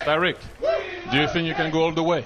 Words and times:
Tyreek, 0.00 0.38
do 1.10 1.18
you 1.18 1.28
think 1.28 1.46
you 1.46 1.54
can 1.54 1.70
go 1.70 1.82
all 1.82 1.92
the 1.92 2.02
way? 2.02 2.24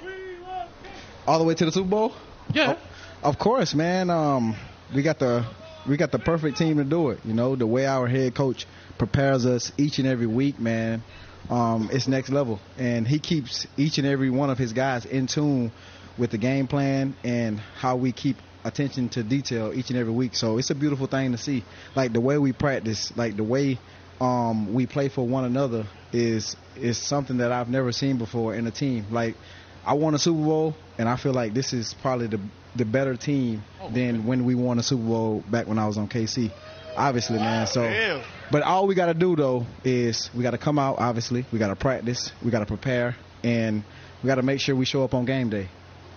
All 1.27 1.41
the 1.41 1.45
way 1.45 1.55
to 1.55 1.65
the 1.65 1.73
Super 1.73 1.89
Bowl? 1.89 2.13
Yeah. 2.53 2.77
Of 3.21 3.37
course, 3.37 3.75
man. 3.75 4.11
Um, 4.11 4.55
we 4.95 5.03
got 5.03 5.19
the 5.19 5.45
we 5.89 5.97
got 5.97 6.13
the 6.13 6.21
perfect 6.21 6.57
team 6.57 6.77
to 6.77 6.85
do 6.85 7.11
it. 7.11 7.19
You 7.25 7.35
know, 7.35 7.57
the 7.57 7.67
way 7.67 7.87
our 7.87 8.07
head 8.07 8.37
coach 8.37 8.67
prepares 8.97 9.45
us 9.45 9.73
each 9.77 9.99
and 9.99 10.07
every 10.07 10.29
week, 10.29 10.61
man, 10.61 11.03
um, 11.51 11.91
it's 11.93 12.07
next 12.07 12.31
level. 12.31 12.61
And 12.79 13.09
he 13.09 13.19
keeps 13.19 13.67
each 13.77 13.99
and 13.99 14.07
every 14.07 14.31
one 14.31 14.51
of 14.51 14.59
his 14.59 14.73
guys 14.73 15.05
in 15.05 15.27
tune 15.27 15.73
with 16.17 16.31
the 16.31 16.39
game 16.39 16.69
plan 16.69 17.17
and 17.25 17.59
how 17.59 17.97
we 17.97 18.13
keep 18.13 18.37
attention 18.63 19.09
to 19.11 19.25
detail 19.25 19.73
each 19.75 19.91
and 19.91 19.99
every 19.99 20.13
week. 20.13 20.37
So 20.37 20.59
it's 20.59 20.71
a 20.71 20.77
beautiful 20.77 21.09
thing 21.09 21.33
to 21.33 21.39
see. 21.39 21.65
Like 21.97 22.13
the 22.13 22.21
way 22.21 22.39
we 22.39 22.53
practice, 22.53 23.13
like 23.17 23.37
the 23.37 23.45
way 23.45 23.81
um, 24.25 24.73
we 24.73 24.87
play 24.87 25.09
for 25.09 25.27
one 25.27 25.45
another 25.45 25.87
is 26.13 26.57
is 26.77 26.99
something 26.99 27.39
that 27.39 27.53
I've 27.53 27.69
never 27.69 27.93
seen 27.93 28.17
before 28.17 28.55
in 28.55 28.67
a 28.67 28.71
team. 28.71 29.07
Like 29.11 29.37
I 29.85 29.95
won 29.95 30.15
a 30.15 30.19
Super 30.19 30.43
Bowl, 30.43 30.75
and 30.99 31.09
I 31.09 31.17
feel 31.17 31.33
like 31.33 31.53
this 31.53 31.73
is 31.73 31.95
probably 31.95 32.29
the 32.29 32.41
the 32.75 32.85
better 32.85 33.17
team 33.17 33.63
than 33.93 34.27
when 34.27 34.45
we 34.45 34.55
won 34.55 34.79
a 34.79 34.83
Super 34.83 35.05
Bowl 35.05 35.45
back 35.49 35.67
when 35.67 35.79
I 35.79 35.87
was 35.87 35.99
on 35.99 36.09
KC. 36.09 36.51
Obviously, 36.97 37.39
man. 37.39 37.67
So, 37.67 38.23
but 38.53 38.63
all 38.63 38.87
we 38.87 38.95
got 38.95 39.07
to 39.07 39.15
do 39.15 39.37
though 39.37 39.67
is 39.85 40.31
we 40.35 40.43
got 40.43 40.53
to 40.53 40.59
come 40.59 40.79
out. 40.79 40.99
Obviously, 40.99 41.45
we 41.53 41.59
got 41.59 41.69
to 41.69 41.77
practice, 41.77 42.33
we 42.43 42.51
got 42.51 42.61
to 42.61 42.67
prepare, 42.67 43.17
and 43.43 43.83
we 44.23 44.29
got 44.29 44.37
to 44.37 44.43
make 44.43 44.61
sure 44.61 44.75
we 44.77 44.85
show 44.85 45.05
up 45.05 45.13
on 45.13 45.25
game 45.25 45.51
day. 45.51 45.69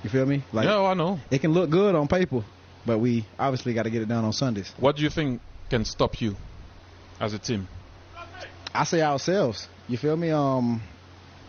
You 0.04 0.10
feel 0.10 0.26
me? 0.26 0.44
Like 0.54 0.66
yeah, 0.66 0.82
I 0.82 0.94
know. 0.94 1.20
it 1.32 1.40
can 1.40 1.52
look 1.52 1.70
good 1.72 1.96
on 1.96 2.08
paper, 2.08 2.44
but 2.86 3.00
we 3.00 3.26
obviously 3.40 3.74
got 3.74 3.84
to 3.84 3.90
get 3.90 4.04
it 4.04 4.08
done 4.08 4.24
on 4.24 4.34
Sundays. 4.34 4.72
What 4.78 4.96
do 4.96 5.02
you 5.02 5.10
think 5.10 5.42
can 5.70 5.84
stop 5.84 6.22
you 6.22 6.36
as 7.20 7.34
a 7.34 7.40
team? 7.40 7.68
I 8.74 8.84
say 8.84 9.02
ourselves. 9.02 9.68
You 9.88 9.98
feel 9.98 10.18
me? 10.18 10.32
Um, 10.32 10.82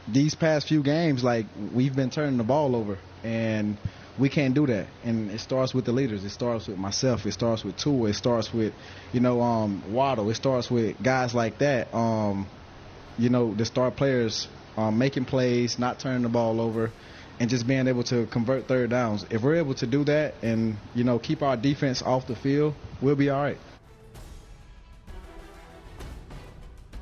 these 0.07 0.35
past 0.35 0.69
few 0.69 0.83
games, 0.83 1.23
like 1.23 1.47
we've 1.75 1.95
been 1.95 2.11
turning 2.11 2.39
the 2.39 2.45
ball 2.45 2.75
over, 2.75 2.99
and 3.23 3.77
we 4.19 4.29
can't 4.29 4.55
do 4.55 4.67
that. 4.67 4.87
And 5.05 5.31
it 5.31 5.41
starts 5.41 5.75
with 5.75 5.85
the 5.85 5.93
leaders. 5.93 6.25
It 6.25 6.31
starts 6.31 6.67
with 6.67 6.79
myself. 6.79 7.27
It 7.27 7.33
starts 7.33 7.65
with 7.65 7.77
Tua. 7.77 8.11
It 8.11 8.15
starts 8.15 8.53
with, 8.53 8.73
you 9.13 9.21
know, 9.21 9.41
um, 9.41 9.83
Waddle. 9.93 10.31
It 10.31 10.35
starts 10.35 10.71
with 10.71 11.01
guys 11.03 11.35
like 11.35 11.59
that. 11.59 11.95
Um, 11.95 12.47
you 13.19 13.29
know, 13.29 13.55
the 13.55 13.65
star 13.65 13.91
players 13.91 14.49
um, 14.77 14.99
making 14.99 15.25
plays, 15.27 15.79
not 15.79 15.99
turning 15.99 16.23
the 16.23 16.29
ball 16.29 16.61
over, 16.61 16.91
and 17.41 17.51
just 17.51 17.67
being 17.67 17.87
able 17.87 18.05
to 18.05 18.27
convert 18.27 18.67
third 18.67 18.91
downs. 18.91 19.27
If 19.31 19.43
we're 19.43 19.57
able 19.57 19.75
to 19.75 19.87
do 19.87 20.05
that, 20.05 20.35
and 20.43 20.77
you 20.95 21.05
know, 21.05 21.19
keep 21.19 21.43
our 21.43 21.57
defense 21.57 22.03
off 22.03 22.27
the 22.27 22.37
field, 22.37 22.75
we'll 23.01 23.17
be 23.17 23.31
all 23.31 23.43
right. 23.43 23.59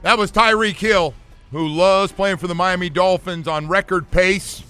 That 0.07 0.19
was 0.19 0.31
Tyreek 0.31 0.77
Hill, 0.77 1.15
who 1.51 1.67
loves 1.67 2.13
playing 2.13 2.37
for 2.37 2.47
the 2.47 2.55
Miami 2.55 2.89
Dolphins 2.89 3.49
on 3.49 3.67
record 3.67 4.09
pace 4.13 4.63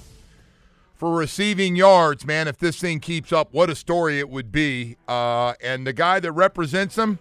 for 0.94 1.14
receiving 1.14 1.76
yards. 1.76 2.24
Man, 2.24 2.48
if 2.48 2.56
this 2.56 2.80
thing 2.80 3.00
keeps 3.00 3.34
up, 3.34 3.52
what 3.52 3.69
a 3.69 3.75
story 3.75 4.19
it 4.19 4.30
would 4.30 4.50
be. 4.50 4.96
Uh, 5.06 5.52
and 5.62 5.86
the 5.86 5.92
guy 5.92 6.20
that 6.20 6.32
represents 6.32 6.96
him 6.96 7.19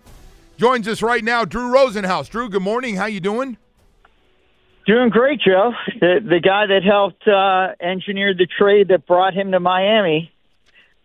joins 0.56 0.88
us 0.88 1.02
right 1.02 1.26
now, 1.26 1.44
Drew 1.44 1.70
Rosenhaus. 1.70 2.30
Drew, 2.30 2.48
good 2.48 2.62
morning. 2.62 2.96
How 2.96 3.08
you 3.08 3.20
doing? 3.20 3.58
Doing 4.86 5.10
great, 5.10 5.42
Joe. 5.42 5.74
The 6.00 6.22
the 6.24 6.40
guy 6.40 6.68
that 6.68 6.84
helped 6.86 7.28
uh, 7.28 7.76
engineer 7.82 8.34
the 8.34 8.48
trade 8.48 8.88
that 8.88 9.06
brought 9.06 9.34
him 9.34 9.52
to 9.52 9.60
Miami 9.60 10.32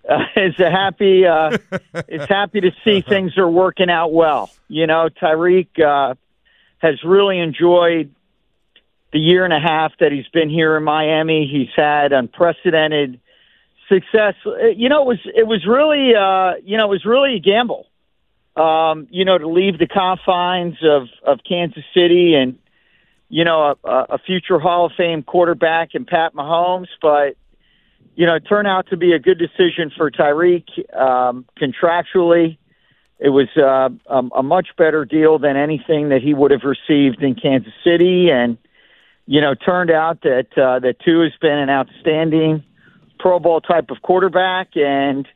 uh, 0.08 0.26
is 0.36 0.54
a 0.60 0.70
happy 0.70 1.26
uh, 1.26 1.58
is 2.06 2.28
happy 2.28 2.60
to 2.60 2.70
see 2.84 3.00
things 3.08 3.36
are 3.36 3.50
working 3.50 3.90
out 3.90 4.12
well. 4.12 4.48
You 4.68 4.86
know, 4.86 5.08
Tyreek 5.20 5.80
uh, 5.80 6.14
has 6.80 7.02
really 7.04 7.38
enjoyed 7.38 8.14
the 9.12 9.18
year 9.18 9.44
and 9.44 9.52
a 9.52 9.60
half 9.60 9.92
that 10.00 10.12
he's 10.12 10.28
been 10.28 10.50
here 10.50 10.76
in 10.76 10.84
Miami. 10.84 11.48
He's 11.50 11.74
had 11.74 12.12
unprecedented 12.12 13.20
success. 13.88 14.34
You 14.44 14.88
know, 14.88 15.02
it 15.02 15.06
was 15.06 15.18
it 15.24 15.46
was 15.46 15.66
really 15.66 16.14
uh, 16.14 16.60
you 16.64 16.76
know 16.76 16.86
it 16.86 16.90
was 16.90 17.04
really 17.04 17.36
a 17.36 17.40
gamble. 17.40 17.86
Um, 18.56 19.06
you 19.10 19.24
know, 19.24 19.38
to 19.38 19.48
leave 19.48 19.78
the 19.78 19.86
confines 19.86 20.76
of 20.82 21.08
of 21.24 21.40
Kansas 21.48 21.84
City 21.94 22.34
and 22.34 22.58
you 23.30 23.44
know, 23.44 23.76
a, 23.84 23.88
a 23.88 24.18
future 24.18 24.58
Hall 24.58 24.86
of 24.86 24.92
Fame 24.96 25.22
quarterback 25.22 25.94
in 25.94 26.04
Pat 26.04 26.34
Mahomes, 26.34 26.88
but 27.00 27.36
you 28.16 28.26
know, 28.26 28.34
it 28.34 28.40
turned 28.40 28.66
out 28.66 28.88
to 28.90 28.96
be 28.96 29.12
a 29.12 29.18
good 29.18 29.38
decision 29.38 29.90
for 29.96 30.10
Tyreek 30.10 30.66
um, 30.94 31.46
contractually. 31.58 32.58
It 33.20 33.28
was 33.28 33.48
uh, 33.56 33.90
a, 34.06 34.38
a 34.38 34.42
much 34.42 34.68
better 34.78 35.04
deal 35.04 35.38
than 35.38 35.56
anything 35.56 36.08
that 36.08 36.22
he 36.22 36.32
would 36.32 36.50
have 36.50 36.62
received 36.64 37.22
in 37.22 37.34
Kansas 37.34 37.72
City, 37.84 38.30
and 38.30 38.56
you 39.26 39.40
know, 39.40 39.54
turned 39.54 39.90
out 39.90 40.22
that 40.22 40.46
uh, 40.56 40.78
that 40.80 41.00
Tua 41.04 41.24
has 41.24 41.32
been 41.40 41.58
an 41.58 41.68
outstanding 41.68 42.64
Pro 43.18 43.38
Bowl 43.38 43.60
type 43.60 43.90
of 43.90 44.00
quarterback, 44.02 44.68
and 44.74 45.28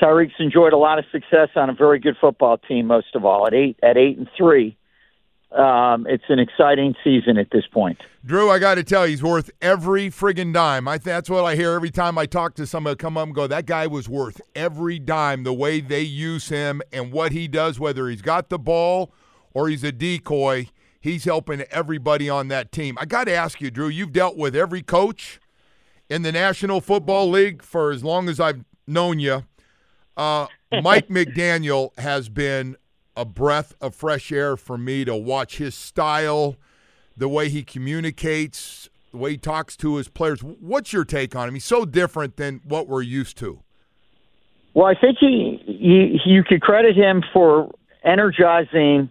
Tyreek's 0.00 0.34
enjoyed 0.38 0.72
a 0.72 0.78
lot 0.78 0.98
of 0.98 1.04
success 1.12 1.50
on 1.54 1.68
a 1.68 1.74
very 1.74 1.98
good 1.98 2.16
football 2.18 2.56
team. 2.56 2.86
Most 2.86 3.14
of 3.14 3.24
all, 3.26 3.46
at 3.46 3.52
eight 3.52 3.78
at 3.82 3.98
eight 3.98 4.16
and 4.16 4.28
three 4.36 4.78
um, 5.52 6.06
it's 6.06 6.24
an 6.28 6.38
exciting 6.38 6.94
season 7.02 7.38
at 7.38 7.50
this 7.50 7.64
point. 7.72 7.98
Drew, 8.24 8.50
I 8.50 8.58
got 8.58 8.74
to 8.74 8.84
tell 8.84 9.06
you, 9.06 9.12
he's 9.12 9.22
worth 9.22 9.50
every 9.62 10.10
friggin' 10.10 10.52
dime. 10.52 10.86
I 10.86 10.98
that's 10.98 11.30
what 11.30 11.44
I 11.44 11.56
hear 11.56 11.72
every 11.72 11.90
time 11.90 12.18
I 12.18 12.26
talk 12.26 12.54
to 12.56 12.66
somebody. 12.66 12.96
Come 12.96 13.16
up 13.16 13.26
and 13.26 13.34
go, 13.34 13.46
that 13.46 13.64
guy 13.64 13.86
was 13.86 14.08
worth 14.08 14.40
every 14.54 14.98
dime. 14.98 15.44
The 15.44 15.54
way 15.54 15.80
they 15.80 16.02
use 16.02 16.50
him 16.50 16.82
and 16.92 17.12
what 17.12 17.32
he 17.32 17.48
does, 17.48 17.80
whether 17.80 18.08
he's 18.08 18.20
got 18.20 18.50
the 18.50 18.58
ball 18.58 19.10
or 19.54 19.68
he's 19.68 19.82
a 19.84 19.92
decoy, 19.92 20.68
he's 21.00 21.24
helping 21.24 21.62
everybody 21.70 22.28
on 22.28 22.48
that 22.48 22.70
team. 22.70 22.98
I 23.00 23.06
got 23.06 23.24
to 23.24 23.32
ask 23.32 23.60
you, 23.60 23.70
Drew. 23.70 23.88
You've 23.88 24.12
dealt 24.12 24.36
with 24.36 24.54
every 24.54 24.82
coach 24.82 25.40
in 26.10 26.22
the 26.22 26.32
National 26.32 26.82
Football 26.82 27.30
League 27.30 27.62
for 27.62 27.90
as 27.90 28.04
long 28.04 28.28
as 28.28 28.38
I've 28.38 28.64
known 28.86 29.18
you. 29.18 29.44
Uh, 30.14 30.46
Mike 30.82 31.08
McDaniel 31.08 31.98
has 31.98 32.28
been 32.28 32.76
a 33.18 33.24
breath 33.24 33.74
of 33.80 33.96
fresh 33.96 34.30
air 34.30 34.56
for 34.56 34.78
me 34.78 35.04
to 35.04 35.16
watch 35.16 35.58
his 35.58 35.74
style, 35.74 36.56
the 37.16 37.28
way 37.28 37.48
he 37.48 37.64
communicates, 37.64 38.88
the 39.10 39.16
way 39.16 39.32
he 39.32 39.36
talks 39.36 39.76
to 39.76 39.96
his 39.96 40.06
players. 40.08 40.40
What's 40.40 40.92
your 40.92 41.04
take 41.04 41.34
on 41.34 41.48
him? 41.48 41.54
He's 41.54 41.64
so 41.64 41.84
different 41.84 42.36
than 42.36 42.60
what 42.64 42.86
we're 42.86 43.02
used 43.02 43.36
to. 43.38 43.60
Well, 44.72 44.86
I 44.86 44.94
think 44.94 45.18
he, 45.18 45.60
he 45.66 46.20
you 46.24 46.44
could 46.44 46.60
credit 46.60 46.96
him 46.96 47.24
for 47.32 47.74
energizing 48.04 49.10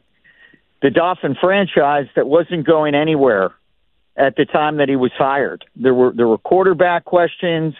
the 0.82 0.90
Dolphin 0.90 1.36
franchise 1.42 2.08
that 2.16 2.28
wasn't 2.28 2.66
going 2.66 2.96
anywhere 2.96 3.52
at 4.16 4.38
the 4.38 4.46
time 4.46 4.78
that 4.78 4.88
he 4.88 4.96
was 4.96 5.12
hired. 5.18 5.66
There 5.76 5.94
were 5.94 6.14
there 6.14 6.28
were 6.28 6.38
quarterback 6.38 7.04
questions 7.04 7.76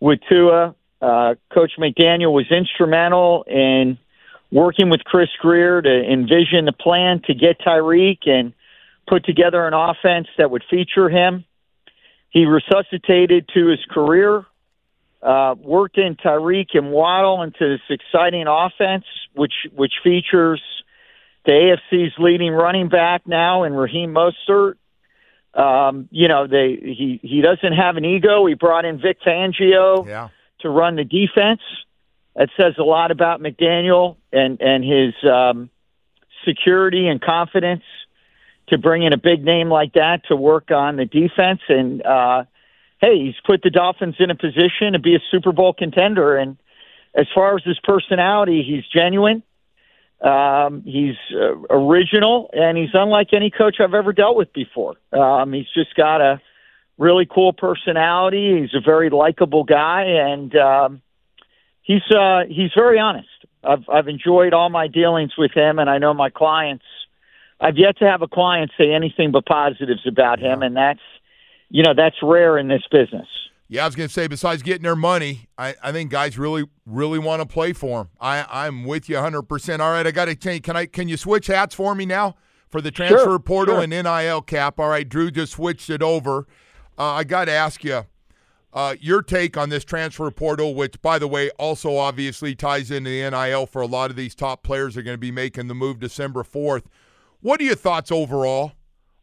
with 0.00 0.20
Tua. 0.26 0.74
Uh, 1.02 1.34
Coach 1.52 1.72
McDaniel 1.78 2.32
was 2.32 2.46
instrumental 2.50 3.44
in 3.46 3.98
working 4.54 4.88
with 4.88 5.02
Chris 5.02 5.28
Grier 5.40 5.82
to 5.82 6.12
envision 6.12 6.64
the 6.64 6.72
plan 6.72 7.20
to 7.26 7.34
get 7.34 7.58
Tyreek 7.58 8.28
and 8.28 8.52
put 9.08 9.24
together 9.24 9.66
an 9.66 9.74
offense 9.74 10.28
that 10.38 10.48
would 10.48 10.62
feature 10.70 11.08
him. 11.10 11.44
He 12.30 12.46
resuscitated 12.46 13.48
to 13.52 13.66
his 13.66 13.84
career, 13.90 14.46
uh, 15.22 15.56
worked 15.58 15.98
in 15.98 16.14
Tyreek 16.14 16.68
and 16.74 16.92
Waddle 16.92 17.42
into 17.42 17.68
this 17.68 17.80
exciting 17.90 18.46
offense, 18.46 19.04
which 19.34 19.54
which 19.74 19.94
features 20.04 20.62
the 21.44 21.52
AFC's 21.92 22.12
leading 22.18 22.52
running 22.52 22.88
back 22.88 23.26
now 23.26 23.64
in 23.64 23.74
Raheem 23.74 24.14
Mostert. 24.14 24.74
Um, 25.52 26.08
you 26.12 26.28
know, 26.28 26.46
they 26.46 26.76
he 26.80 27.18
he 27.22 27.40
doesn't 27.40 27.72
have 27.72 27.96
an 27.96 28.04
ego. 28.04 28.46
He 28.46 28.54
brought 28.54 28.84
in 28.84 29.00
Vic 29.00 29.18
Fangio 29.26 30.06
Yeah. 30.06 30.28
to 30.60 30.68
run 30.68 30.94
the 30.94 31.04
defense. 31.04 31.60
That 32.36 32.48
says 32.56 32.74
a 32.78 32.82
lot 32.82 33.10
about 33.10 33.40
McDaniel 33.40 34.16
and 34.32 34.60
and 34.60 34.84
his 34.84 35.14
um, 35.28 35.70
security 36.44 37.06
and 37.08 37.20
confidence 37.20 37.84
to 38.68 38.78
bring 38.78 39.02
in 39.02 39.12
a 39.12 39.18
big 39.18 39.44
name 39.44 39.68
like 39.68 39.92
that 39.94 40.22
to 40.28 40.36
work 40.36 40.70
on 40.70 40.96
the 40.96 41.04
defense. 41.04 41.60
And 41.68 42.04
uh, 42.04 42.44
hey, 43.00 43.18
he's 43.24 43.34
put 43.44 43.62
the 43.62 43.70
Dolphins 43.70 44.16
in 44.18 44.30
a 44.30 44.34
position 44.34 44.92
to 44.92 44.98
be 44.98 45.14
a 45.14 45.20
Super 45.30 45.52
Bowl 45.52 45.72
contender. 45.72 46.36
And 46.36 46.56
as 47.14 47.26
far 47.34 47.56
as 47.56 47.62
his 47.64 47.78
personality, 47.84 48.62
he's 48.62 48.84
genuine. 48.86 49.42
Um, 50.20 50.82
he's 50.86 51.16
uh, 51.34 51.54
original, 51.68 52.48
and 52.54 52.78
he's 52.78 52.94
unlike 52.94 53.34
any 53.34 53.50
coach 53.50 53.76
I've 53.78 53.92
ever 53.92 54.12
dealt 54.12 54.36
with 54.36 54.52
before. 54.54 54.94
Um, 55.12 55.52
he's 55.52 55.70
just 55.74 55.94
got 55.94 56.22
a 56.22 56.40
really 56.96 57.26
cool 57.26 57.52
personality. 57.52 58.60
He's 58.60 58.74
a 58.74 58.80
very 58.80 59.10
likable 59.10 59.64
guy, 59.64 60.04
and 60.04 60.56
um, 60.56 61.02
he's 61.84 62.02
uh, 62.10 62.40
he's 62.48 62.72
very 62.74 62.98
honest. 62.98 63.28
I've 63.62 63.88
I've 63.88 64.08
enjoyed 64.08 64.52
all 64.52 64.68
my 64.68 64.88
dealings 64.88 65.32
with 65.38 65.52
him, 65.52 65.78
and 65.78 65.88
I 65.88 65.98
know 65.98 66.12
my 66.12 66.30
clients. 66.30 66.84
I've 67.60 67.78
yet 67.78 67.96
to 67.98 68.04
have 68.04 68.20
a 68.20 68.28
client 68.28 68.72
say 68.76 68.92
anything 68.92 69.30
but 69.30 69.46
positives 69.46 70.04
about 70.06 70.40
him, 70.40 70.62
and 70.62 70.76
that's 70.76 71.00
you 71.70 71.82
know 71.84 71.94
that's 71.96 72.16
rare 72.22 72.58
in 72.58 72.68
this 72.68 72.82
business. 72.90 73.28
Yeah, 73.68 73.84
I 73.84 73.86
was 73.86 73.94
going 73.96 74.08
to 74.08 74.12
say, 74.12 74.26
besides 74.26 74.62
getting 74.62 74.82
their 74.82 74.94
money, 74.94 75.48
I, 75.56 75.74
I 75.82 75.90
think 75.90 76.10
guys 76.10 76.38
really, 76.38 76.64
really 76.84 77.18
want 77.18 77.40
to 77.40 77.46
play 77.48 77.72
for 77.72 78.02
him. 78.02 78.08
I, 78.20 78.44
I'm 78.50 78.84
with 78.84 79.08
you 79.08 79.16
100%. 79.16 79.80
All 79.80 79.90
right, 79.90 80.06
I 80.06 80.10
got 80.10 80.26
to 80.26 80.34
change. 80.34 80.64
Can 80.64 80.76
I? 80.76 80.84
Can 80.84 81.08
you 81.08 81.16
switch 81.16 81.46
hats 81.46 81.74
for 81.74 81.94
me 81.94 82.04
now 82.04 82.36
for 82.68 82.82
the 82.82 82.90
transfer 82.90 83.18
Sure, 83.24 83.38
portal 83.38 83.76
sure. 83.76 83.84
and 83.84 83.90
NIL 83.90 84.42
cap? 84.42 84.78
All 84.78 84.88
right, 84.88 85.08
Drew 85.08 85.30
just 85.30 85.54
switched 85.54 85.88
it 85.88 86.02
over. 86.02 86.46
Uh, 86.98 87.04
I 87.04 87.24
got 87.24 87.46
to 87.46 87.52
ask 87.52 87.82
you 87.82 88.04
uh, 88.74 88.96
your 89.00 89.22
take 89.22 89.56
on 89.56 89.68
this 89.68 89.84
transfer 89.84 90.28
portal, 90.32 90.74
which, 90.74 91.00
by 91.00 91.18
the 91.18 91.28
way, 91.28 91.48
also 91.50 91.96
obviously 91.96 92.56
ties 92.56 92.90
into 92.90 93.08
the 93.08 93.30
NIL 93.30 93.66
for 93.66 93.80
a 93.80 93.86
lot 93.86 94.10
of 94.10 94.16
these 94.16 94.34
top 94.34 94.64
players 94.64 94.96
are 94.96 95.02
going 95.02 95.14
to 95.14 95.18
be 95.18 95.30
making 95.30 95.68
the 95.68 95.74
move 95.74 96.00
December 96.00 96.42
4th. 96.42 96.82
What 97.40 97.60
are 97.60 97.64
your 97.64 97.76
thoughts 97.76 98.10
overall 98.10 98.72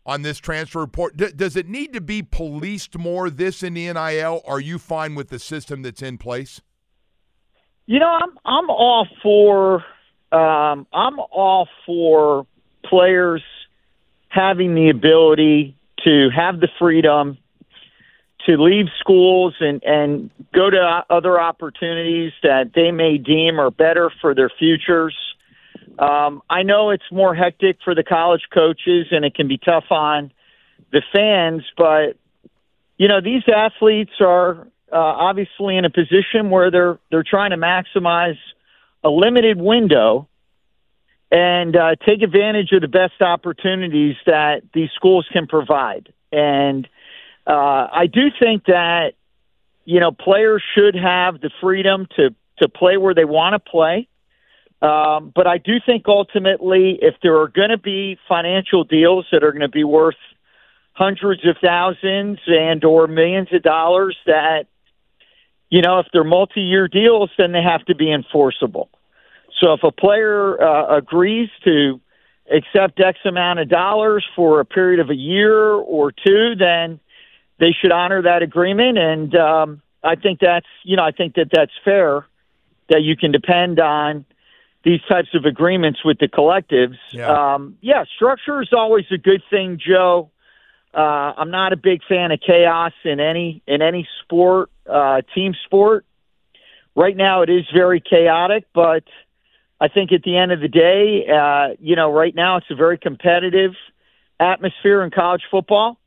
on 0.06 0.22
this 0.22 0.40
transfer 0.40 0.80
report? 0.80 1.18
D- 1.18 1.34
does 1.36 1.58
it 1.58 1.68
need 1.68 1.92
to 1.92 2.00
be 2.00 2.24
policed 2.24 2.98
more, 2.98 3.30
this 3.30 3.62
in 3.62 3.74
the 3.74 3.92
NIL? 3.92 4.42
Are 4.48 4.62
you 4.62 4.80
fine 4.80 5.16
with 5.16 5.28
the 5.28 5.40
system 5.40 5.82
that's 5.82 6.02
in 6.02 6.18
place? 6.18 6.62
You 7.88 8.00
know, 8.00 8.08
I'm 8.08 8.38
I'm 8.46 8.70
all 8.70 9.06
for 9.22 9.84
um, 10.32 10.88
I'm 10.94 11.20
all 11.20 11.68
for 11.86 12.48
players 12.86 13.44
having 14.30 14.76
the 14.76 14.90
ability 14.90 15.76
to 16.06 16.30
have 16.34 16.62
the 16.62 16.70
freedom 16.80 17.38
to 18.46 18.58
leave 18.58 18.88
schools 19.00 19.56
and 19.60 19.84
and 19.84 20.30
go 20.54 20.70
to 20.70 21.04
other 21.10 21.40
opportunities 21.40 22.32
that 22.44 22.72
they 22.76 22.92
may 22.92 23.18
deem 23.18 23.60
are 23.60 23.72
better 23.72 24.12
for 24.22 24.34
their 24.36 24.50
futures. 24.50 25.16
Um, 26.00 26.42
I 26.50 26.64
know 26.64 26.90
it's 26.90 27.12
more 27.12 27.36
hectic 27.36 27.78
for 27.84 27.94
the 27.94 28.04
college 28.04 28.44
coaches 28.54 29.08
and 29.12 29.26
it 29.26 29.36
can 29.36 29.48
be 29.48 29.58
tough 29.58 29.86
on 29.92 30.32
the 30.92 31.02
fans, 31.14 31.64
but 31.78 32.18
you 32.98 33.08
know 33.08 33.22
these 33.22 33.44
athletes 33.48 34.14
are 34.20 34.68
uh, 34.92 34.96
obviously 34.96 35.78
in 35.78 35.86
a 35.86 35.90
position 35.90 36.50
where 36.50 36.72
they're 36.72 37.00
they're 37.10 37.24
trying 37.24 37.52
to 37.52 37.58
maximize 37.58 38.38
a 39.04 39.10
limited 39.10 39.60
window 39.60 40.28
and 41.32 41.76
uh, 41.76 41.96
take 42.06 42.22
advantage 42.22 42.72
of 42.74 42.82
the 42.82 42.88
best 42.88 43.22
opportunities 43.22 44.16
that 44.26 44.64
these 44.74 44.90
schools 44.96 45.26
can 45.32 45.48
provide. 45.48 46.14
And 46.32 46.88
uh, 47.48 47.88
I 47.92 48.08
do 48.12 48.30
think 48.40 48.66
that 48.66 49.14
you 49.86 50.00
know 50.00 50.12
players 50.12 50.64
should 50.76 50.96
have 50.96 51.42
the 51.42 51.50
freedom 51.62 52.08
to 52.16 52.36
to 52.62 52.70
play 52.70 52.98
where 52.98 53.14
they 53.14 53.26
want 53.26 53.54
to 53.54 53.60
play. 53.60 54.08
Um, 54.82 55.32
but 55.36 55.46
I 55.46 55.58
do 55.60 55.74
think 55.86 56.06
ultimately, 56.08 56.98
if 57.02 57.16
there 57.22 57.40
are 57.40 57.48
going 57.48 57.70
to 57.70 57.78
be 57.78 58.18
financial 58.28 58.84
deals 58.84 59.26
that 59.32 59.44
are 59.44 59.52
going 59.52 59.62
to 59.62 59.70
be 59.70 59.84
worth 59.84 60.16
hundreds 60.94 61.46
of 61.46 61.56
thousands 61.62 62.40
and 62.48 62.84
or 62.84 63.08
millions 63.08 63.50
of 63.54 63.62
dollars, 63.62 64.18
that 64.26 64.66
you 65.70 65.82
know, 65.82 66.00
if 66.00 66.08
they're 66.12 66.24
multi-year 66.24 66.88
deals, 66.88 67.32
then 67.38 67.54
they 67.54 67.62
have 67.64 67.86
to 67.86 67.96
be 67.96 68.12
enforceable. 68.12 68.90
So 69.60 69.74
if 69.74 69.84
a 69.84 69.92
player 69.92 70.62
uh, 70.62 70.98
agrees 70.98 71.50
to 71.64 72.02
accept 72.52 73.00
X 73.00 73.20
amount 73.26 73.60
of 73.60 73.70
dollars 73.70 74.26
for 74.36 74.60
a 74.60 74.66
period 74.66 75.00
of 75.00 75.10
a 75.10 75.16
year 75.16 75.72
or 75.74 76.12
two, 76.12 76.56
then 76.60 77.00
they 77.62 77.74
should 77.80 77.92
honor 77.92 78.24
that 78.24 78.42
agreement. 78.42 78.98
And 78.98 79.36
um, 79.36 79.82
I 80.04 80.16
think 80.16 80.40
that's, 80.42 80.66
you 80.84 80.98
know, 80.98 81.04
I 81.04 81.12
think 81.12 81.36
that 81.36 81.50
that's 81.54 81.72
fair 81.86 82.26
that 82.90 83.04
you 83.04 83.16
can 83.16 83.32
depend 83.32 83.80
on 83.80 84.26
these 84.84 85.00
types 85.08 85.30
of 85.36 85.46
agreements 85.46 86.04
with 86.04 86.18
the 86.18 86.28
collectives. 86.28 86.98
Yeah. 87.12 87.30
Um, 87.30 87.78
yeah, 87.80 88.04
structure 88.16 88.62
is 88.64 88.70
always 88.76 89.06
a 89.12 89.18
good 89.18 89.44
thing, 89.52 89.80
Joe. 89.80 90.32
Uh, 90.94 91.34
I'm 91.38 91.52
not 91.52 91.72
a 91.72 91.78
big 91.78 92.02
fan 92.10 92.32
of 92.32 92.40
chaos 92.46 92.94
in 93.06 93.20
any 93.22 93.62
in 93.66 93.82
any 93.82 94.08
sport, 94.24 94.72
uh, 94.90 95.22
team 95.34 95.54
sport. 95.66 96.04
Right 96.96 97.16
now, 97.16 97.44
it 97.44 97.50
is 97.50 97.64
very 97.74 98.02
chaotic, 98.02 98.66
but 98.74 99.04
I 99.80 99.88
think 99.88 100.12
at 100.12 100.24
the 100.24 100.36
end 100.36 100.52
of 100.52 100.60
the 100.60 100.68
day, 100.68 101.28
uh, 101.32 101.76
you 101.80 101.96
know, 101.96 102.12
right 102.12 102.36
now 102.36 102.58
it's 102.58 102.70
a 102.70 102.76
very 102.76 102.98
competitive 102.98 103.72
atmosphere 104.40 105.04
in 105.04 105.12
college 105.12 105.44
football, 105.50 106.01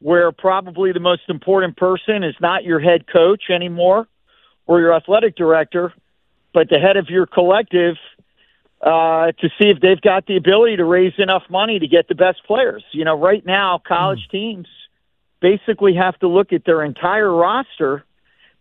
where 0.00 0.32
probably 0.32 0.92
the 0.92 1.00
most 1.00 1.22
important 1.28 1.76
person 1.76 2.24
is 2.24 2.34
not 2.40 2.64
your 2.64 2.80
head 2.80 3.06
coach 3.06 3.44
anymore 3.50 4.08
or 4.66 4.80
your 4.80 4.94
athletic 4.94 5.36
director, 5.36 5.92
but 6.52 6.68
the 6.68 6.78
head 6.78 6.96
of 6.96 7.08
your 7.08 7.26
collective 7.26 7.96
uh, 8.80 9.32
to 9.32 9.48
see 9.58 9.68
if 9.68 9.80
they've 9.80 10.00
got 10.00 10.26
the 10.26 10.36
ability 10.36 10.76
to 10.76 10.84
raise 10.84 11.12
enough 11.18 11.42
money 11.50 11.78
to 11.78 11.86
get 11.86 12.08
the 12.08 12.14
best 12.14 12.42
players. 12.46 12.82
You 12.92 13.04
know, 13.04 13.18
right 13.18 13.44
now, 13.44 13.80
college 13.86 14.26
teams 14.30 14.66
basically 15.40 15.94
have 15.94 16.18
to 16.20 16.28
look 16.28 16.52
at 16.52 16.64
their 16.64 16.82
entire 16.82 17.30
roster 17.30 18.04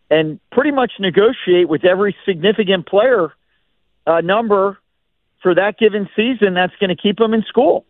and 0.09 0.39
pretty 0.51 0.71
much 0.71 0.91
negotiate 0.99 1.69
with 1.69 1.85
every 1.85 2.15
significant 2.25 2.85
player 2.85 3.31
uh, 4.05 4.21
number 4.21 4.77
for 5.41 5.55
that 5.55 5.77
given 5.77 6.09
season 6.15 6.53
that's 6.53 6.75
going 6.79 6.89
to 6.89 7.01
keep 7.01 7.17
them 7.17 7.33
in 7.33 7.43
school. 7.43 7.85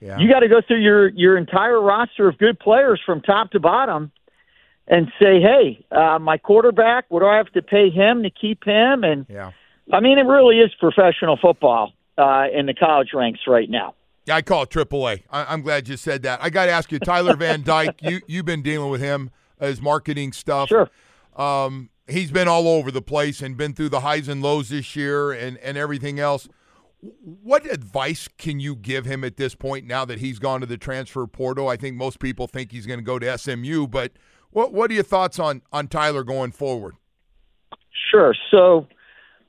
Yeah. 0.00 0.18
You 0.18 0.28
got 0.30 0.40
to 0.40 0.48
go 0.48 0.60
through 0.66 0.82
your 0.82 1.08
your 1.08 1.36
entire 1.36 1.80
roster 1.80 2.28
of 2.28 2.38
good 2.38 2.58
players 2.58 3.00
from 3.04 3.22
top 3.22 3.50
to 3.52 3.60
bottom 3.60 4.12
and 4.86 5.10
say, 5.20 5.40
"Hey, 5.40 5.84
uh, 5.90 6.18
my 6.18 6.38
quarterback, 6.38 7.06
what 7.08 7.20
do 7.20 7.26
I 7.26 7.36
have 7.36 7.50
to 7.52 7.62
pay 7.62 7.90
him 7.90 8.22
to 8.22 8.30
keep 8.30 8.64
him?" 8.64 9.04
And 9.04 9.26
Yeah. 9.28 9.52
I 9.92 10.00
mean, 10.00 10.18
it 10.18 10.26
really 10.26 10.58
is 10.58 10.74
professional 10.80 11.36
football 11.36 11.92
uh, 12.18 12.46
in 12.52 12.66
the 12.66 12.74
college 12.74 13.10
ranks 13.14 13.40
right 13.46 13.70
now. 13.70 13.94
Yeah, 14.26 14.34
I 14.34 14.42
call 14.42 14.64
it 14.64 14.70
AAA. 14.70 15.22
I, 15.30 15.44
I'm 15.44 15.62
glad 15.62 15.88
you 15.88 15.96
said 15.96 16.22
that. 16.22 16.42
I 16.42 16.50
got 16.50 16.66
to 16.66 16.72
ask 16.72 16.90
you, 16.90 16.98
Tyler 16.98 17.36
Van 17.36 17.62
Dyke. 17.62 17.96
You 18.02 18.20
you've 18.26 18.46
been 18.46 18.62
dealing 18.62 18.90
with 18.90 19.00
him 19.00 19.30
as 19.60 19.80
marketing 19.80 20.32
stuff. 20.32 20.68
Sure. 20.68 20.90
Um, 21.36 21.90
he's 22.08 22.30
been 22.30 22.48
all 22.48 22.68
over 22.68 22.90
the 22.90 23.02
place 23.02 23.40
and 23.40 23.56
been 23.56 23.72
through 23.72 23.90
the 23.90 24.00
highs 24.00 24.28
and 24.28 24.42
lows 24.42 24.68
this 24.68 24.96
year 24.96 25.32
and 25.32 25.56
and 25.58 25.78
everything 25.78 26.18
else. 26.18 26.48
What 27.22 27.70
advice 27.70 28.28
can 28.38 28.60
you 28.60 28.76
give 28.76 29.04
him 29.04 29.24
at 29.24 29.36
this 29.36 29.54
point 29.54 29.86
now 29.86 30.04
that 30.04 30.18
he's 30.18 30.38
gone 30.38 30.60
to 30.60 30.66
the 30.66 30.76
transfer 30.76 31.26
portal? 31.26 31.68
I 31.68 31.76
think 31.76 31.96
most 31.96 32.20
people 32.20 32.46
think 32.46 32.72
he's 32.72 32.86
going 32.86 32.98
to 32.98 33.04
go 33.04 33.18
to 33.18 33.38
SMU, 33.38 33.86
but 33.86 34.12
what 34.50 34.72
what 34.72 34.90
are 34.90 34.94
your 34.94 35.02
thoughts 35.02 35.38
on 35.38 35.62
on 35.72 35.88
Tyler 35.88 36.24
going 36.24 36.52
forward? 36.52 36.94
Sure. 38.10 38.34
So 38.50 38.86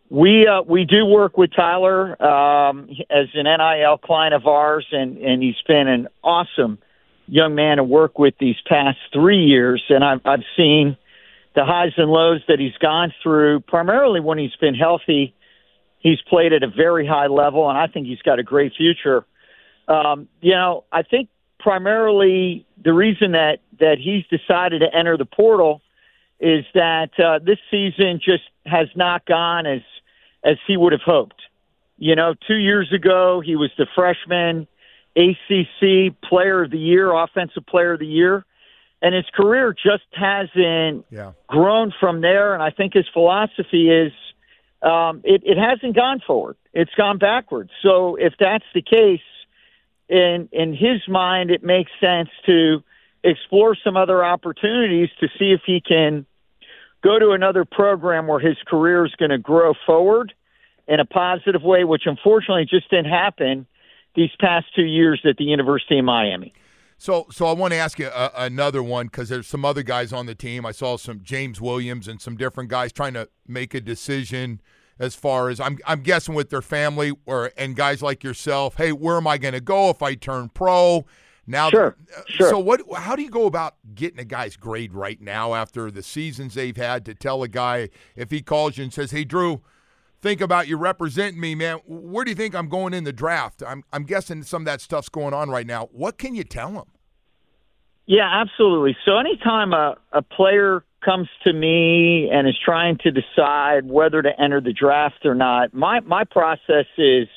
we 0.10 0.48
uh, 0.48 0.62
we 0.62 0.86
do 0.86 1.06
work 1.06 1.38
with 1.38 1.52
Tyler 1.56 2.22
um, 2.22 2.90
as 3.10 3.28
an 3.34 3.46
NIL 3.46 3.98
client 3.98 4.34
of 4.34 4.48
ours, 4.48 4.86
and 4.92 5.18
and 5.18 5.42
he's 5.42 5.62
been 5.68 5.88
an 5.88 6.08
awesome 6.24 6.80
young 7.28 7.56
man 7.56 7.78
to 7.78 7.84
work 7.84 8.18
with 8.18 8.34
these 8.40 8.56
past 8.66 8.98
three 9.14 9.44
years, 9.46 9.84
and 9.90 10.04
I've 10.04 10.22
I've 10.26 10.44
seen 10.56 10.98
the 11.56 11.66
highs 11.66 11.94
and 11.98 12.10
lows 12.10 12.42
that 12.48 12.60
he's 12.60 12.78
gone 12.80 13.14
through. 13.22 13.62
Primarily 13.62 14.20
when 14.20 14.38
he's 14.38 14.56
been 14.62 14.76
healthy, 14.76 15.34
he's 16.00 16.22
played 16.22 16.54
at 16.54 16.64
a 16.64 16.68
very 16.68 17.06
high 17.06 17.28
level, 17.28 17.70
and 17.70 17.78
I 17.78 17.88
think 17.88 18.08
he's 18.08 18.22
got 18.22 18.40
a 18.40 18.44
great 18.44 18.74
future. 18.76 19.26
Um, 19.88 20.28
you 20.42 20.52
know, 20.54 20.84
I 20.92 21.04
think 21.04 21.30
primarily 21.60 22.66
the 22.84 22.94
reason 22.94 23.32
that 23.32 23.60
that 23.80 23.98
he's 24.00 24.26
decided 24.28 24.80
to 24.80 24.94
enter 24.94 25.18
the 25.18 25.26
portal 25.26 25.82
is 26.40 26.66
that 26.74 27.10
uh, 27.20 27.40
this 27.44 27.58
season 27.72 28.20
just 28.24 28.44
has 28.66 28.88
not 28.96 29.26
gone 29.26 29.66
as 29.66 29.82
as 30.44 30.58
he 30.68 30.78
would 30.78 30.92
have 30.92 31.02
hoped. 31.02 31.42
You 31.98 32.16
know, 32.16 32.36
two 32.48 32.56
years 32.58 32.92
ago 32.94 33.42
he 33.44 33.56
was 33.56 33.72
the 33.78 33.88
freshman 33.96 34.68
ACC 35.16 36.20
Player 36.22 36.64
of 36.64 36.72
the 36.72 36.78
Year, 36.78 37.12
Offensive 37.12 37.66
Player 37.66 37.94
of 37.94 38.00
the 38.00 38.06
Year, 38.06 38.46
and 39.02 39.16
his 39.16 39.26
career 39.34 39.74
just 39.74 40.06
hasn't 40.12 41.06
Yeah. 41.12 41.32
grown 41.48 41.92
from 42.00 42.22
there. 42.22 42.54
And 42.54 42.62
I 42.62 42.70
think 42.70 42.94
his 42.94 43.08
philosophy 43.10 43.90
is 43.90 44.14
um, 44.82 45.22
it, 45.24 45.42
it 45.44 45.58
hasn't 45.58 45.96
gone 45.96 46.22
forward; 46.26 46.58
it's 46.74 46.94
gone 46.96 47.18
backwards. 47.18 47.72
So 47.82 48.16
if 48.16 48.34
that's 48.40 48.66
the 48.74 48.82
case, 48.82 49.22
in 50.10 50.50
in 50.52 50.74
his 50.74 51.08
mind, 51.08 51.52
it 51.52 51.64
makes 51.64 51.92
sense 52.00 52.30
to 52.46 52.84
explore 53.24 53.76
some 53.84 53.98
other 53.98 54.24
opportunities 54.24 55.10
to 55.20 55.28
see 55.40 55.52
if 55.52 55.62
he 55.66 55.82
can 55.82 56.26
go 57.04 57.20
to 57.20 57.32
another 57.32 57.66
program 57.66 58.28
where 58.28 58.40
his 58.40 58.58
career 58.68 59.06
is 59.06 59.14
going 59.16 59.32
to 59.32 59.38
grow 59.38 59.74
forward 59.86 60.34
in 60.88 61.00
a 61.00 61.06
positive 61.06 61.64
way, 61.64 61.84
which 61.84 62.04
unfortunately 62.06 62.66
just 62.66 62.90
didn't 62.90 63.12
happen 63.12 63.68
these 64.16 64.32
past 64.40 64.66
two 64.76 64.86
years 64.86 65.22
at 65.26 65.38
the 65.38 65.44
University 65.44 66.00
of 66.00 66.06
Miami. 66.06 66.54
So, 66.98 67.28
so 67.32 67.46
I 67.46 67.54
want 67.54 67.74
to 67.74 67.78
ask 67.78 68.00
you 68.00 68.08
a, 68.08 68.32
another 68.36 68.82
one 68.82 69.06
because 69.08 69.30
there's 69.30 69.48
some 69.48 69.64
other 69.64 69.84
guys 69.84 70.12
on 70.12 70.26
the 70.26 70.36
team. 70.36 70.66
I 70.66 70.72
saw 70.72 70.98
some 70.98 71.22
James 71.22 71.62
Williams 71.62 72.08
and 72.08 72.20
some 72.20 72.36
different 72.36 72.70
guys 72.70 72.92
trying 72.92 73.14
to 73.14 73.30
make 73.48 73.74
a 73.74 73.82
decision 73.82 74.62
as 75.00 75.14
far 75.14 75.50
as 75.50 75.60
I'm, 75.60 75.78
I'm 75.86 76.02
guessing 76.02 76.34
with 76.34 76.50
their 76.50 76.62
family 76.62 77.12
or 77.26 77.52
and 77.56 77.76
guys 77.76 78.02
like 78.02 78.24
yourself. 78.24 78.78
Hey, 78.78 78.92
where 78.92 79.18
am 79.18 79.28
I 79.28 79.38
going 79.38 79.54
to 79.54 79.62
go 79.62 79.90
if 79.90 80.02
I 80.02 80.16
turn 80.16 80.50
pro? 80.50 81.06
Now, 81.46 81.70
sure, 81.70 81.96
uh, 82.18 82.22
sure. 82.26 82.50
So, 82.50 82.60
what? 82.60 82.82
How 82.96 83.16
do 83.16 83.22
you 83.22 83.30
go 83.30 83.46
about 83.46 83.76
getting 83.96 84.20
a 84.20 84.26
guy's 84.26 84.58
grade 84.58 84.94
right 84.94 85.22
now 85.22 85.54
after 85.54 85.90
the 85.90 86.04
seasons 86.04 86.56
they've 86.56 86.76
had 86.76 87.06
to 87.06 87.16
tell 87.16 87.42
a 87.42 87.48
guy 87.48 87.90
if 88.18 88.32
he 88.32 88.42
calls 88.42 88.78
you 88.78 88.84
and 88.84 88.94
says, 88.94 89.12
"Hey, 89.12 89.24
Drew, 89.24 89.62
think 90.22 90.42
about 90.42 90.68
you 90.68 90.78
representing 90.78 91.40
me, 91.40 91.56
man. 91.56 91.80
Where 91.86 92.26
do 92.26 92.32
you 92.32 92.36
think 92.36 92.56
I'm 92.56 92.70
going 92.70 92.94
in 92.94 93.04
the 93.04 93.14
draft?" 93.14 93.64
I'm 93.66 93.84
I'm 93.92 94.04
guessing 94.04 94.44
some 94.44 94.64
of 94.64 94.66
that 94.66 94.82
stuff's 94.82 95.10
going 95.10 95.34
on 95.34 95.50
right 95.50 95.68
now. 95.68 95.90
What 95.92 96.18
can 96.18 96.36
you 96.36 96.44
tell 96.44 96.72
them? 96.72 96.86
Yeah, 98.06 98.30
absolutely. 98.42 98.96
So, 99.06 99.18
anytime 99.18 99.74
a 99.74 99.96
a 100.12 100.22
player 100.22 100.84
comes 101.04 101.28
to 101.44 101.54
me 101.54 102.30
and 102.32 102.48
is 102.48 102.58
trying 102.64 102.98
to 103.00 103.12
decide 103.12 103.90
whether 103.90 104.22
to 104.22 104.30
enter 104.40 104.62
the 104.62 104.74
draft 104.74 105.26
or 105.26 105.36
not, 105.36 105.74
my 105.74 106.00
my 106.02 106.24
process 106.24 106.86
is 106.98 107.28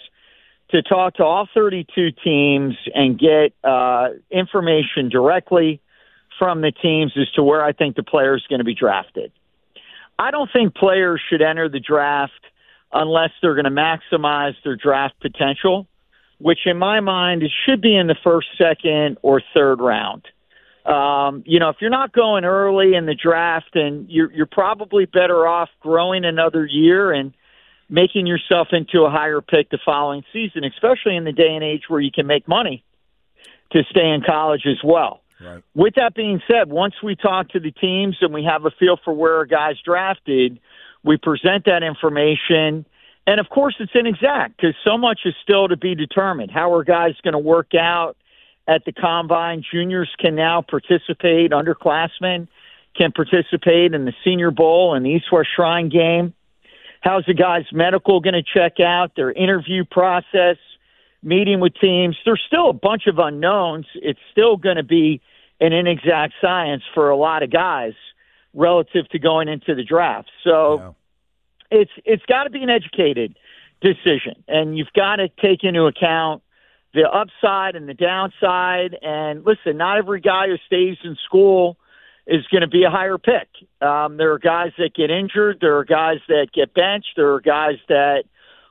to 0.71 0.83
talk 0.83 1.15
to 1.15 1.25
all 1.25 1.49
32 1.53 2.13
teams 2.25 2.75
and 2.95 3.19
get 3.19 3.53
uh, 3.65 4.11
information 4.31 5.09
directly 5.09 5.81
from 6.39 6.61
the 6.61 6.73
teams 6.73 7.13
as 7.21 7.31
to 7.33 7.43
where 7.43 7.63
I 7.65 7.73
think 7.73 7.97
the 7.97 8.03
player 8.03 8.37
is 8.37 8.43
going 8.49 8.61
to 8.61 8.65
be 8.65 8.75
drafted. 8.75 9.33
I 10.19 10.31
don't 10.31 10.51
think 10.53 10.75
players 10.75 11.21
should 11.29 11.43
enter 11.43 11.69
the 11.69 11.81
draft 11.81 12.33
unless 12.93 13.31
they're 13.41 13.55
going 13.55 13.65
to 13.65 13.71
maximize 13.71 14.55
their 14.65 14.77
draft 14.77 15.15
potential, 15.21 15.87
which 16.39 16.61
in 16.67 16.79
my 16.79 17.01
mind 17.01 17.43
it 17.43 17.53
should 17.67 17.81
be 17.81 17.97
in 17.97 18.07
the 18.07 18.17
first, 18.23 18.49
second, 18.59 19.19
or 19.23 19.43
third 19.55 19.81
round. 19.81 20.27
Um, 20.85 21.43
you 21.47 21.61
know, 21.61 21.69
if 21.69 21.77
you're 21.81 21.91
not 21.91 22.13
going 22.13 22.45
early 22.45 22.95
in 22.95 23.07
the 23.07 23.15
draft, 23.15 23.75
and 23.75 24.09
you're 24.09 24.33
you're 24.33 24.47
probably 24.47 25.05
better 25.05 25.47
off 25.47 25.69
growing 25.81 26.25
another 26.25 26.65
year 26.65 27.13
and 27.13 27.35
making 27.91 28.27
yourself 28.27 28.69
into 28.73 29.03
a 29.03 29.11
higher 29.11 29.41
pick 29.41 29.69
the 29.71 29.79
following 29.85 30.23
season, 30.33 30.65
especially 30.65 31.17
in 31.17 31.25
the 31.25 31.33
day 31.33 31.55
and 31.55 31.63
age 31.63 31.83
where 31.89 32.01
you 32.01 32.11
can 32.11 32.27
make 32.27 32.49
money 32.49 32.83
to 33.73 33.83
stay 33.91 34.09
in 34.09 34.23
college 34.27 34.63
as 34.67 34.79
well. 34.83 35.21
Right. 35.41 35.63
With 35.75 35.95
that 35.97 36.15
being 36.15 36.41
said, 36.47 36.69
once 36.69 36.95
we 37.03 37.17
talk 37.17 37.51
to 37.51 37.61
the 37.61 37.71
teams 37.71 38.17
and 38.21 38.33
we 38.33 38.45
have 38.45 38.65
a 38.65 38.71
feel 38.71 38.99
for 39.05 39.13
where 39.13 39.41
a 39.41 39.49
guy's 39.49 39.77
drafted, 39.85 40.61
we 41.03 41.17
present 41.17 41.65
that 41.67 41.83
information. 41.83 42.85
And 43.27 43.41
of 43.41 43.49
course, 43.49 43.77
it's 43.79 43.93
inexact 43.95 44.57
because 44.57 44.75
so 44.85 44.99
much 44.99 45.21
is 45.25 45.35
still 45.43 45.69
to 45.69 45.77
be 45.77 45.95
determined. 45.95 46.51
How 46.51 46.73
are 46.75 46.85
guys 46.85 47.15
going 47.23 47.33
to 47.33 47.39
work 47.39 47.75
out 47.75 48.17
at 48.67 48.85
the 48.85 48.93
combine? 48.93 49.63
Juniors 49.71 50.11
can 50.19 50.35
now 50.35 50.63
participate, 50.63 51.53
underclassmen 51.53 52.49
can 52.97 53.13
participate 53.13 53.95
in 53.95 54.05
the 54.05 54.13
Senior 54.25 54.51
Bowl 54.51 54.95
and 54.95 55.05
the 55.05 55.11
East 55.11 55.27
West 55.31 55.49
Shrine 55.55 55.89
game. 55.89 56.35
How's 57.03 57.25
the 57.25 57.35
guy's 57.35 57.65
medical 57.73 58.21
going 58.21 58.35
to 58.35 58.43
check 58.43 58.81
out? 58.81 59.13
Their 59.17 59.33
interview 59.33 59.85
process, 59.85 60.57
meeting 61.23 61.61
with 61.61 61.75
teams. 61.81 62.17
There's 62.25 62.43
still 62.47 62.69
a 62.69 62.75
bunch 62.75 63.07
of 63.07 63.19
unknowns. 63.19 63.87
It's 63.95 64.19
still 64.33 64.57
going 64.57 64.77
to 64.77 64.83
be 64.83 65.21
an 65.61 65.73
inexact 65.73 66.35
science 66.41 66.83
for 66.93 67.11
a 67.11 67.17
lot 67.17 67.43
of 67.43 67.51
guys 67.51 67.95
relative 68.55 69.09
to 69.11 69.19
going 69.19 69.49
into 69.49 69.75
the 69.75 69.85
draft. 69.85 70.31
So 70.45 70.79
yeah. 71.71 71.81
it's 71.81 71.93
it's 72.05 72.27
got 72.27 72.45
to 72.45 72.51
be 72.51 72.63
an 72.63 72.71
educated 72.71 73.37
decision, 73.81 74.43
and 74.49 74.77
you've 74.77 74.93
got 74.95 75.17
to 75.17 75.29
take 75.29 75.65
into 75.65 75.85
account 75.87 76.43
the 76.93 77.09
upside 77.09 77.77
and 77.77 77.89
the 77.89 77.95
downside. 77.95 78.97
And 79.03 79.45
listen, 79.45 79.77
not 79.77 79.99
every 79.99 80.21
guy 80.21 80.47
who 80.49 80.57
stays 80.67 80.99
in 81.05 81.17
school 81.25 81.77
is 82.27 82.47
going 82.51 82.63
to 82.63 82.69
be 82.69 82.85
a 82.85 82.91
higher 82.91 83.19
pick. 83.19 83.49
Um, 83.81 84.17
there 84.17 84.33
are 84.33 84.39
guys 84.39 84.73
that 84.79 84.95
get 84.95 85.11
injured. 85.11 85.59
There 85.61 85.79
are 85.79 85.85
guys 85.85 86.19
that 86.29 86.49
get 86.53 86.75
benched. 86.75 87.15
There 87.17 87.35
are 87.35 87.41
guys 87.41 87.79
that 87.89 88.25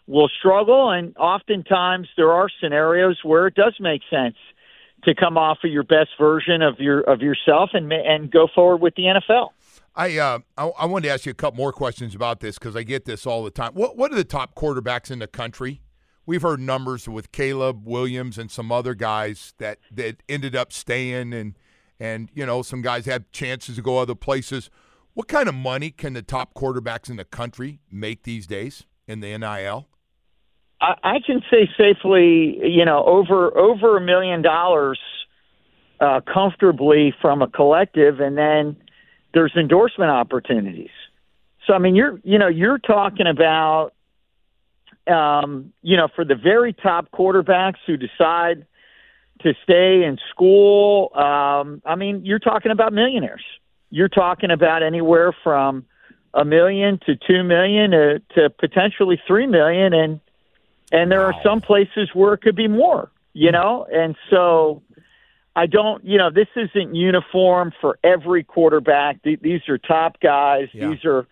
will 0.07 0.29
struggle, 0.39 0.89
and 0.89 1.15
oftentimes 1.17 2.07
there 2.17 2.31
are 2.31 2.49
scenarios 2.61 3.19
where 3.23 3.47
it 3.47 3.55
does 3.55 3.75
make 3.79 4.01
sense 4.09 4.35
to 5.03 5.15
come 5.15 5.37
off 5.37 5.59
of 5.63 5.71
your 5.71 5.83
best 5.83 6.09
version 6.19 6.61
of 6.61 6.79
your 6.79 7.01
of 7.01 7.21
yourself 7.21 7.69
and 7.73 7.91
and 7.93 8.31
go 8.31 8.47
forward 8.53 8.81
with 8.81 8.95
the 8.95 9.03
NFL. 9.03 9.49
I 9.99 10.17
uh, 10.17 10.39
I, 10.57 10.67
I 10.79 10.85
wanted 10.85 11.09
to 11.09 11.13
ask 11.13 11.25
you 11.25 11.31
a 11.31 11.35
couple 11.35 11.57
more 11.57 11.73
questions 11.73 12.15
about 12.15 12.39
this 12.39 12.57
because 12.57 12.73
I 12.73 12.83
get 12.83 13.03
this 13.03 13.25
all 13.25 13.43
the 13.43 13.51
time. 13.51 13.73
What 13.73 13.97
what 13.97 14.13
are 14.13 14.15
the 14.15 14.23
top 14.23 14.55
quarterbacks 14.55 15.11
in 15.11 15.19
the 15.19 15.27
country? 15.27 15.81
We've 16.25 16.41
heard 16.41 16.61
numbers 16.61 17.09
with 17.09 17.33
Caleb 17.33 17.85
Williams 17.85 18.37
and 18.37 18.49
some 18.49 18.71
other 18.71 18.95
guys 18.95 19.53
that 19.57 19.79
that 19.91 20.23
ended 20.29 20.55
up 20.55 20.71
staying 20.71 21.33
and 21.33 21.57
and 21.99 22.29
you 22.33 22.45
know 22.45 22.61
some 22.61 22.81
guys 22.81 23.07
have 23.07 23.29
chances 23.33 23.75
to 23.75 23.81
go 23.81 23.97
other 23.97 24.15
places. 24.15 24.69
What 25.15 25.27
kind 25.27 25.49
of 25.49 25.55
money 25.55 25.91
can 25.91 26.13
the 26.13 26.21
top 26.21 26.53
quarterbacks 26.53 27.09
in 27.09 27.17
the 27.17 27.25
country 27.25 27.81
make 27.91 28.23
these 28.23 28.47
days 28.47 28.85
in 29.05 29.19
the 29.19 29.37
NIL? 29.37 29.89
I, 30.79 30.93
I 31.03 31.19
can 31.25 31.41
say 31.51 31.69
safely, 31.77 32.57
you 32.63 32.85
know, 32.85 33.03
over 33.03 33.57
over 33.57 33.97
a 33.97 34.01
million 34.01 34.43
dollars 34.43 34.99
uh, 35.99 36.21
comfortably 36.21 37.13
from 37.21 37.41
a 37.41 37.49
collective, 37.49 38.21
and 38.21 38.37
then 38.37 38.77
there's 39.33 39.53
endorsement 39.55 40.11
opportunities. 40.11 40.89
So 41.67 41.73
I 41.73 41.77
mean, 41.79 41.95
you're 41.95 42.19
you 42.23 42.39
know 42.39 42.47
you're 42.47 42.79
talking 42.79 43.27
about 43.27 43.91
um, 45.07 45.73
you 45.81 45.97
know 45.97 46.07
for 46.15 46.25
the 46.25 46.35
very 46.35 46.73
top 46.73 47.11
quarterbacks 47.11 47.77
who 47.85 47.97
decide 47.97 48.65
to 49.41 49.53
stay 49.63 50.03
in 50.03 50.17
school. 50.31 51.11
Um, 51.13 51.81
I 51.85 51.95
mean, 51.95 52.25
you're 52.25 52.39
talking 52.39 52.71
about 52.71 52.93
millionaires. 52.93 53.43
You're 53.89 54.09
talking 54.09 54.51
about 54.51 54.83
anywhere 54.83 55.33
from 55.43 55.85
a 56.33 56.45
million 56.45 56.99
to 57.05 57.15
two 57.15 57.43
million 57.43 57.91
to, 57.91 58.21
to 58.35 58.49
potentially 58.49 59.21
three 59.27 59.47
million, 59.47 59.93
and 59.93 60.19
and 60.91 61.11
there 61.11 61.21
wow. 61.21 61.27
are 61.27 61.43
some 61.43 61.61
places 61.61 62.09
where 62.13 62.33
it 62.33 62.41
could 62.41 62.55
be 62.55 62.67
more. 62.67 63.11
You 63.33 63.51
know, 63.51 63.85
and 63.91 64.15
so 64.29 64.81
I 65.55 65.65
don't. 65.65 66.03
You 66.05 66.17
know, 66.17 66.29
this 66.29 66.47
isn't 66.55 66.95
uniform 66.95 67.73
for 67.81 67.99
every 68.03 68.43
quarterback. 68.43 69.21
These 69.23 69.61
are 69.67 69.77
top 69.77 70.19
guys. 70.19 70.69
Yeah. 70.73 70.89
These 70.89 71.05
are 71.05 71.27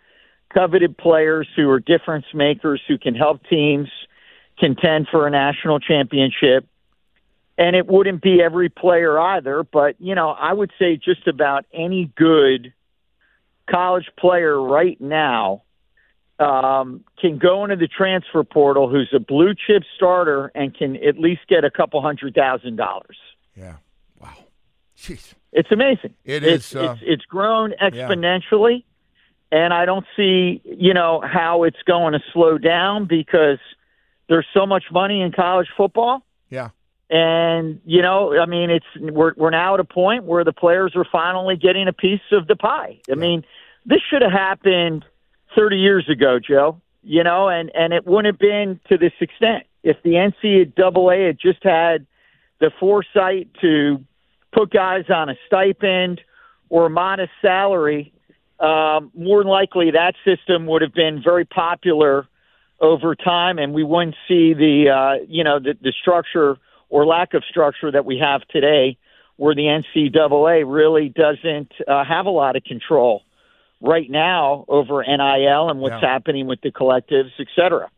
coveted 0.54 0.98
players 0.98 1.48
who 1.56 1.70
are 1.70 1.80
difference 1.80 2.26
makers 2.34 2.82
who 2.88 2.98
can 2.98 3.16
help 3.16 3.42
teams 3.50 3.90
contend 4.60 5.08
for 5.12 5.28
a 5.28 5.30
national 5.30 5.80
championship 5.80 6.68
and 7.58 7.76
it 7.76 7.88
wouldn't 7.88 8.22
be 8.22 8.42
every 8.42 8.70
player 8.70 9.20
either, 9.20 9.64
but 9.64 10.00
you 10.00 10.16
know, 10.16 10.30
I 10.30 10.54
would 10.54 10.72
say 10.78 10.96
just 10.96 11.28
about 11.28 11.66
any 11.74 12.12
good 12.16 12.74
college 13.70 14.10
player 14.18 14.62
right 14.62 15.00
now 15.02 15.64
um, 16.40 17.04
can 17.20 17.40
go 17.40 17.64
into 17.64 17.76
the 17.76 17.88
transfer 17.88 18.44
portal 18.44 18.90
who's 18.90 19.12
a 19.14 19.20
blue 19.20 19.54
chip 19.56 19.84
starter 19.96 20.52
and 20.54 20.76
can 20.76 20.96
at 20.98 21.18
least 21.18 21.42
get 21.50 21.64
a 21.64 21.72
couple 21.72 22.02
hundred 22.02 22.36
thousand 22.36 22.76
dollars. 22.76 23.18
Yeah. 23.56 23.78
Jeez. 24.98 25.34
It's 25.52 25.72
amazing. 25.72 26.14
It 26.26 26.44
it's, 26.44 26.72
is, 26.72 26.76
uh, 26.76 26.92
it's, 26.94 27.02
it's 27.04 27.26
grown 27.26 27.74
exponentially, 27.82 28.84
yeah. 29.52 29.64
and 29.64 29.74
I 29.74 29.86
don't 29.86 30.06
see 30.16 30.62
you 30.66 30.94
know 30.94 31.22
how 31.22 31.64
it's 31.64 31.82
going 31.86 32.14
to 32.14 32.20
slow 32.34 32.58
down 32.58 33.06
because 33.06 33.60
there's 34.28 34.46
so 34.54 34.66
much 34.66 34.86
money 34.92 35.22
in 35.22 35.32
college 35.32 35.68
football. 35.76 36.24
Yeah. 36.50 36.70
And 37.10 37.80
you 37.86 38.02
know, 38.02 38.38
I 38.38 38.46
mean, 38.46 38.70
it's 38.70 38.86
we're 39.00 39.34
we're 39.38 39.50
now 39.50 39.76
at 39.76 39.80
a 39.80 39.86
point 39.86 40.26
where 40.26 40.44
the 40.44 40.52
players 40.52 40.94
are 40.96 41.06
finally 41.10 41.56
getting 41.56 41.88
a 41.88 41.94
piece 41.94 42.20
of 42.32 42.48
the 42.48 42.56
pie. 42.56 43.00
I 43.10 43.16
mean, 43.16 43.46
this 43.86 44.02
should 44.10 44.22
have 44.22 44.34
happened 44.34 45.06
30 45.56 45.78
years 45.78 46.10
ago, 46.10 46.40
Joe. 46.40 46.82
You 47.04 47.24
know, 47.24 47.48
and 47.48 47.72
and 47.74 47.94
it 47.94 48.06
wouldn't 48.06 48.34
have 48.34 48.40
been 48.40 48.82
to 48.90 48.98
this 48.98 49.14
extent 49.22 49.64
if 49.84 49.96
the 50.04 50.12
NCAA 50.12 51.28
had 51.28 51.40
just 51.40 51.64
had 51.64 52.06
the 52.60 52.72
foresight 52.78 53.48
to 53.62 54.04
put 54.58 54.72
guys 54.72 55.06
on 55.10 55.30
a 55.30 55.36
stipend 55.46 56.22
or 56.70 56.88
a 56.88 56.90
modest 56.90 57.32
salary. 57.42 58.14
Um, 58.60 59.12
more 59.16 59.44
than 59.44 59.52
likely, 59.52 59.92
that 59.92 60.16
system 60.26 60.66
would 60.66 60.82
have 60.82 60.94
been 60.94 61.22
very 61.24 61.46
popular 61.46 62.28
over 62.80 63.16
time, 63.16 63.60
and 63.60 63.74
we 63.74 63.84
wouldn't 63.84 64.16
see 64.28 64.54
the 64.54 64.90
uh, 64.90 65.26
you 65.28 65.44
know 65.44 65.60
the, 65.60 65.76
the 65.82 65.94
structure 66.02 66.58
or 66.90 67.06
lack 67.06 67.34
of 67.34 67.44
structure 67.50 67.92
that 67.92 68.06
we 68.06 68.18
have 68.18 68.42
today, 68.48 68.98
where 69.36 69.54
the 69.54 69.64
NCAA 69.96 70.64
really 70.66 71.10
doesn't 71.10 71.72
uh, 71.88 72.04
have 72.04 72.26
a 72.26 72.32
lot 72.32 72.56
of 72.56 72.64
control 72.64 73.22
right 73.80 74.10
now 74.10 74.66
over 74.68 75.04
NIL 75.04 75.70
and 75.70 75.80
what's 75.80 76.02
yeah. 76.02 76.14
happening 76.14 76.48
with 76.48 76.62
the 76.62 76.72
collectives, 76.72 77.30
et 77.40 77.48
cetera. 77.56 77.90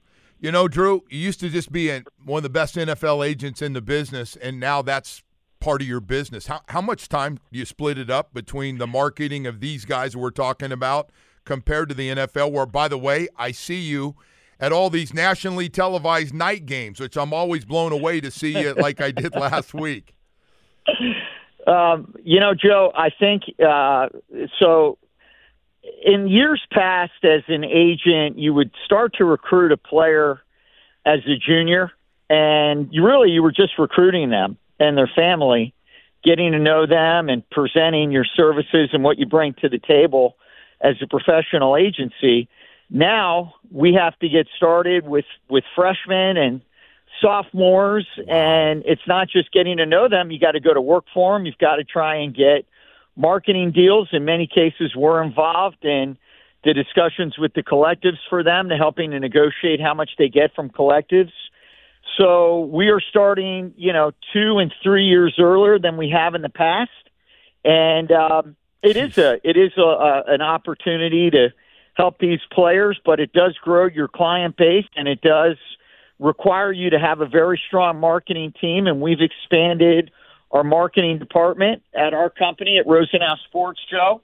You 0.41 0.51
know, 0.51 0.67
Drew, 0.67 1.03
you 1.09 1.19
used 1.19 1.39
to 1.41 1.49
just 1.49 1.71
be 1.71 2.01
one 2.25 2.39
of 2.39 2.43
the 2.43 2.49
best 2.49 2.75
NFL 2.75 3.25
agents 3.25 3.61
in 3.61 3.73
the 3.73 3.81
business, 3.81 4.35
and 4.37 4.59
now 4.59 4.81
that's 4.81 5.23
part 5.59 5.81
of 5.81 5.87
your 5.87 5.99
business. 5.99 6.47
How 6.47 6.61
how 6.69 6.81
much 6.81 7.09
time 7.09 7.39
do 7.51 7.59
you 7.59 7.65
split 7.65 7.97
it 7.97 8.09
up 8.09 8.33
between 8.33 8.77
the 8.77 8.87
marketing 8.87 9.45
of 9.45 9.59
these 9.59 9.85
guys 9.85 10.15
we're 10.15 10.31
talking 10.31 10.71
about 10.71 11.11
compared 11.45 11.89
to 11.89 11.95
the 11.95 12.09
NFL? 12.09 12.51
Where, 12.51 12.65
by 12.65 12.87
the 12.87 12.97
way, 12.97 13.27
I 13.37 13.51
see 13.51 13.81
you 13.81 14.15
at 14.59 14.71
all 14.71 14.89
these 14.89 15.13
nationally 15.13 15.69
televised 15.69 16.33
night 16.33 16.65
games, 16.65 16.99
which 16.99 17.17
I'm 17.17 17.33
always 17.33 17.65
blown 17.65 17.91
away 17.91 18.19
to 18.21 18.31
see 18.31 18.57
you 18.59 18.73
like 18.73 19.01
I 19.01 19.11
did 19.11 19.35
last 19.35 19.73
week. 19.73 20.13
Um, 21.67 22.15
you 22.23 22.39
know, 22.39 22.53
Joe, 22.53 22.91
I 22.95 23.09
think 23.09 23.43
uh, 23.65 24.09
so. 24.59 24.97
In 26.05 26.27
years 26.27 26.61
past, 26.71 27.23
as 27.23 27.41
an 27.47 27.63
agent, 27.63 28.37
you 28.37 28.53
would 28.53 28.71
start 28.85 29.13
to 29.17 29.25
recruit 29.25 29.71
a 29.71 29.77
player 29.77 30.41
as 31.05 31.19
a 31.25 31.35
junior, 31.35 31.91
and 32.29 32.89
you 32.91 33.03
really 33.03 33.31
you 33.31 33.41
were 33.41 33.51
just 33.51 33.79
recruiting 33.79 34.29
them 34.29 34.57
and 34.79 34.97
their 34.97 35.11
family, 35.13 35.73
getting 36.23 36.51
to 36.51 36.59
know 36.59 36.85
them 36.85 37.29
and 37.29 37.47
presenting 37.49 38.11
your 38.11 38.25
services 38.25 38.89
and 38.93 39.03
what 39.03 39.17
you 39.17 39.25
bring 39.25 39.53
to 39.55 39.69
the 39.69 39.79
table 39.79 40.35
as 40.81 40.95
a 41.01 41.07
professional 41.07 41.75
agency. 41.75 42.47
Now 42.89 43.55
we 43.71 43.93
have 43.93 44.17
to 44.19 44.29
get 44.29 44.47
started 44.55 45.07
with 45.07 45.25
with 45.49 45.63
freshmen 45.75 46.37
and 46.37 46.61
sophomores, 47.21 48.07
and 48.27 48.83
it's 48.85 49.05
not 49.07 49.29
just 49.29 49.51
getting 49.51 49.77
to 49.77 49.85
know 49.85 50.07
them. 50.07 50.31
You 50.31 50.39
got 50.39 50.51
to 50.51 50.59
go 50.59 50.73
to 50.73 50.81
work 50.81 51.05
for 51.13 51.35
them. 51.35 51.45
You've 51.45 51.57
got 51.57 51.75
to 51.75 51.83
try 51.83 52.15
and 52.15 52.35
get 52.35 52.65
marketing 53.15 53.71
deals. 53.71 54.09
In 54.11 54.25
many 54.25 54.47
cases, 54.47 54.95
we're 54.95 55.21
involved 55.21 55.83
in 55.83 56.17
the 56.63 56.73
discussions 56.73 57.37
with 57.37 57.53
the 57.53 57.63
collectives 57.63 58.17
for 58.29 58.43
them 58.43 58.69
to 58.69 58.77
helping 58.77 59.11
to 59.11 59.19
negotiate 59.19 59.79
how 59.79 59.93
much 59.93 60.11
they 60.17 60.29
get 60.29 60.53
from 60.55 60.69
collectives. 60.69 61.31
So 62.19 62.61
we 62.65 62.89
are 62.89 62.99
starting, 62.99 63.73
you 63.77 63.93
know, 63.93 64.11
two 64.33 64.57
and 64.57 64.73
three 64.83 65.05
years 65.05 65.35
earlier 65.39 65.79
than 65.79 65.95
we 65.95 66.09
have 66.09 66.35
in 66.35 66.41
the 66.41 66.49
past, 66.49 66.89
and 67.63 68.11
um, 68.11 68.55
it 68.83 68.97
is 68.97 69.17
a 69.17 69.39
it 69.47 69.55
is 69.55 69.71
a, 69.77 69.81
a, 69.81 70.23
an 70.27 70.41
opportunity 70.41 71.29
to 71.29 71.49
help 71.95 72.19
these 72.19 72.39
players, 72.51 72.99
but 73.05 73.19
it 73.19 73.31
does 73.31 73.57
grow 73.61 73.87
your 73.87 74.07
client 74.07 74.57
base 74.57 74.85
and 74.95 75.07
it 75.07 75.21
does 75.21 75.57
require 76.17 76.71
you 76.71 76.89
to 76.89 76.99
have 76.99 77.21
a 77.21 77.25
very 77.25 77.59
strong 77.67 77.99
marketing 77.99 78.53
team. 78.59 78.87
And 78.87 79.01
we've 79.01 79.21
expanded 79.21 80.11
our 80.51 80.63
marketing 80.63 81.19
department 81.19 81.83
at 81.93 82.13
our 82.13 82.29
company 82.29 82.79
at 82.79 82.85
Rosenhaus 82.85 83.37
Sports, 83.47 83.79
Joe. 83.89 84.21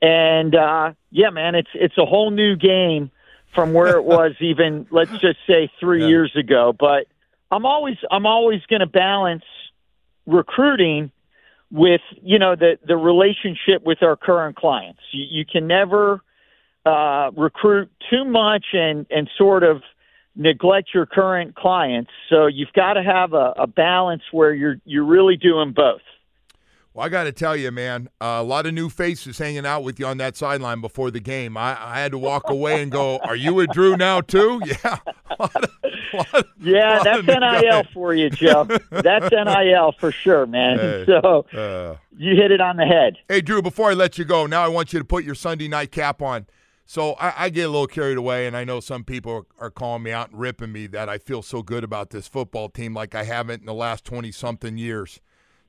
And 0.00 0.54
uh, 0.54 0.92
yeah, 1.10 1.30
man, 1.30 1.54
it's 1.54 1.70
it's 1.74 1.98
a 1.98 2.04
whole 2.04 2.30
new 2.30 2.56
game 2.56 3.10
from 3.54 3.72
where 3.72 3.96
it 3.96 4.04
was 4.16 4.32
even 4.40 4.86
let's 4.90 5.12
just 5.12 5.38
say 5.46 5.70
three 5.78 6.02
yeah. 6.02 6.08
years 6.08 6.32
ago. 6.36 6.74
But 6.76 7.06
I'm 7.50 7.64
always 7.64 7.96
I'm 8.10 8.26
always 8.26 8.60
going 8.68 8.80
to 8.80 8.86
balance 8.86 9.44
recruiting 10.26 11.10
with 11.70 12.00
you 12.22 12.38
know 12.38 12.56
the 12.56 12.78
the 12.86 12.96
relationship 12.96 13.82
with 13.84 14.02
our 14.02 14.16
current 14.16 14.56
clients. 14.56 15.00
You, 15.12 15.24
you 15.30 15.44
can 15.44 15.66
never 15.66 16.22
uh, 16.84 17.30
recruit 17.36 17.90
too 18.10 18.24
much 18.24 18.66
and 18.72 19.06
and 19.10 19.28
sort 19.36 19.62
of 19.62 19.82
neglect 20.36 20.90
your 20.94 21.06
current 21.06 21.54
clients. 21.54 22.10
So 22.30 22.46
you've 22.46 22.72
got 22.72 22.94
to 22.94 23.02
have 23.02 23.32
a, 23.32 23.52
a 23.56 23.66
balance 23.66 24.22
where 24.32 24.54
you're 24.54 24.76
you're 24.84 25.04
really 25.04 25.36
doing 25.36 25.72
both. 25.72 26.00
Well, 26.98 27.06
I 27.06 27.10
got 27.10 27.24
to 27.24 27.32
tell 27.32 27.54
you, 27.54 27.70
man, 27.70 28.08
uh, 28.20 28.38
a 28.40 28.42
lot 28.42 28.66
of 28.66 28.74
new 28.74 28.88
faces 28.88 29.38
hanging 29.38 29.64
out 29.64 29.84
with 29.84 30.00
you 30.00 30.06
on 30.06 30.18
that 30.18 30.36
sideline 30.36 30.80
before 30.80 31.12
the 31.12 31.20
game. 31.20 31.56
I, 31.56 31.78
I 31.80 32.00
had 32.00 32.10
to 32.10 32.18
walk 32.18 32.50
away 32.50 32.82
and 32.82 32.90
go, 32.90 33.18
"Are 33.18 33.36
you 33.36 33.54
with 33.54 33.70
Drew 33.70 33.96
now 33.96 34.20
too?" 34.20 34.60
Yeah, 34.66 34.98
of, 35.38 36.44
yeah, 36.58 37.00
that's 37.04 37.24
NIL 37.24 37.84
for 37.94 38.14
you, 38.14 38.30
Joe. 38.30 38.64
that's 38.90 39.30
NIL 39.30 39.92
for 40.00 40.10
sure, 40.10 40.44
man. 40.46 40.78
Hey, 40.78 41.04
so 41.06 41.46
uh, 41.52 41.96
you 42.16 42.34
hit 42.34 42.50
it 42.50 42.60
on 42.60 42.76
the 42.76 42.84
head. 42.84 43.16
Hey, 43.28 43.42
Drew, 43.42 43.62
before 43.62 43.90
I 43.90 43.94
let 43.94 44.18
you 44.18 44.24
go, 44.24 44.46
now 44.46 44.64
I 44.64 44.68
want 44.68 44.92
you 44.92 44.98
to 44.98 45.04
put 45.04 45.22
your 45.22 45.36
Sunday 45.36 45.68
night 45.68 45.92
cap 45.92 46.20
on. 46.20 46.48
So 46.84 47.12
I, 47.12 47.44
I, 47.44 47.48
get 47.50 47.68
a 47.68 47.68
little 47.68 47.86
carried 47.86 48.18
away, 48.18 48.48
and 48.48 48.56
I 48.56 48.64
know 48.64 48.80
some 48.80 49.04
people 49.04 49.46
are 49.60 49.70
calling 49.70 50.02
me 50.02 50.10
out 50.10 50.30
and 50.30 50.40
ripping 50.40 50.72
me 50.72 50.88
that 50.88 51.08
I 51.08 51.18
feel 51.18 51.42
so 51.42 51.62
good 51.62 51.84
about 51.84 52.10
this 52.10 52.26
football 52.26 52.68
team 52.68 52.92
like 52.92 53.14
I 53.14 53.22
haven't 53.22 53.60
in 53.60 53.66
the 53.66 53.74
last 53.74 54.04
20 54.04 54.32
something 54.32 54.76
years. 54.76 55.20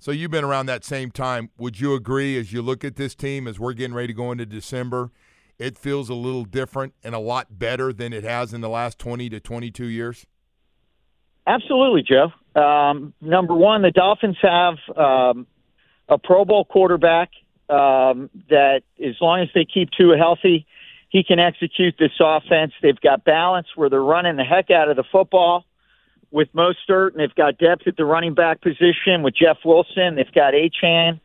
So 0.01 0.11
you've 0.11 0.31
been 0.31 0.45
around 0.45 0.67
that 0.67 0.85
same 0.85 1.11
time. 1.11 1.49
Would 1.57 1.81
you 1.81 1.93
agree 1.93 2.37
as 2.39 2.53
you 2.53 2.61
look 2.61 2.85
at 2.85 2.95
this 2.95 3.13
team 3.13 3.47
as 3.47 3.59
we're 3.59 3.73
getting 3.73 3.93
ready 3.93 4.07
to 4.07 4.13
go 4.13 4.31
into 4.31 4.45
December? 4.45 5.11
It 5.57 5.77
feels 5.77 6.07
a 6.07 6.13
little 6.13 6.45
different 6.45 6.93
and 7.03 7.13
a 7.13 7.19
lot 7.19 7.59
better 7.59 7.91
than 7.91 8.13
it 8.13 8.23
has 8.23 8.53
in 8.53 8.61
the 8.61 8.69
last 8.69 8.97
20 8.97 9.29
to 9.29 9.41
22 9.41 9.85
years? 9.85 10.25
Absolutely, 11.45 12.03
Joe. 12.03 12.31
Um, 12.59 13.13
number 13.19 13.53
one, 13.53 13.81
the 13.81 13.91
Dolphins 13.91 14.37
have 14.41 14.75
um, 14.95 15.47
a 16.07 16.17
Pro 16.17 16.45
Bowl 16.45 16.63
quarterback 16.63 17.31
um, 17.69 18.29
that, 18.49 18.83
as 19.05 19.15
long 19.19 19.41
as 19.41 19.49
they 19.53 19.65
keep 19.65 19.89
Tua 19.91 20.15
healthy, 20.15 20.65
he 21.09 21.25
can 21.25 21.39
execute 21.39 21.95
this 21.99 22.11
offense. 22.21 22.71
They've 22.81 22.99
got 23.01 23.25
balance 23.25 23.67
where 23.75 23.89
they're 23.89 24.01
running 24.01 24.37
the 24.37 24.45
heck 24.45 24.71
out 24.71 24.89
of 24.89 24.95
the 24.95 25.03
football 25.11 25.65
with 26.31 26.49
Mostert, 26.53 27.11
and 27.11 27.19
they've 27.19 27.35
got 27.35 27.57
depth 27.57 27.87
at 27.87 27.97
the 27.97 28.05
running 28.05 28.33
back 28.33 28.61
position 28.61 29.23
with 29.23 29.35
Jeff 29.35 29.57
Wilson. 29.65 30.15
They've 30.15 30.31
got 30.33 30.53
Achane 30.53 31.19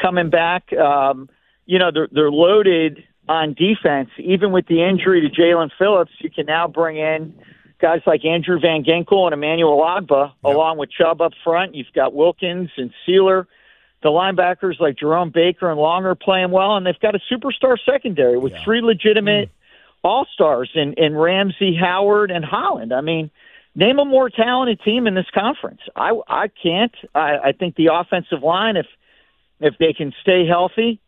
coming 0.00 0.30
back. 0.30 0.72
Um, 0.72 1.28
you 1.66 1.78
know, 1.78 1.90
they're, 1.92 2.08
they're 2.10 2.30
loaded 2.30 3.04
on 3.28 3.54
defense. 3.54 4.10
Even 4.18 4.52
with 4.52 4.66
the 4.66 4.82
injury 4.82 5.20
to 5.22 5.28
Jaelan 5.28 5.70
Phillips, 5.78 6.12
you 6.20 6.30
can 6.30 6.46
now 6.46 6.68
bring 6.68 6.96
in 6.96 7.34
guys 7.80 8.00
like 8.06 8.24
Andrew 8.24 8.58
Van 8.60 8.84
Ginkel 8.84 9.24
and 9.24 9.32
Emmanuel 9.32 9.78
Ogbah, 9.78 10.32
yep. 10.44 10.54
along 10.54 10.78
with 10.78 10.90
Chubb 10.90 11.20
up 11.22 11.32
front. 11.42 11.74
You've 11.74 11.92
got 11.94 12.12
Wilkins 12.12 12.70
and 12.76 12.90
Sieler 13.06 13.46
the 14.02 14.08
linebackers 14.08 14.80
like 14.80 14.96
Jerome 14.96 15.30
Baker 15.30 15.70
and 15.70 15.78
Long 15.78 16.04
are 16.04 16.14
playing 16.14 16.50
well, 16.50 16.76
and 16.76 16.86
they've 16.86 16.98
got 17.00 17.14
a 17.14 17.20
superstar 17.30 17.76
secondary 17.84 18.38
with 18.38 18.52
yeah. 18.52 18.64
three 18.64 18.80
legitimate 18.80 19.48
mm. 19.48 19.52
all 20.02 20.26
stars 20.32 20.70
in, 20.74 20.94
in 20.94 21.14
Ramsey, 21.14 21.76
Howard, 21.78 22.30
and 22.30 22.44
Holland. 22.44 22.92
I 22.92 23.02
mean, 23.02 23.30
name 23.80 23.98
a 23.98 24.04
more 24.04 24.28
talented 24.28 24.80
team 24.84 25.06
in 25.06 25.14
this 25.14 25.26
conference. 25.34 25.80
I 25.96 26.12
I 26.28 26.48
can't. 26.62 26.94
I, 27.14 27.38
I 27.46 27.52
think 27.52 27.74
the 27.74 27.88
offensive 27.92 28.42
line, 28.42 28.76
if 28.76 28.86
if 29.58 29.74
they 29.78 29.92
can 29.92 30.12
stay 30.20 30.46
healthy, 30.46 31.00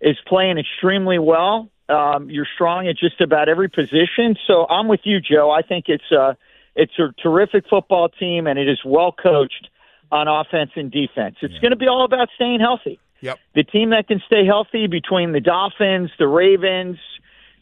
is 0.00 0.16
playing 0.26 0.58
extremely 0.58 1.18
well. 1.18 1.70
Um, 1.88 2.30
you're 2.30 2.48
strong 2.54 2.88
at 2.88 2.96
just 2.96 3.20
about 3.20 3.48
every 3.48 3.68
position. 3.68 4.36
So 4.46 4.66
I'm 4.68 4.88
with 4.88 5.00
you, 5.04 5.20
Joe. 5.20 5.50
I 5.50 5.62
think 5.62 5.84
it's 5.88 6.10
a 6.10 6.36
it's 6.74 6.98
a 6.98 7.12
terrific 7.22 7.64
football 7.68 8.08
team, 8.08 8.46
and 8.46 8.58
it 8.58 8.68
is 8.68 8.80
well 8.84 9.12
coached 9.12 9.68
on 10.10 10.26
offense 10.26 10.70
and 10.76 10.90
defense. 10.90 11.36
It's 11.42 11.54
yeah. 11.54 11.60
going 11.60 11.72
to 11.72 11.76
be 11.76 11.86
all 11.86 12.04
about 12.04 12.28
staying 12.34 12.60
healthy. 12.60 12.98
Yep. 13.20 13.38
The 13.54 13.64
team 13.64 13.90
that 13.90 14.08
can 14.08 14.20
stay 14.26 14.44
healthy 14.44 14.86
between 14.86 15.32
the 15.32 15.40
Dolphins, 15.40 16.10
the 16.18 16.28
Ravens, 16.28 16.98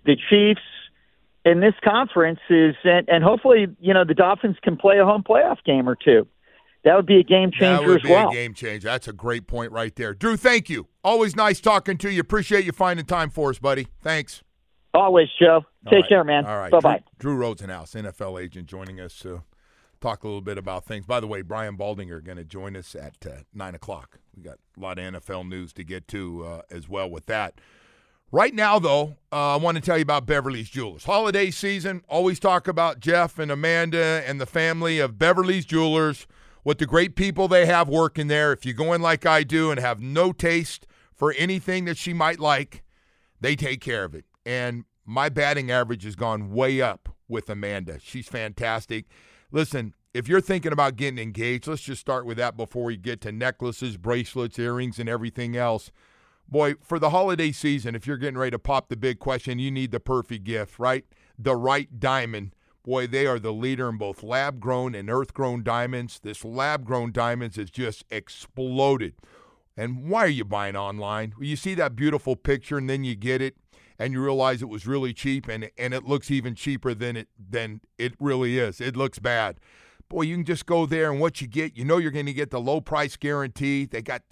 the 0.05 0.17
Chiefs 0.29 0.61
in 1.45 1.61
this 1.61 1.75
conference 1.83 2.41
is, 2.49 2.75
and, 2.85 3.09
and 3.09 3.25
hopefully, 3.25 3.67
you 3.81 3.93
know, 3.95 4.05
the 4.05 4.15
Dolphins 4.15 4.57
can 4.63 4.77
play 4.77 4.99
a 4.99 5.05
home 5.05 5.23
playoff 5.23 5.59
game 5.65 5.89
or 5.89 5.97
two. 5.97 6.27
That 6.85 6.97
would 6.97 7.07
be 7.07 7.21
a 7.21 7.23
game 7.23 7.53
changer 7.53 7.83
that 7.83 7.87
would 7.87 8.05
as 8.05 8.11
well. 8.11 8.31
a 8.31 8.33
game 8.33 8.55
changer. 8.55 8.89
That's 8.89 9.07
a 9.07 9.13
great 9.13 9.47
point 9.47 9.71
right 9.71 9.95
there. 9.95 10.15
Drew, 10.15 10.37
thank 10.37 10.69
you. 10.69 10.89
Always 11.05 11.37
nice 11.37 11.61
talking 11.61 11.97
to 11.99 12.11
you. 12.11 12.21
Appreciate 12.21 12.65
you 12.65 12.73
finding 12.73 13.07
time 13.07 13.31
for 13.31 13.51
us, 13.51 13.59
buddy. 13.59 13.87
Thanks. 14.01 14.43
Always, 14.95 15.29
Joe. 15.41 15.63
Take 15.85 16.03
right. 16.03 16.09
care, 16.09 16.25
man. 16.25 16.45
All 16.45 16.59
right. 16.59 16.71
Bye 16.71 16.81
bye. 16.81 17.03
Drew, 17.19 17.37
Drew 17.37 17.47
Rosenhaus, 17.47 17.95
NFL 17.95 18.43
agent, 18.43 18.67
joining 18.67 19.01
us. 19.01 19.25
Uh, 19.25 19.39
talk 20.01 20.25
a 20.25 20.27
little 20.27 20.43
bit 20.43 20.59
about 20.59 20.85
things. 20.85 21.07
By 21.07 21.21
the 21.21 21.27
way, 21.27 21.43
Brian 21.43 21.79
Baldinger 21.79 22.23
going 22.23 22.37
to 22.37 22.45
join 22.45 22.77
us 22.77 22.95
at 22.95 23.15
uh, 23.25 23.43
9 23.55 23.75
o'clock. 23.77 24.19
We 24.37 24.43
got 24.43 24.59
a 24.77 24.81
lot 24.81 24.99
of 24.99 25.15
NFL 25.15 25.49
news 25.49 25.73
to 25.75 25.85
get 25.85 26.09
to 26.09 26.45
uh, 26.45 26.63
as 26.71 26.89
well 26.89 27.09
with 27.09 27.27
that. 27.27 27.61
Right 28.35 28.55
now, 28.55 28.79
though, 28.79 29.17
uh, 29.31 29.53
I 29.53 29.57
want 29.57 29.77
to 29.77 29.83
tell 29.83 29.99
you 29.99 30.03
about 30.03 30.25
Beverly's 30.25 30.71
Jewelers. 30.71 31.05
Holiday 31.05 31.51
season, 31.51 32.03
always 32.09 32.41
talk 32.41 32.67
about 32.67 32.99
Jeff 32.99 33.39
and 33.39 33.53
Amanda 33.53 34.23
and 34.27 34.41
the 34.41 34.47
family 34.47 34.99
of 35.01 35.19
Beverly's 35.19 35.67
Jewelers, 35.67 36.27
what 36.63 36.79
the 36.79 36.87
great 36.87 37.15
people 37.15 37.47
they 37.47 37.67
have 37.67 37.91
working 37.91 38.29
there. 38.29 38.51
If 38.51 38.65
you 38.65 38.73
go 38.73 38.95
in 38.95 39.03
like 39.03 39.27
I 39.27 39.43
do 39.43 39.71
and 39.71 39.79
have 39.79 40.01
no 40.01 40.33
taste 40.33 40.87
for 41.15 41.35
anything 41.37 41.85
that 41.85 41.99
she 41.99 42.15
might 42.15 42.41
like, 42.41 42.83
they 43.39 43.55
take 43.55 43.83
care 43.83 44.03
of 44.03 44.15
it. 44.15 44.25
And 44.47 44.87
my 45.05 45.29
batting 45.29 45.71
average 45.71 46.05
has 46.05 46.17
gone 46.17 46.53
way 46.53 46.81
up 46.81 47.11
with 47.29 47.51
Amanda. 47.51 47.99
She's 48.01 48.29
fantastic. 48.29 49.05
Listen, 49.51 49.93
if 50.15 50.27
you're 50.27 50.41
thinking 50.41 50.73
about 50.73 50.97
getting 50.97 51.19
engaged, 51.19 51.67
let's 51.67 51.83
just 51.83 52.01
start 52.01 52.25
with 52.25 52.39
that 52.39 52.57
before 52.57 52.85
we 52.85 52.97
get 52.97 53.21
to 53.21 53.31
necklaces, 53.31 53.99
bracelets, 53.99 54.59
earrings, 54.59 54.99
and 54.99 55.11
everything 55.11 55.55
else. 55.55 55.93
Boy, 56.53 56.75
for 56.83 56.99
the 56.99 57.09
holiday 57.09 57.51
season, 57.51 57.95
if 57.95 58.07
you're 58.07 58.19
getting 58.19 58.37
ready 58.37 58.51
to 58.51 58.59
pop 58.59 58.91
the 58.91 58.97
big 58.97 59.19
question, 59.19 59.59
you 59.59 59.71
need 59.71 59.91
the 59.91 59.99
perfect 59.99 60.45
gift, 60.45 60.79
right? 60.79 61.07
The 61.39 61.57
right 61.57 61.99
diamond. 61.99 62.55
Boy, 62.85 63.07
they 63.07 63.27
are 63.27 63.39
the 63.39 63.55
leader 63.55 63.89
in 63.89 63.97
both 63.97 64.23
lab 64.23 64.61
grown 64.61 64.95
and 64.95 65.09
earth 65.09 65.33
grown 65.33 65.63
diamonds. 65.63 66.21
This 66.23 66.45
lab 66.45 66.85
grown 66.85 67.11
diamonds 67.11 67.57
has 67.57 67.71
just 67.71 68.05
exploded. 68.11 69.15
And 69.79 70.11
why 70.11 70.25
are 70.25 70.29
you 70.29 70.45
buying 70.45 70.77
online? 70.77 71.33
Well, 71.39 71.47
You 71.47 71.57
see 71.57 71.73
that 71.77 71.97
beautiful 71.97 72.37
picture 72.37 72.77
and 72.77 72.91
then 72.91 73.03
you 73.03 73.15
get 73.15 73.41
it 73.41 73.57
and 73.99 74.13
you 74.13 74.23
realize 74.23 74.61
it 74.61 74.69
was 74.69 74.87
really 74.87 75.15
cheap 75.15 75.49
and 75.49 75.71
and 75.79 75.95
it 75.95 76.05
looks 76.05 76.31
even 76.31 76.55
cheaper 76.55 76.93
than 76.93 77.17
it 77.17 77.29
than 77.39 77.81
it 77.97 78.13
really 78.21 78.59
is. 78.59 78.79
It 78.79 78.95
looks 78.95 79.19
bad. 79.19 79.57
Boy, 80.13 80.23
you 80.23 80.37
can 80.37 80.45
just 80.45 80.67
go 80.67 80.87
there 80.87 81.11
and 81.11 81.21
what 81.21 81.41
you 81.41 81.47
get, 81.47 81.77
you 81.77 81.85
know 81.85 81.99
you're 81.99 82.11
going 82.11 82.27
to 82.27 82.33
get 82.33 82.51
the 82.51 82.61
low 82.61 82.81
price 82.81 83.17
guarantee. 83.17 83.87
They 83.87 84.03
got 84.03 84.23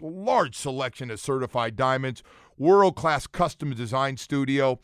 large 0.00 0.56
selection 0.56 1.10
of 1.10 1.20
certified 1.20 1.76
diamonds, 1.76 2.22
world 2.56 2.96
class 2.96 3.26
custom 3.26 3.74
design 3.74 4.16
studio, 4.16 4.78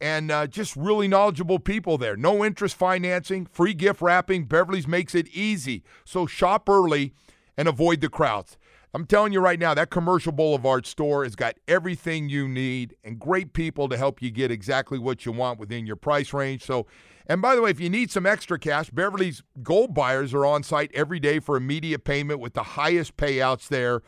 and 0.00 0.30
uh, 0.30 0.46
just 0.46 0.76
really 0.76 1.08
knowledgeable 1.08 1.58
people 1.58 1.98
there. 1.98 2.16
No 2.16 2.44
interest 2.44 2.76
financing, 2.76 3.46
free 3.46 3.74
gift 3.74 4.00
wrapping. 4.00 4.44
Beverly's 4.44 4.86
makes 4.86 5.14
it 5.14 5.26
easy. 5.28 5.82
So 6.04 6.26
shop 6.26 6.68
early 6.68 7.12
and 7.56 7.66
avoid 7.66 8.00
the 8.00 8.08
crowds. 8.08 8.58
I'm 8.94 9.04
telling 9.04 9.32
you 9.32 9.40
right 9.40 9.58
now, 9.58 9.74
that 9.74 9.90
Commercial 9.90 10.32
Boulevard 10.32 10.86
store 10.86 11.24
has 11.24 11.36
got 11.36 11.56
everything 11.66 12.28
you 12.28 12.48
need 12.48 12.96
and 13.04 13.18
great 13.18 13.52
people 13.52 13.88
to 13.88 13.98
help 13.98 14.22
you 14.22 14.30
get 14.30 14.50
exactly 14.50 14.98
what 14.98 15.26
you 15.26 15.32
want 15.32 15.58
within 15.58 15.86
your 15.86 15.96
price 15.96 16.32
range. 16.32 16.64
So, 16.64 16.86
and 17.28 17.42
by 17.42 17.54
the 17.54 17.62
way, 17.62 17.70
if 17.70 17.78
you 17.78 17.90
need 17.90 18.10
some 18.10 18.24
extra 18.24 18.58
cash, 18.58 18.88
Beverly's 18.90 19.42
gold 19.62 19.94
buyers 19.94 20.32
are 20.32 20.46
on 20.46 20.62
site 20.62 20.90
every 20.94 21.20
day 21.20 21.40
for 21.40 21.56
immediate 21.56 22.04
payment 22.04 22.40
with 22.40 22.54
the 22.54 22.62
highest 22.62 23.16
payouts 23.16 23.68
there. 23.68 24.02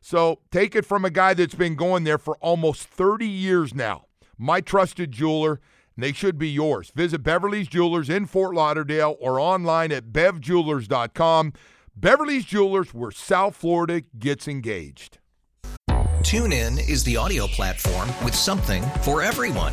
So 0.00 0.40
take 0.50 0.74
it 0.74 0.84
from 0.84 1.04
a 1.04 1.10
guy 1.10 1.34
that's 1.34 1.54
been 1.54 1.76
going 1.76 2.04
there 2.04 2.18
for 2.18 2.36
almost 2.38 2.82
30 2.82 3.26
years 3.26 3.74
now. 3.74 4.06
My 4.36 4.60
trusted 4.60 5.12
jeweler, 5.12 5.60
and 5.94 6.02
they 6.02 6.12
should 6.12 6.36
be 6.36 6.50
yours. 6.50 6.90
Visit 6.94 7.22
Beverly's 7.22 7.68
Jewelers 7.68 8.10
in 8.10 8.26
Fort 8.26 8.54
Lauderdale 8.54 9.16
or 9.20 9.38
online 9.38 9.92
at 9.92 10.06
bevjewelers.com. 10.06 11.52
Beverly's 11.96 12.44
Jewelers, 12.44 12.92
where 12.92 13.12
South 13.12 13.54
Florida 13.54 14.02
gets 14.18 14.48
engaged. 14.48 15.18
TuneIn 16.24 16.88
is 16.88 17.04
the 17.04 17.16
audio 17.16 17.46
platform 17.46 18.08
with 18.24 18.34
something 18.34 18.82
for 19.02 19.22
everyone. 19.22 19.72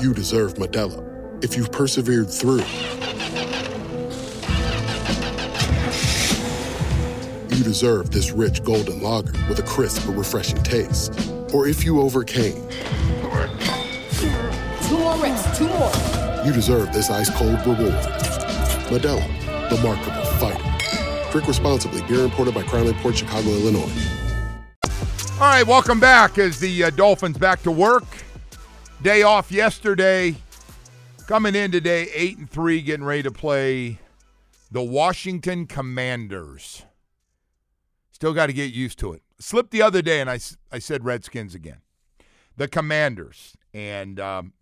You 0.00 0.12
deserve 0.12 0.54
Modelo, 0.54 1.02
if 1.42 1.56
you've 1.56 1.72
persevered 1.72 2.28
through, 2.30 2.62
you 7.56 7.64
deserve 7.64 8.10
this 8.10 8.32
rich 8.32 8.62
golden 8.64 9.00
lager 9.02 9.32
with 9.48 9.58
a 9.58 9.62
crisp 9.62 10.06
but 10.06 10.12
refreshing 10.16 10.62
taste. 10.62 11.12
Or 11.52 11.66
if 11.66 11.84
you 11.84 12.00
overcame, 12.00 12.68
Two 14.88 14.98
more 14.98 15.16
reps, 15.16 15.58
two 15.58 15.66
more. 15.68 15.90
you 16.44 16.52
deserve 16.52 16.92
this 16.92 17.10
ice 17.10 17.30
cold 17.30 17.58
reward. 17.66 17.94
Modelo, 18.90 19.26
the 19.70 19.80
Markable 19.82 20.24
Fighter. 20.38 21.30
Drink 21.32 21.48
responsibly. 21.48 22.02
Beer 22.02 22.24
imported 22.24 22.54
by 22.54 22.62
Crown 22.62 22.92
Port 22.94 23.16
Chicago, 23.16 23.48
Illinois. 23.48 23.90
All 25.34 25.40
right, 25.50 25.66
welcome 25.66 25.98
back 25.98 26.38
as 26.38 26.60
the 26.60 26.84
uh, 26.84 26.90
Dolphins 26.90 27.38
back 27.38 27.62
to 27.62 27.70
work. 27.70 28.04
Day 29.04 29.22
off 29.22 29.52
yesterday. 29.52 30.34
Coming 31.26 31.54
in 31.54 31.70
today, 31.70 32.08
8 32.14 32.38
and 32.38 32.50
3, 32.50 32.80
getting 32.80 33.04
ready 33.04 33.22
to 33.24 33.30
play 33.30 33.98
the 34.70 34.82
Washington 34.82 35.66
Commanders. 35.66 36.86
Still 38.12 38.32
got 38.32 38.46
to 38.46 38.54
get 38.54 38.72
used 38.72 38.98
to 39.00 39.12
it. 39.12 39.20
Slipped 39.38 39.72
the 39.72 39.82
other 39.82 40.00
day, 40.00 40.22
and 40.22 40.30
I, 40.30 40.38
I 40.72 40.78
said 40.78 41.04
Redskins 41.04 41.54
again. 41.54 41.82
The 42.56 42.66
Commanders. 42.66 43.54
And 43.74 44.18
um, 44.18 44.54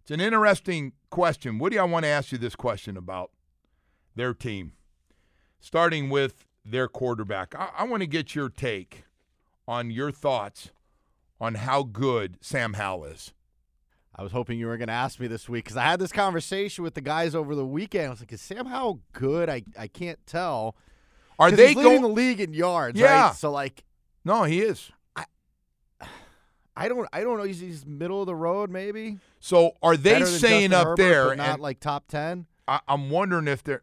it's 0.00 0.10
an 0.10 0.22
interesting 0.22 0.94
question. 1.10 1.58
Woody, 1.58 1.78
I 1.78 1.84
want 1.84 2.06
to 2.06 2.08
ask 2.10 2.32
you 2.32 2.38
this 2.38 2.56
question 2.56 2.96
about 2.96 3.30
their 4.14 4.32
team, 4.32 4.72
starting 5.60 6.08
with 6.08 6.46
their 6.64 6.88
quarterback. 6.88 7.54
I, 7.54 7.68
I 7.80 7.84
want 7.84 8.00
to 8.00 8.06
get 8.06 8.34
your 8.34 8.48
take 8.48 9.04
on 9.68 9.90
your 9.90 10.10
thoughts 10.10 10.70
on 11.38 11.56
how 11.56 11.82
good 11.82 12.38
Sam 12.40 12.72
Howell 12.72 13.04
is. 13.04 13.34
I 14.18 14.22
was 14.22 14.32
hoping 14.32 14.58
you 14.58 14.66
were 14.66 14.78
going 14.78 14.88
to 14.88 14.94
ask 14.94 15.20
me 15.20 15.26
this 15.26 15.46
week 15.48 15.64
because 15.64 15.76
I 15.76 15.82
had 15.84 16.00
this 16.00 16.10
conversation 16.10 16.82
with 16.82 16.94
the 16.94 17.02
guys 17.02 17.34
over 17.34 17.54
the 17.54 17.66
weekend. 17.66 18.06
I 18.06 18.10
was 18.10 18.20
like, 18.20 18.32
"Is 18.32 18.40
Sam 18.40 18.64
Howell 18.66 19.00
good? 19.12 19.48
I 19.50 19.62
I 19.78 19.88
can't 19.88 20.18
tell." 20.26 20.74
Are 21.38 21.50
they 21.50 21.68
he's 21.68 21.76
leading 21.76 22.00
go- 22.00 22.08
the 22.08 22.14
league 22.14 22.40
in 22.40 22.54
yards? 22.54 22.98
Yeah. 22.98 23.26
Right? 23.26 23.34
So 23.36 23.50
like, 23.50 23.84
No, 24.24 24.44
he 24.44 24.60
is. 24.62 24.90
I 26.76 26.88
don't 26.88 27.08
I 27.12 27.22
don't 27.22 27.38
know. 27.38 27.44
He's, 27.44 27.60
he's 27.60 27.86
middle 27.86 28.20
of 28.20 28.26
the 28.26 28.34
road, 28.34 28.70
maybe. 28.70 29.18
So 29.40 29.72
are 29.82 29.96
they 29.96 30.24
saying 30.24 30.70
Justin 30.70 30.72
up 30.72 30.86
Herbert, 30.88 30.96
there, 31.02 31.36
not 31.36 31.60
like 31.60 31.80
top 31.80 32.08
ten? 32.08 32.46
I, 32.68 32.80
I'm 32.88 33.10
wondering 33.10 33.48
if 33.48 33.62
they're 33.62 33.82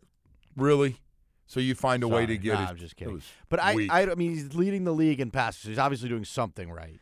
really. 0.56 0.98
So 1.46 1.60
you 1.60 1.76
find 1.76 2.04
a 2.04 2.08
way 2.08 2.26
to 2.26 2.38
get 2.38 2.54
Nah, 2.56 2.64
it. 2.64 2.70
I'm 2.70 2.78
just 2.78 2.96
kidding. 2.96 3.22
But 3.50 3.60
I. 3.62 3.88
I 3.92 4.12
I 4.12 4.16
mean, 4.16 4.32
he's 4.32 4.56
leading 4.56 4.86
the 4.86 4.94
league 4.94 5.20
in 5.20 5.30
passes. 5.30 5.64
He's 5.64 5.78
obviously 5.78 6.10
doing 6.10 6.26
something 6.26 6.72
right. 6.72 7.00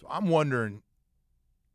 So 0.00 0.06
I'm 0.08 0.28
wondering, 0.28 0.82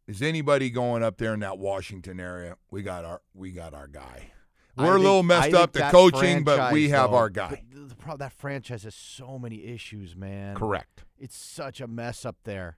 is 0.07 0.21
anybody 0.21 0.69
going 0.69 1.03
up 1.03 1.17
there 1.17 1.33
in 1.33 1.39
that 1.41 1.57
Washington 1.57 2.19
area? 2.19 2.57
We 2.71 2.81
got 2.81 3.05
our 3.05 3.21
we 3.33 3.51
got 3.51 3.73
our 3.73 3.87
guy. 3.87 4.31
We're 4.75 4.95
a 4.95 4.99
little 4.99 5.23
messed 5.23 5.53
up 5.53 5.71
the 5.71 5.87
coaching, 5.91 6.43
but 6.43 6.73
we 6.73 6.89
have 6.89 7.11
though- 7.11 7.17
our 7.17 7.29
guy. 7.29 7.63
the, 7.71 7.95
problem 7.95 8.17
that 8.19 8.33
franchise 8.33 8.83
has 8.83 8.95
so 8.95 9.37
many 9.37 9.65
issues, 9.65 10.15
man. 10.15 10.55
Correct. 10.55 11.03
It's 11.19 11.37
such 11.37 11.79
a 11.79 11.87
mess 11.87 12.25
up 12.25 12.37
there. 12.43 12.77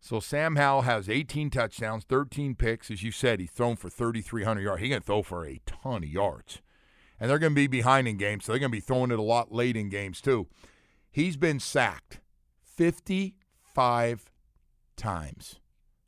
So 0.00 0.18
Sam 0.20 0.56
Howell 0.56 0.82
has 0.82 1.08
18 1.08 1.50
touchdowns, 1.50 2.04
13 2.04 2.56
picks. 2.56 2.90
As 2.90 3.02
you 3.02 3.12
said, 3.12 3.38
he's 3.38 3.50
thrown 3.50 3.76
for 3.76 3.88
3,300 3.88 4.60
yards. 4.60 4.82
He 4.82 4.88
can 4.88 5.00
throw 5.00 5.22
for 5.22 5.46
a 5.46 5.60
ton 5.64 6.02
of 6.02 6.08
yards. 6.08 6.60
And 7.20 7.30
they're 7.30 7.38
going 7.38 7.52
to 7.52 7.54
be 7.54 7.68
behind 7.68 8.08
in 8.08 8.16
games, 8.16 8.44
so 8.44 8.52
they're 8.52 8.58
going 8.58 8.72
to 8.72 8.76
be 8.76 8.80
throwing 8.80 9.12
it 9.12 9.18
a 9.18 9.22
lot 9.22 9.52
late 9.52 9.76
in 9.76 9.90
games, 9.90 10.20
too. 10.20 10.48
He's 11.12 11.36
been 11.36 11.60
sacked 11.60 12.18
55 12.64 14.32
times. 14.96 15.60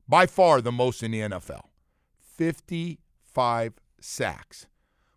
By 0.08 0.26
far 0.26 0.60
the 0.60 0.72
most 0.72 1.02
in 1.02 1.12
the 1.12 1.20
NFL. 1.20 1.62
55 2.20 3.74
sacks. 4.00 4.66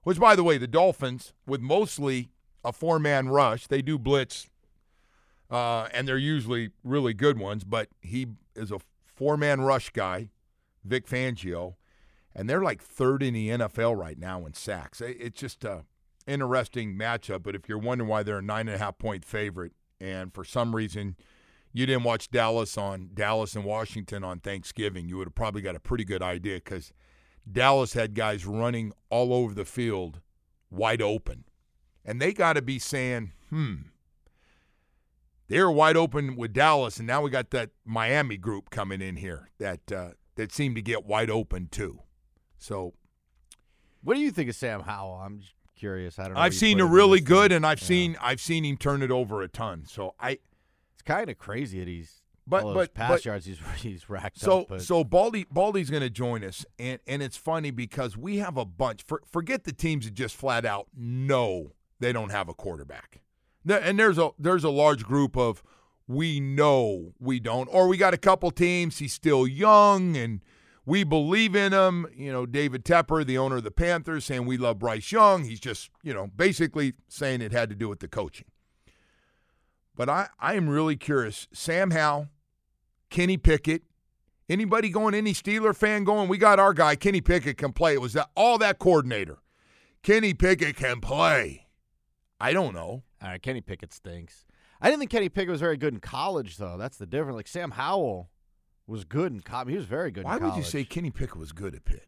Which, 0.03 0.19
by 0.19 0.35
the 0.35 0.43
way, 0.43 0.57
the 0.57 0.67
Dolphins, 0.67 1.33
with 1.45 1.59
mostly 1.61 2.29
a 2.63 2.71
four 2.71 2.99
man 2.99 3.29
rush, 3.29 3.67
they 3.67 3.81
do 3.81 3.97
blitz 3.97 4.49
uh, 5.49 5.87
and 5.93 6.07
they're 6.07 6.17
usually 6.17 6.71
really 6.83 7.13
good 7.13 7.37
ones. 7.39 7.63
But 7.63 7.89
he 8.01 8.27
is 8.55 8.71
a 8.71 8.79
four-man 9.05 9.61
rush 9.61 9.89
guy, 9.91 10.29
Vic 10.83 11.07
Fangio, 11.07 11.75
and 12.35 12.49
they're 12.49 12.63
like 12.63 12.81
third 12.81 13.23
in 13.23 13.33
the 13.33 13.49
NFL 13.49 13.97
right 13.97 14.17
now 14.17 14.45
in 14.45 14.53
sacks. 14.53 15.01
It's 15.01 15.39
just 15.39 15.63
a 15.63 15.85
interesting 16.25 16.95
matchup. 16.95 17.43
But 17.43 17.55
if 17.55 17.69
you're 17.69 17.77
wondering 17.77 18.09
why 18.09 18.23
they're 18.23 18.39
a 18.39 18.43
nine 18.43 18.67
and 18.67 18.75
a 18.75 18.79
half 18.79 18.97
point 18.97 19.25
favorite, 19.25 19.73
and 19.99 20.33
for 20.33 20.43
some 20.43 20.75
reason 20.75 21.15
you 21.77 21.85
didn't 21.85 22.03
watch 22.03 22.29
Dallas 22.31 22.77
on 22.77 23.11
Dallas 23.13 23.55
and 23.55 23.63
Washington 23.63 24.23
on 24.23 24.39
Thanksgiving, 24.39 25.07
you 25.07 25.17
would 25.17 25.27
have 25.27 25.35
probably 25.35 25.61
got 25.61 25.75
a 25.75 25.79
pretty 25.79 26.03
good 26.03 26.21
idea 26.23 26.55
because 26.55 26.91
Dallas 27.49 27.93
had 27.93 28.15
guys 28.15 28.45
running 28.45 28.91
all 29.09 29.33
over 29.33 29.53
the 29.53 29.65
field 29.65 30.21
wide 30.71 31.01
open. 31.01 31.43
And 32.03 32.21
they 32.21 32.33
got 32.33 32.53
to 32.53 32.61
be 32.61 32.79
saying, 32.79 33.33
hmm, 33.49 33.75
they 35.47 35.59
were 35.61 35.71
wide 35.71 35.95
open 35.97 36.35
with 36.35 36.53
Dallas, 36.53 36.97
and 36.97 37.07
now 37.07 37.21
we 37.21 37.29
got 37.29 37.51
that 37.51 37.69
Miami 37.85 38.37
group 38.37 38.69
coming 38.69 39.01
in 39.01 39.15
here 39.17 39.49
that 39.59 39.91
uh, 39.91 40.09
that 40.35 40.51
seemed 40.51 40.75
to 40.75 40.81
get 40.81 41.05
wide 41.05 41.29
open 41.29 41.67
too. 41.71 41.99
So 42.57 42.93
What 44.03 44.15
do 44.15 44.19
you 44.21 44.31
think 44.31 44.49
of 44.49 44.55
Sam 44.55 44.81
Howell? 44.81 45.21
I'm 45.23 45.39
just 45.39 45.53
curious. 45.75 46.17
I 46.19 46.25
don't 46.25 46.33
know. 46.33 46.39
I've 46.39 46.53
seen 46.53 46.79
him 46.79 46.91
really 46.91 47.19
good, 47.21 47.51
and 47.51 47.65
I've 47.65 47.81
Yeah. 47.81 47.87
seen 47.87 48.17
I've 48.21 48.41
seen 48.41 48.65
him 48.65 48.77
turn 48.77 49.01
it 49.03 49.11
over 49.11 49.41
a 49.41 49.47
ton. 49.47 49.85
So 49.85 50.15
I 50.19 50.39
kind 51.07 51.29
of 51.29 51.37
crazy 51.37 51.79
that 51.79 51.87
he's 51.87 52.21
but 52.45 52.63
All 52.63 52.73
but 52.73 52.93
pass 52.93 53.09
but, 53.09 53.25
yards 53.25 53.45
he's 53.45 53.59
he's 53.77 54.09
racked 54.09 54.39
So 54.39 54.61
up. 54.61 54.67
But 54.69 54.81
so 54.81 55.03
Baldy 55.03 55.45
Baldy's 55.51 55.89
going 55.89 56.03
to 56.03 56.09
join 56.09 56.43
us, 56.43 56.65
and 56.79 56.99
and 57.05 57.21
it's 57.21 57.37
funny 57.37 57.71
because 57.71 58.15
we 58.15 58.37
have 58.37 58.57
a 58.57 58.65
bunch. 58.65 59.03
For, 59.05 59.21
forget 59.29 59.65
the 59.65 59.73
teams 59.73 60.05
that 60.05 60.13
just 60.13 60.35
flat 60.35 60.65
out 60.65 60.87
know 60.95 61.73
they 61.99 62.13
don't 62.13 62.29
have 62.31 62.47
a 62.47 62.53
quarterback, 62.53 63.21
and 63.67 63.99
there's 63.99 64.17
a 64.17 64.29
there's 64.39 64.63
a 64.63 64.69
large 64.69 65.03
group 65.03 65.35
of 65.35 65.61
we 66.07 66.39
know 66.39 67.13
we 67.19 67.41
don't, 67.41 67.67
or 67.67 67.89
we 67.89 67.97
got 67.97 68.13
a 68.13 68.17
couple 68.17 68.49
teams. 68.51 68.99
He's 68.99 69.13
still 69.13 69.45
young, 69.45 70.15
and 70.15 70.41
we 70.85 71.03
believe 71.03 71.53
in 71.53 71.73
him. 71.73 72.07
You 72.15 72.31
know, 72.31 72.45
David 72.45 72.85
Tepper, 72.85 73.25
the 73.25 73.37
owner 73.37 73.57
of 73.57 73.65
the 73.65 73.71
Panthers, 73.71 74.23
saying 74.23 74.45
we 74.45 74.57
love 74.57 74.79
Bryce 74.79 75.11
Young. 75.11 75.43
He's 75.43 75.59
just 75.59 75.89
you 76.01 76.13
know 76.13 76.27
basically 76.27 76.93
saying 77.09 77.41
it 77.41 77.51
had 77.51 77.67
to 77.69 77.75
do 77.75 77.89
with 77.89 77.99
the 77.99 78.07
coaching. 78.07 78.47
But 79.97 80.07
I 80.07 80.29
I 80.39 80.53
am 80.53 80.69
really 80.69 80.95
curious. 80.95 81.47
Sam 81.51 81.91
Howell. 81.91 82.29
Kenny 83.09 83.35
Pickett. 83.37 83.83
Anybody 84.49 84.89
going, 84.89 85.13
any 85.13 85.33
Steeler 85.33 85.75
fan 85.75 86.05
going, 86.05 86.29
we 86.29 86.37
got 86.37 86.57
our 86.57 86.73
guy, 86.73 86.95
Kenny 86.95 87.19
Pickett 87.19 87.57
can 87.57 87.73
play. 87.73 87.93
It 87.95 88.01
was 88.01 88.13
that 88.13 88.29
all 88.35 88.57
that 88.59 88.79
coordinator. 88.79 89.39
Kenny 90.03 90.33
Pickett 90.33 90.77
can 90.77 91.01
play. 91.01 91.67
I 92.39 92.53
don't 92.53 92.73
know. 92.73 93.03
all 93.21 93.29
right, 93.29 93.41
Kenny 93.41 93.59
Pickett 93.59 93.91
stinks. 93.91 94.45
I 94.79 94.87
didn't 94.87 94.99
think 94.99 95.11
Kenny 95.11 95.27
Pickett 95.27 95.49
was 95.49 95.59
very 95.59 95.75
good 95.75 95.93
in 95.93 95.99
college, 95.99 96.57
though. 96.57 96.77
That's 96.77 96.97
the 96.97 97.05
difference. 97.07 97.35
Like 97.35 97.47
Sam 97.47 97.71
Howell 97.71 98.29
was 98.85 99.03
good 99.03 99.33
in 99.33 99.41
college. 99.41 99.69
He 99.69 99.75
was 99.75 99.85
very 99.85 100.11
good. 100.11 100.23
Why 100.23 100.37
would 100.37 100.55
you 100.55 100.63
say 100.63 100.85
Kenny 100.85 101.11
Pickett 101.11 101.35
was 101.37 101.51
good 101.51 101.75
at 101.75 101.83
Pitt? 101.83 102.05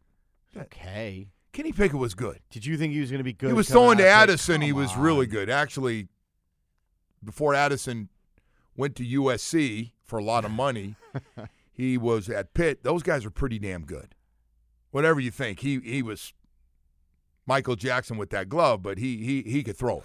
Okay. 0.56 1.28
Kenny 1.52 1.72
Pickett 1.72 1.98
was 1.98 2.14
good. 2.14 2.38
Did 2.50 2.64
you 2.64 2.76
think 2.78 2.92
he 2.92 3.00
was 3.00 3.10
going 3.10 3.18
to 3.18 3.24
be 3.24 3.32
good? 3.32 3.48
he 3.48 3.52
was 3.52 3.68
throwing 3.68 3.98
to 3.98 4.06
Addison. 4.06 4.60
He 4.60 4.72
was 4.72 4.92
on. 4.92 5.00
really 5.00 5.26
good. 5.26 5.50
Actually, 5.50 6.08
before 7.22 7.54
Addison 7.54 8.08
went 8.76 8.96
to 8.96 9.04
USC 9.04 9.92
for 10.04 10.18
a 10.18 10.24
lot 10.24 10.44
of 10.44 10.50
money, 10.50 10.96
he 11.72 11.98
was 11.98 12.28
at 12.28 12.54
Pitt. 12.54 12.82
Those 12.82 13.02
guys 13.02 13.24
are 13.24 13.30
pretty 13.30 13.58
damn 13.58 13.84
good. 13.84 14.14
Whatever 14.90 15.20
you 15.20 15.30
think, 15.30 15.60
he 15.60 15.78
he 15.80 16.02
was 16.02 16.32
Michael 17.46 17.76
Jackson 17.76 18.16
with 18.16 18.30
that 18.30 18.48
glove, 18.48 18.82
but 18.82 18.98
he 18.98 19.18
he 19.18 19.42
he 19.42 19.62
could 19.62 19.76
throw 19.76 19.98
it. 19.98 20.04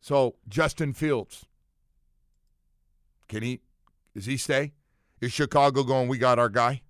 So 0.00 0.34
Justin 0.48 0.92
Fields, 0.92 1.46
can 3.28 3.42
he? 3.42 3.60
Does 4.14 4.26
he 4.26 4.36
stay? 4.36 4.72
Is 5.20 5.32
Chicago 5.32 5.84
going? 5.84 6.08
We 6.08 6.18
got 6.18 6.38
our 6.38 6.48
guy. 6.48 6.82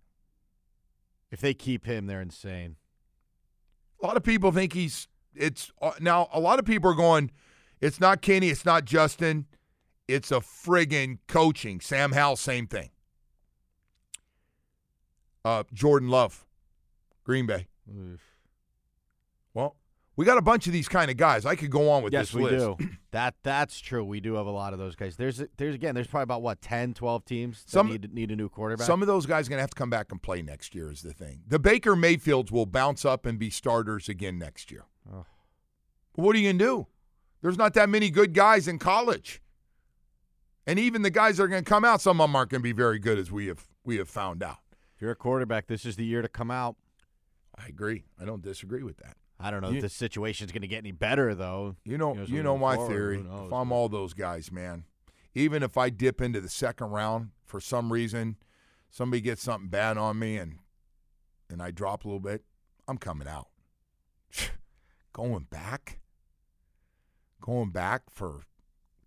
If 1.31 1.41
they 1.41 1.55
keep 1.55 1.85
him, 1.85 2.07
they're 2.07 2.21
insane. 2.21 2.77
A 4.03 4.07
lot 4.07 4.17
of 4.17 4.23
people 4.23 4.51
think 4.51 4.73
he's. 4.73 5.09
It's 5.35 5.71
uh, 5.81 5.93
now. 6.01 6.29
A 6.33 6.41
lot 6.41 6.59
of 6.59 6.65
people 6.65 6.91
are 6.91 6.95
going. 6.95 7.31
It's 7.83 8.01
not 8.01 8.23
Kenny. 8.23 8.49
It's 8.49 8.65
not 8.65 8.85
Justin. 8.85 9.47
It's 10.07 10.31
a 10.31 10.37
friggin' 10.41 11.19
coaching. 11.27 11.81
Sam 11.81 12.13
Howell, 12.13 12.37
same 12.37 12.67
thing. 12.67 12.91
Uh, 15.45 15.65
Jordan 15.73 16.09
Love, 16.09 16.47
Green 17.25 17.47
Bay. 17.47 17.67
Well, 19.53 19.77
we 20.15 20.25
got 20.25 20.39
a 20.39 20.43
bunch 20.43 20.69
of 20.69 20.73
these 20.73 20.89
kind 20.89 21.11
of 21.11 21.17
guys. 21.17 21.45
I 21.45 21.57
could 21.57 21.71
go 21.71 21.91
on 21.91 22.05
with 22.05 22.13
yes, 22.13 22.27
this 22.27 22.35
we 22.35 22.43
list. 22.45 22.79
do. 22.79 22.89
that 23.11 23.35
that's 23.43 23.81
true. 23.81 24.05
We 24.05 24.21
do 24.21 24.35
have 24.35 24.47
a 24.47 24.51
lot 24.51 24.73
of 24.73 24.79
those 24.79 24.95
guys. 24.95 25.17
There's 25.17 25.43
there's 25.57 25.75
again. 25.75 25.97
There's 25.97 26.07
probably 26.07 26.25
about 26.25 26.43
what 26.43 26.61
10, 26.61 26.95
12 26.95 27.25
teams 27.25 27.65
that 27.65 27.71
Some- 27.71 27.89
need 27.89 28.15
need 28.15 28.31
a 28.31 28.37
new 28.37 28.49
quarterback. 28.49 28.87
Some 28.87 29.03
of 29.03 29.09
those 29.09 29.27
guys 29.27 29.49
are 29.49 29.51
going 29.51 29.59
to 29.59 29.63
have 29.63 29.71
to 29.71 29.77
come 29.77 29.91
back 29.91 30.13
and 30.13 30.23
play 30.23 30.43
next 30.43 30.75
year. 30.77 30.93
Is 30.93 31.03
the 31.03 31.13
thing. 31.13 31.41
The 31.49 31.59
Baker 31.59 31.97
Mayfields 31.97 32.53
will 32.53 32.67
bounce 32.67 33.05
up 33.05 33.27
and 33.27 33.39
be 33.39 33.51
starters 33.51 34.09
again 34.09 34.39
next 34.39 34.71
year. 34.71 34.85
Ugh. 35.13 35.25
What 36.15 36.37
are 36.37 36.39
you 36.39 36.47
going 36.47 36.59
to 36.59 36.65
do? 36.65 36.87
There's 37.43 37.59
not 37.59 37.75
that 37.75 37.89
many 37.89 38.09
good 38.11 38.33
guys 38.35 38.69
in 38.69 38.79
college, 38.79 39.43
and 40.67 40.79
even 40.79 41.03
the 41.03 41.11
guys 41.11 41.37
that 41.37 41.43
are 41.45 41.49
going 41.49 41.65
to 41.65 41.69
come 41.69 41.85
out, 41.85 42.01
some 42.01 42.21
of 42.21 42.29
them 42.29 42.37
aren't 42.37 42.51
going 42.51 42.61
to 42.61 42.65
be 42.65 42.73
very 42.73 42.99
good, 42.99 43.19
as 43.19 43.31
we 43.33 43.47
have 43.49 43.67
we 43.85 43.97
have 43.99 44.09
found 44.09 44.43
out. 44.43 44.59
if 44.95 45.03
you're 45.03 45.11
a 45.11 45.17
quarterback, 45.17 45.67
this 45.67 45.85
is 45.85 45.97
the 45.97 46.05
year 46.05 46.23
to 46.23 46.29
come 46.29 46.51
out. 46.53 46.77
I 47.59 47.67
agree. 47.67 48.05
I 48.21 48.25
don't 48.25 48.43
disagree 48.43 48.83
with 48.85 48.97
that. 48.99 49.17
I 49.41 49.51
don't 49.51 49.61
know 49.61 49.71
You- 49.71 49.77
if 49.79 49.83
this 49.83 49.93
situation's 49.95 50.53
going 50.53 50.63
to 50.63 50.69
get 50.69 50.79
any 50.79 50.93
better 50.93 51.35
though. 51.35 51.75
You 51.85 51.99
know, 51.99 52.17
as 52.17 52.31
you 52.31 52.43
know 52.45 52.57
my 52.57 52.77
forward, 52.77 52.91
theory. 52.93 53.19
If 53.47 53.53
I'm 53.53 53.73
all 53.73 53.89
those 53.89 54.15
guys, 54.15 54.53
man, 54.53 54.85
even 55.35 55.65
if 55.65 55.77
I 55.77 55.91
dip 55.91 56.21
into 56.21 56.41
the 56.41 56.49
second 56.49 56.91
round 56.91 57.31
for 57.45 57.61
some 57.61 57.93
reason, 57.93 58.37
somebody 58.89 59.21
gets 59.21 59.43
something 59.43 59.69
bad 59.69 59.99
on 59.99 60.19
me 60.21 60.37
and 60.37 60.59
and 61.51 61.61
I 61.61 61.73
drop 61.73 62.05
a 62.05 62.09
little 62.09 62.21
bit, 62.21 62.45
I'm 62.87 62.99
coming 62.99 63.27
out. 63.27 63.49
going 65.13 65.45
back, 65.51 65.99
going 67.43 67.71
back 67.71 68.03
for 68.11 68.43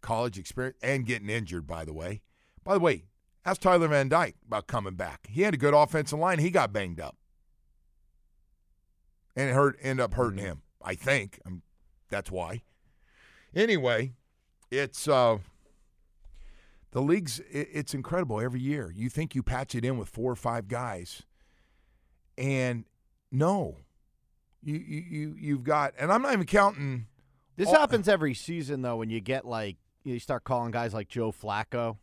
college 0.02 0.38
experience 0.38 0.78
and 0.84 1.06
getting 1.06 1.30
injured. 1.30 1.65
By 1.65 1.84
the 1.84 1.93
way, 1.93 2.21
by 2.63 2.76
the 2.76 2.80
way, 2.80 3.06
ask 3.43 3.62
Tyler 3.62 3.88
Van 3.88 4.08
Dyke 4.08 4.36
about 4.45 4.67
coming 4.67 4.95
back. 4.95 5.28
He 5.30 5.41
had 5.41 5.54
a 5.54 5.58
good 5.58 5.74
offensive 5.74 6.19
line. 6.19 6.39
He 6.39 6.52
got 6.52 6.71
banged 6.71 7.00
up, 7.00 7.17
and 9.36 9.50
it 9.50 9.54
hurt. 9.54 9.78
End 9.82 10.00
up 10.00 10.13
hurting 10.13 10.39
him. 10.39 10.62
I 10.82 10.93
think. 10.95 11.39
i 11.45 11.50
that's 12.08 12.30
why. 12.32 12.62
Anyway, 13.56 14.13
it's 14.69 15.08
uh, 15.08 15.39
the 16.91 17.02
league's. 17.02 17.39
It, 17.52 17.69
it's 17.74 17.93
incredible 17.93 18.39
every 18.39 18.62
year. 18.62 18.91
You 18.95 19.10
think 19.10 19.34
you 19.34 19.41
patch 19.41 19.74
it 19.76 19.84
in 19.84 19.98
with 19.98 20.10
four 20.10 20.32
or 20.32 20.36
five 20.36 20.67
guys, 20.67 21.24
and 22.38 22.86
no, 23.32 23.78
you 24.62 24.76
you, 24.76 25.04
you 25.10 25.36
you've 25.38 25.63
got. 25.63 25.93
And 25.98 26.12
I'm 26.12 26.21
not 26.21 26.34
even 26.34 26.45
counting. 26.45 27.08
This 27.56 27.68
all- 27.70 27.76
happens 27.76 28.08
every 28.08 28.34
season 28.34 28.82
though 28.82 28.98
when 28.98 29.10
you 29.10 29.22
get 29.22 29.46
like 29.46 29.78
you 30.04 30.20
start 30.20 30.44
calling 30.44 30.72
guys 30.72 30.94
like 30.94 31.08
Joe 31.08 31.32
Flacco 31.32 31.98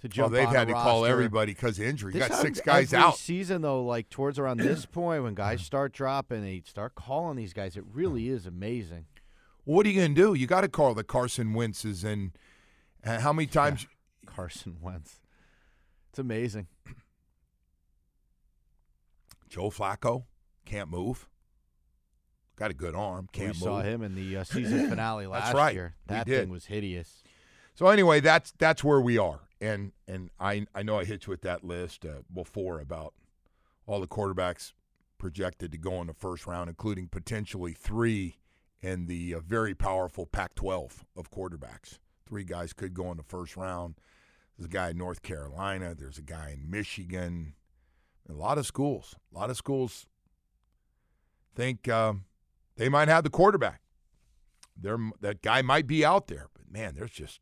to 0.00 0.06
Oh, 0.06 0.08
jump. 0.08 0.32
they've 0.32 0.46
on 0.48 0.54
had 0.54 0.68
to 0.68 0.74
call 0.74 1.04
everybody 1.06 1.52
because 1.52 1.78
of 1.78 1.84
injury. 1.86 2.14
You 2.14 2.20
got 2.20 2.34
six 2.34 2.60
guys 2.60 2.92
every 2.92 3.04
out. 3.04 3.16
Season 3.16 3.62
though, 3.62 3.84
like 3.84 4.08
towards 4.10 4.38
around 4.38 4.58
this 4.60 4.84
point 4.86 5.22
when 5.22 5.34
guys 5.34 5.62
start 5.64 5.92
dropping, 5.92 6.42
they 6.42 6.62
start 6.66 6.94
calling 6.94 7.36
these 7.36 7.52
guys. 7.52 7.76
It 7.76 7.84
really 7.92 8.28
is 8.28 8.46
amazing. 8.46 9.06
What 9.64 9.86
are 9.86 9.90
you 9.90 10.00
going 10.00 10.14
to 10.14 10.20
do? 10.20 10.34
You 10.34 10.46
got 10.46 10.62
to 10.62 10.68
call 10.68 10.94
the 10.94 11.04
Carson 11.04 11.52
Wentz's 11.54 12.02
and 12.02 12.32
uh, 13.04 13.20
how 13.20 13.32
many 13.32 13.46
times? 13.46 13.86
Carson 14.26 14.76
Wentz. 14.80 15.20
It's 16.10 16.18
amazing. 16.18 16.66
Joe 19.48 19.70
Flacco 19.70 20.24
can't 20.64 20.88
move. 20.90 21.28
Got 22.60 22.70
a 22.70 22.74
good 22.74 22.94
arm. 22.94 23.26
Can't 23.32 23.46
we 23.46 23.52
move. 23.54 23.56
saw 23.56 23.80
him 23.80 24.02
in 24.02 24.14
the 24.14 24.36
uh, 24.36 24.44
season 24.44 24.90
finale 24.90 25.24
That's 25.26 25.46
last 25.46 25.54
right. 25.54 25.74
year. 25.74 25.94
We 26.08 26.14
That 26.14 26.26
did. 26.26 26.40
thing 26.42 26.50
was 26.50 26.66
hideous. 26.66 27.22
So 27.74 27.86
anyway, 27.86 28.20
that's 28.20 28.52
that's 28.58 28.84
where 28.84 29.00
we 29.00 29.16
are, 29.16 29.40
and 29.62 29.92
and 30.06 30.28
I 30.38 30.66
I 30.74 30.82
know 30.82 30.98
I 30.98 31.06
hit 31.06 31.26
you 31.26 31.30
with 31.30 31.40
that 31.42 31.64
list 31.64 32.04
uh, 32.04 32.20
before 32.32 32.78
about 32.78 33.14
all 33.86 33.98
the 33.98 34.06
quarterbacks 34.06 34.74
projected 35.16 35.72
to 35.72 35.78
go 35.78 36.02
in 36.02 36.06
the 36.06 36.12
first 36.12 36.46
round, 36.46 36.68
including 36.68 37.08
potentially 37.08 37.72
three 37.72 38.36
in 38.82 39.06
the 39.06 39.34
uh, 39.34 39.40
very 39.40 39.74
powerful 39.74 40.26
Pac-12 40.26 40.90
of 41.16 41.30
quarterbacks. 41.30 41.98
Three 42.28 42.44
guys 42.44 42.74
could 42.74 42.92
go 42.92 43.10
in 43.10 43.16
the 43.16 43.22
first 43.22 43.56
round. 43.56 43.94
There's 44.58 44.66
a 44.66 44.70
guy 44.70 44.90
in 44.90 44.98
North 44.98 45.22
Carolina. 45.22 45.94
There's 45.94 46.18
a 46.18 46.22
guy 46.22 46.50
in 46.50 46.70
Michigan. 46.70 47.54
A 48.28 48.34
lot 48.34 48.58
of 48.58 48.66
schools. 48.66 49.14
A 49.34 49.38
lot 49.38 49.48
of 49.48 49.56
schools 49.56 50.06
think 51.54 51.88
um, 51.88 52.24
they 52.80 52.88
might 52.88 53.08
have 53.08 53.24
the 53.24 53.30
quarterback. 53.30 53.82
There, 54.74 54.96
that 55.20 55.42
guy 55.42 55.60
might 55.60 55.86
be 55.86 56.02
out 56.02 56.28
there, 56.28 56.46
but 56.54 56.72
man, 56.72 56.94
there's 56.96 57.10
just 57.10 57.38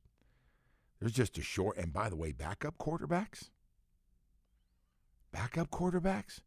there's 0.98 1.12
just 1.12 1.38
a 1.38 1.42
short. 1.42 1.76
And 1.76 1.92
by 1.92 2.08
the 2.08 2.16
way, 2.16 2.32
backup 2.32 2.76
quarterbacks, 2.76 3.50
backup 5.30 5.70
quarterbacks. 5.70 6.40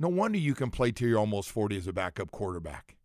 No 0.00 0.08
wonder 0.08 0.36
you 0.36 0.56
can 0.56 0.72
play 0.72 0.90
till 0.90 1.06
you're 1.06 1.20
almost 1.20 1.48
forty 1.48 1.76
as 1.76 1.86
a 1.86 1.92
backup 1.92 2.32
quarterback. 2.32 2.96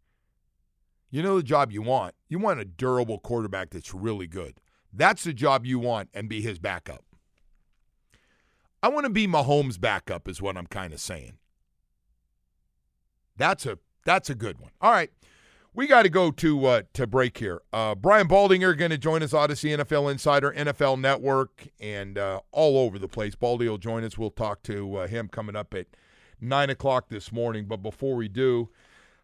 You 1.11 1.21
know 1.21 1.37
the 1.37 1.43
job 1.43 1.71
you 1.71 1.83
want. 1.83 2.15
You 2.27 2.39
want 2.39 2.59
a 2.59 2.65
durable 2.65 3.19
quarterback 3.19 3.69
that's 3.69 3.93
really 3.93 4.25
good. 4.25 4.59
That's 4.91 5.23
the 5.25 5.33
job 5.33 5.63
you 5.63 5.77
want, 5.77 6.09
and 6.11 6.27
be 6.27 6.41
his 6.41 6.57
backup. 6.57 7.05
I 8.81 8.87
want 8.87 9.05
to 9.05 9.11
be 9.11 9.27
Mahomes' 9.27 9.79
backup, 9.79 10.27
is 10.27 10.41
what 10.41 10.57
I'm 10.57 10.65
kind 10.65 10.91
of 10.91 10.99
saying. 10.99 11.37
That's 13.37 13.67
a 13.67 13.77
that's 14.05 14.31
a 14.31 14.35
good 14.35 14.59
one. 14.59 14.71
All 14.81 14.91
right. 14.91 15.11
We 15.73 15.85
got 15.85 16.03
to 16.03 16.09
go 16.09 16.31
to 16.31 16.65
uh, 16.65 16.81
to 16.93 17.05
break 17.05 17.37
here. 17.37 17.61
Uh, 17.71 17.93
Brian 17.93 18.27
Baldinger 18.27 18.75
going 18.75 18.91
to 18.91 18.97
join 18.97 19.21
us, 19.21 19.33
Audacy 19.33 19.77
NFL 19.77 20.11
Insider, 20.11 20.51
NFL 20.51 20.99
Network, 20.99 21.67
and 21.79 22.17
uh, 22.17 22.41
all 22.51 22.79
over 22.79 22.97
the 22.97 23.07
place. 23.07 23.35
Baldy 23.35 23.69
will 23.69 23.77
join 23.77 24.03
us. 24.03 24.17
We'll 24.17 24.31
talk 24.31 24.63
to 24.63 24.95
uh, 24.97 25.07
him 25.07 25.27
coming 25.27 25.55
up 25.55 25.73
at 25.75 25.85
nine 26.41 26.71
o'clock 26.71 27.09
this 27.09 27.31
morning. 27.31 27.65
But 27.65 27.77
before 27.77 28.15
we 28.15 28.27
do, 28.27 28.69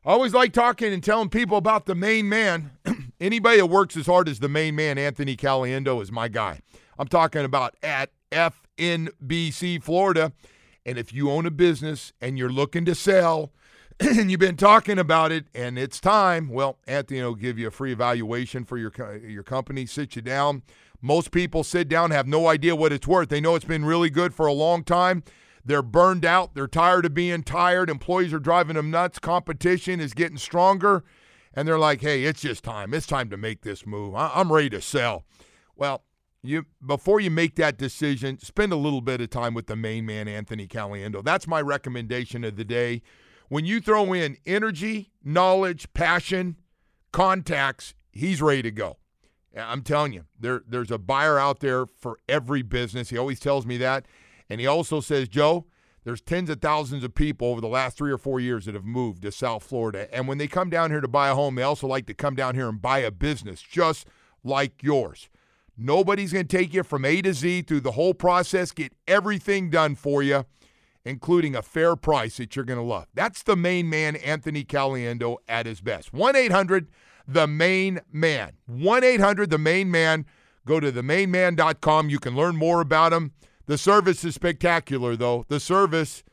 I 0.06 0.12
always 0.12 0.36
like 0.36 0.54
talking 0.54 0.94
and 0.94 1.04
telling 1.04 1.30
people 1.30 1.58
about 1.58 1.88
the 1.88 1.96
main 1.96 2.30
man. 2.30 2.72
Anybody 3.20 3.58
that 3.58 3.66
works 3.66 3.98
as 3.98 4.06
hard 4.06 4.30
as 4.30 4.40
the 4.40 4.50
main 4.50 4.76
man, 4.76 5.00
Anthony 5.00 5.36
Caliendo, 5.36 6.00
is 6.02 6.12
my 6.12 6.28
guy. 6.28 6.60
I'm 7.00 7.08
talking 7.08 7.44
about 7.44 7.76
at 7.82 8.12
FNBC 8.32 9.82
Florida. 9.82 10.32
And 10.86 11.00
if 11.00 11.12
you 11.12 11.32
own 11.32 11.48
a 11.48 11.52
business 11.52 12.14
and 12.22 12.38
you're 12.38 12.52
looking 12.52 12.86
to 12.86 12.94
sell, 12.94 13.52
and 14.00 14.30
you've 14.30 14.40
been 14.40 14.58
talking 14.58 15.00
about 15.00 15.32
it, 15.32 15.46
and 15.54 15.80
it's 15.80 16.00
time. 16.00 16.50
Well, 16.50 16.80
Anthony 16.86 17.22
will 17.22 17.36
give 17.36 17.58
you 17.58 17.68
a 17.68 17.72
free 17.72 17.94
evaluation 17.94 18.66
for 18.66 18.78
your 18.78 18.92
your 19.26 19.44
company, 19.44 19.86
sit 19.86 20.16
you 20.16 20.22
down. 20.22 20.64
Most 21.02 21.32
people 21.32 21.64
sit 21.64 21.88
down, 21.88 22.12
have 22.12 22.28
no 22.28 22.48
idea 22.48 22.76
what 22.76 22.92
it's 22.92 23.08
worth. 23.08 23.30
They 23.30 23.40
know 23.42 23.56
it's 23.56 23.66
been 23.66 23.86
really 23.86 24.10
good 24.10 24.34
for 24.34 24.48
a 24.48 24.54
long 24.54 24.84
time. 24.84 25.24
They're 25.64 25.82
burned 25.82 26.26
out. 26.26 26.56
They're 26.56 26.68
tired 26.68 27.06
of 27.06 27.14
being 27.14 27.44
tired. 27.44 27.90
Employees 27.90 28.34
are 28.34 28.40
driving 28.40 28.76
them 28.76 28.92
nuts. 28.92 29.20
Competition 29.20 30.00
is 30.00 30.14
getting 30.14 30.38
stronger. 30.38 31.04
And 31.54 31.68
they're 31.68 31.80
like, 31.80 32.02
hey, 32.02 32.24
it's 32.26 32.42
just 32.42 32.64
time. 32.64 32.94
It's 32.94 33.08
time 33.08 33.30
to 33.30 33.38
make 33.38 33.62
this 33.62 33.86
move. 33.86 34.14
I- 34.14 34.32
I'm 34.36 34.52
ready 34.52 34.70
to 34.72 34.82
sell. 34.82 35.26
Well, 35.76 36.04
you 36.44 36.66
before 36.86 37.20
you 37.20 37.32
make 37.32 37.56
that 37.56 37.78
decision, 37.78 38.40
spend 38.40 38.74
a 38.74 38.78
little 38.78 39.02
bit 39.02 39.22
of 39.22 39.30
time 39.30 39.54
with 39.54 39.68
the 39.68 39.76
main 39.76 40.06
man, 40.06 40.28
Anthony 40.28 40.68
Caliendo. 40.68 41.24
That's 41.24 41.48
my 41.48 41.62
recommendation 41.62 42.44
of 42.44 42.56
the 42.56 42.66
day. 42.66 43.02
When 43.50 43.66
you 43.66 43.80
throw 43.80 44.14
in 44.14 44.38
energy, 44.46 45.12
knowledge, 45.24 45.92
passion, 45.94 46.58
contacts, 47.12 47.94
he's 48.12 48.42
ready 48.42 48.62
to 48.64 48.72
go. 48.72 48.98
I'm 49.58 49.84
telling 49.84 50.14
you, 50.14 50.26
there 50.40 50.64
there's 50.68 50.92
a 50.92 50.98
buyer 50.98 51.40
out 51.40 51.60
there 51.60 51.86
for 51.86 52.20
every 52.28 52.62
business. 52.62 53.10
He 53.10 53.18
always 53.18 53.40
tells 53.40 53.66
me 53.66 53.78
that. 53.78 54.06
And 54.50 54.60
he 54.60 54.68
also 54.68 55.00
says, 55.00 55.28
Joe, 55.30 55.66
there's 56.04 56.22
tens 56.22 56.50
of 56.50 56.62
thousands 56.62 57.04
of 57.04 57.16
people 57.16 57.48
over 57.48 57.62
the 57.62 57.68
last 57.68 57.98
three 57.98 58.12
or 58.12 58.18
four 58.18 58.40
years 58.40 58.66
that 58.66 58.76
have 58.76 58.86
moved 58.86 59.24
to 59.24 59.32
South 59.32 59.64
Florida. 59.64 60.14
And 60.14 60.28
when 60.28 60.38
they 60.38 60.48
come 60.48 60.70
down 60.70 60.92
here 60.92 61.02
to 61.02 61.08
buy 61.08 61.30
a 61.30 61.36
home, 61.36 61.56
they 61.56 61.64
also 61.64 61.88
like 61.88 62.06
to 62.08 62.14
come 62.14 62.36
down 62.36 62.54
here 62.56 62.68
and 62.68 62.82
buy 62.82 63.00
a 63.00 63.12
business 63.12 63.62
just 63.62 64.08
like 64.44 64.84
yours. 64.84 65.30
Nobody's 65.78 66.32
going 66.32 66.48
to 66.48 66.58
take 66.58 66.74
you 66.74 66.84
from 66.84 67.06
A 67.06 67.22
to 67.22 67.34
Z 67.34 67.64
through 67.64 67.82
the 67.82 67.92
whole 67.92 68.14
process, 68.14 68.72
get 68.72 68.94
everything 69.08 69.70
done 69.70 69.96
for 69.96 70.22
you, 70.22 70.46
including 71.06 71.56
a 71.56 71.62
fair 71.62 71.96
price 71.96 72.38
that 72.38 72.56
you're 72.56 72.66
going 72.66 72.80
to 72.80 72.84
love. 72.84 73.06
That's 73.14 73.44
the 73.44 73.56
main 73.56 73.90
man, 73.90 74.16
Anthony 74.18 74.66
Caliendo, 74.66 75.38
at 75.48 75.68
his 75.68 75.80
best. 75.80 76.12
1 76.12 76.36
800 76.36 76.88
The 77.28 77.48
Main 77.48 78.02
Man. 78.12 78.54
1 78.66 79.04
800 79.04 79.50
The 79.52 79.58
Main 79.60 79.92
Man. 79.92 80.26
Go 80.66 80.80
to 80.80 80.92
themainman.com. 80.92 82.10
You 82.10 82.20
can 82.20 82.36
learn 82.36 82.56
more 82.56 82.82
about 82.82 83.14
him. 83.14 83.34
The 83.68 83.78
service 83.78 84.24
is 84.26 84.34
spectacular, 84.36 85.16
though. 85.16 85.46
The 85.48 85.60
service, 85.60 86.24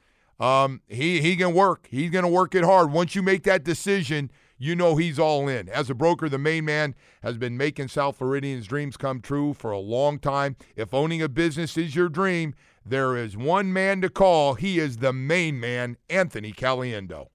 um, 0.40 0.80
he 0.88 1.20
he 1.20 1.36
can 1.36 1.54
work. 1.54 1.86
He's 1.90 2.10
going 2.10 2.24
to 2.24 2.30
work 2.30 2.54
it 2.54 2.64
hard. 2.64 2.92
Once 2.92 3.14
you 3.14 3.22
make 3.22 3.42
that 3.44 3.62
decision, 3.62 4.30
you 4.58 4.74
know 4.74 4.96
he's 4.96 5.18
all 5.18 5.48
in. 5.48 5.68
As 5.68 5.90
a 5.90 5.94
broker, 5.94 6.28
the 6.28 6.38
main 6.38 6.64
man 6.64 6.94
has 7.22 7.36
been 7.36 7.56
making 7.56 7.88
South 7.88 8.16
Floridians' 8.16 8.66
dreams 8.66 8.96
come 8.96 9.20
true 9.20 9.52
for 9.54 9.70
a 9.70 9.78
long 9.78 10.18
time. 10.18 10.56
If 10.76 10.94
owning 10.94 11.20
a 11.20 11.28
business 11.28 11.76
is 11.76 11.94
your 11.94 12.08
dream, 12.08 12.54
there 12.84 13.16
is 13.16 13.36
one 13.36 13.72
man 13.72 14.00
to 14.00 14.08
call. 14.08 14.54
He 14.54 14.78
is 14.78 14.98
the 14.98 15.12
main 15.12 15.60
man, 15.60 15.96
Anthony 16.10 16.52
Caliendo. 16.52 17.28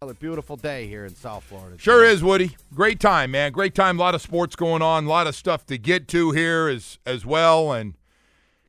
Another 0.00 0.14
beautiful 0.14 0.56
day 0.56 0.86
here 0.86 1.04
in 1.04 1.16
South 1.16 1.42
Florida. 1.42 1.76
Sure 1.76 2.04
is, 2.04 2.22
Woody. 2.22 2.56
Great 2.72 3.00
time, 3.00 3.32
man. 3.32 3.50
Great 3.50 3.74
time. 3.74 3.98
A 3.98 4.00
lot 4.00 4.14
of 4.14 4.22
sports 4.22 4.54
going 4.54 4.80
on. 4.80 5.06
A 5.06 5.08
lot 5.08 5.26
of 5.26 5.34
stuff 5.34 5.66
to 5.66 5.76
get 5.76 6.06
to 6.08 6.30
here 6.30 6.68
as 6.68 7.00
as 7.04 7.26
well. 7.26 7.72
And 7.72 7.94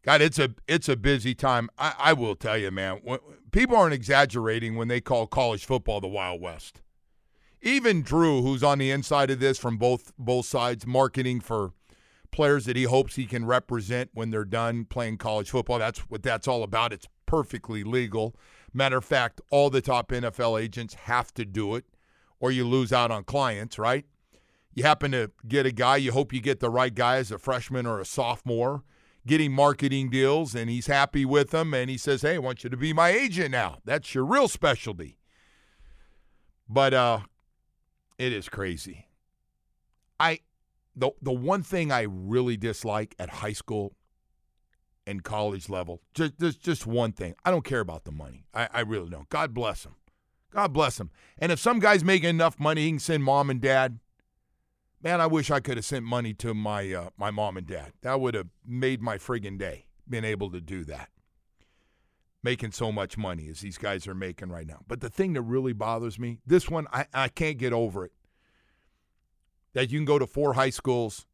God, 0.03 0.21
it's 0.21 0.39
a 0.39 0.55
it's 0.67 0.89
a 0.89 0.95
busy 0.95 1.35
time. 1.35 1.69
I, 1.77 1.93
I 1.99 2.13
will 2.13 2.35
tell 2.35 2.57
you, 2.57 2.71
man. 2.71 3.01
When, 3.03 3.19
people 3.51 3.75
aren't 3.75 3.93
exaggerating 3.93 4.75
when 4.75 4.87
they 4.87 5.01
call 5.01 5.27
college 5.27 5.65
football 5.65 6.01
the 6.01 6.07
Wild 6.07 6.41
West. 6.41 6.81
Even 7.61 8.01
Drew, 8.01 8.41
who's 8.41 8.63
on 8.63 8.79
the 8.79 8.89
inside 8.89 9.29
of 9.29 9.39
this 9.39 9.59
from 9.59 9.77
both 9.77 10.13
both 10.17 10.47
sides, 10.47 10.87
marketing 10.87 11.41
for 11.41 11.73
players 12.31 12.65
that 12.65 12.75
he 12.75 12.83
hopes 12.83 13.15
he 13.15 13.25
can 13.25 13.45
represent 13.45 14.09
when 14.13 14.29
they're 14.29 14.45
done 14.45 14.85
playing 14.85 15.17
college 15.17 15.49
football. 15.49 15.79
That's 15.79 15.99
what 16.09 16.23
that's 16.23 16.47
all 16.47 16.63
about. 16.63 16.93
It's 16.93 17.07
perfectly 17.25 17.83
legal. 17.83 18.35
Matter 18.73 18.97
of 18.97 19.05
fact, 19.05 19.41
all 19.49 19.69
the 19.69 19.81
top 19.81 20.09
NFL 20.09 20.61
agents 20.61 20.93
have 20.93 21.33
to 21.35 21.45
do 21.45 21.75
it, 21.75 21.85
or 22.39 22.51
you 22.51 22.65
lose 22.65 22.93
out 22.93 23.11
on 23.11 23.23
clients, 23.23 23.79
right? 23.79 24.05
You 24.73 24.83
happen 24.83 25.11
to 25.11 25.31
get 25.47 25.65
a 25.65 25.71
guy, 25.71 25.97
you 25.97 26.11
hope 26.11 26.31
you 26.31 26.41
get 26.41 26.59
the 26.59 26.69
right 26.69 26.93
guy 26.93 27.17
as 27.17 27.31
a 27.31 27.37
freshman 27.39 27.85
or 27.85 27.99
a 27.99 28.05
sophomore, 28.05 28.83
getting 29.25 29.51
marketing 29.51 30.09
deals, 30.09 30.55
and 30.55 30.69
he's 30.69 30.87
happy 30.87 31.25
with 31.25 31.49
them, 31.49 31.73
and 31.73 31.89
he 31.89 31.97
says, 31.97 32.21
Hey, 32.21 32.35
I 32.35 32.39
want 32.39 32.63
you 32.63 32.69
to 32.69 32.77
be 32.77 32.93
my 32.93 33.09
agent 33.09 33.51
now. 33.51 33.79
That's 33.83 34.13
your 34.13 34.25
real 34.25 34.47
specialty. 34.47 35.17
But 36.67 36.93
uh 36.93 37.19
it 38.19 38.33
is 38.33 38.49
crazy. 38.49 39.07
I 40.19 40.41
the 40.99 41.11
the 41.21 41.31
one 41.31 41.63
thing 41.63 41.91
I 41.91 42.01
really 42.01 42.57
dislike 42.57 43.15
at 43.17 43.29
high 43.29 43.53
school 43.53 43.95
and 45.07 45.23
college 45.23 45.69
level, 45.69 46.01
just 46.13 46.39
just, 46.39 46.61
just 46.61 46.85
one 46.85 47.13
thing. 47.13 47.35
I 47.45 47.51
don't 47.51 47.63
care 47.63 47.79
about 47.79 48.03
the 48.03 48.11
money. 48.11 48.45
I, 48.53 48.69
I 48.71 48.79
really 48.81 49.09
don't. 49.09 49.29
God 49.29 49.53
bless 49.53 49.85
him. 49.85 49.95
God 50.51 50.73
bless 50.73 50.99
him. 50.99 51.11
And 51.37 51.51
if 51.51 51.59
some 51.59 51.79
guy's 51.79 52.03
making 52.03 52.29
enough 52.29 52.59
money, 52.59 52.83
he 52.83 52.89
can 52.89 52.99
send 52.99 53.23
mom 53.23 53.49
and 53.49 53.61
dad. 53.61 53.99
Man, 55.01 55.21
I 55.21 55.27
wish 55.27 55.49
I 55.49 55.61
could 55.61 55.77
have 55.77 55.85
sent 55.85 56.03
money 56.03 56.33
to 56.35 56.53
my 56.53 56.91
uh, 56.91 57.09
my 57.17 57.31
mom 57.31 57.57
and 57.57 57.65
dad. 57.65 57.93
That 58.01 58.19
would 58.19 58.33
have 58.33 58.47
made 58.65 59.01
my 59.01 59.17
friggin' 59.17 59.57
day. 59.57 59.85
Been 60.07 60.25
able 60.25 60.51
to 60.51 60.59
do 60.59 60.83
that. 60.85 61.09
Making 62.43 62.71
so 62.71 62.91
much 62.91 63.17
money 63.17 63.47
as 63.49 63.59
these 63.61 63.77
guys 63.77 64.07
are 64.07 64.15
making 64.15 64.49
right 64.49 64.67
now. 64.67 64.79
But 64.87 65.01
the 65.01 65.09
thing 65.09 65.33
that 65.33 65.41
really 65.41 65.73
bothers 65.73 66.17
me, 66.19 66.39
this 66.45 66.69
one 66.69 66.87
I, 66.91 67.05
I 67.13 67.27
can't 67.29 67.57
get 67.57 67.73
over 67.73 68.05
it. 68.05 68.11
That 69.73 69.91
you 69.91 69.99
can 69.99 70.05
go 70.05 70.19
to 70.19 70.27
four 70.27 70.53
high 70.53 70.71
schools 70.71 71.27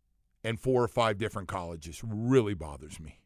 and 0.43 0.59
four 0.59 0.83
or 0.83 0.87
five 0.87 1.17
different 1.17 1.47
colleges 1.47 2.01
really 2.03 2.53
bothers 2.53 2.99
me. 2.99 3.19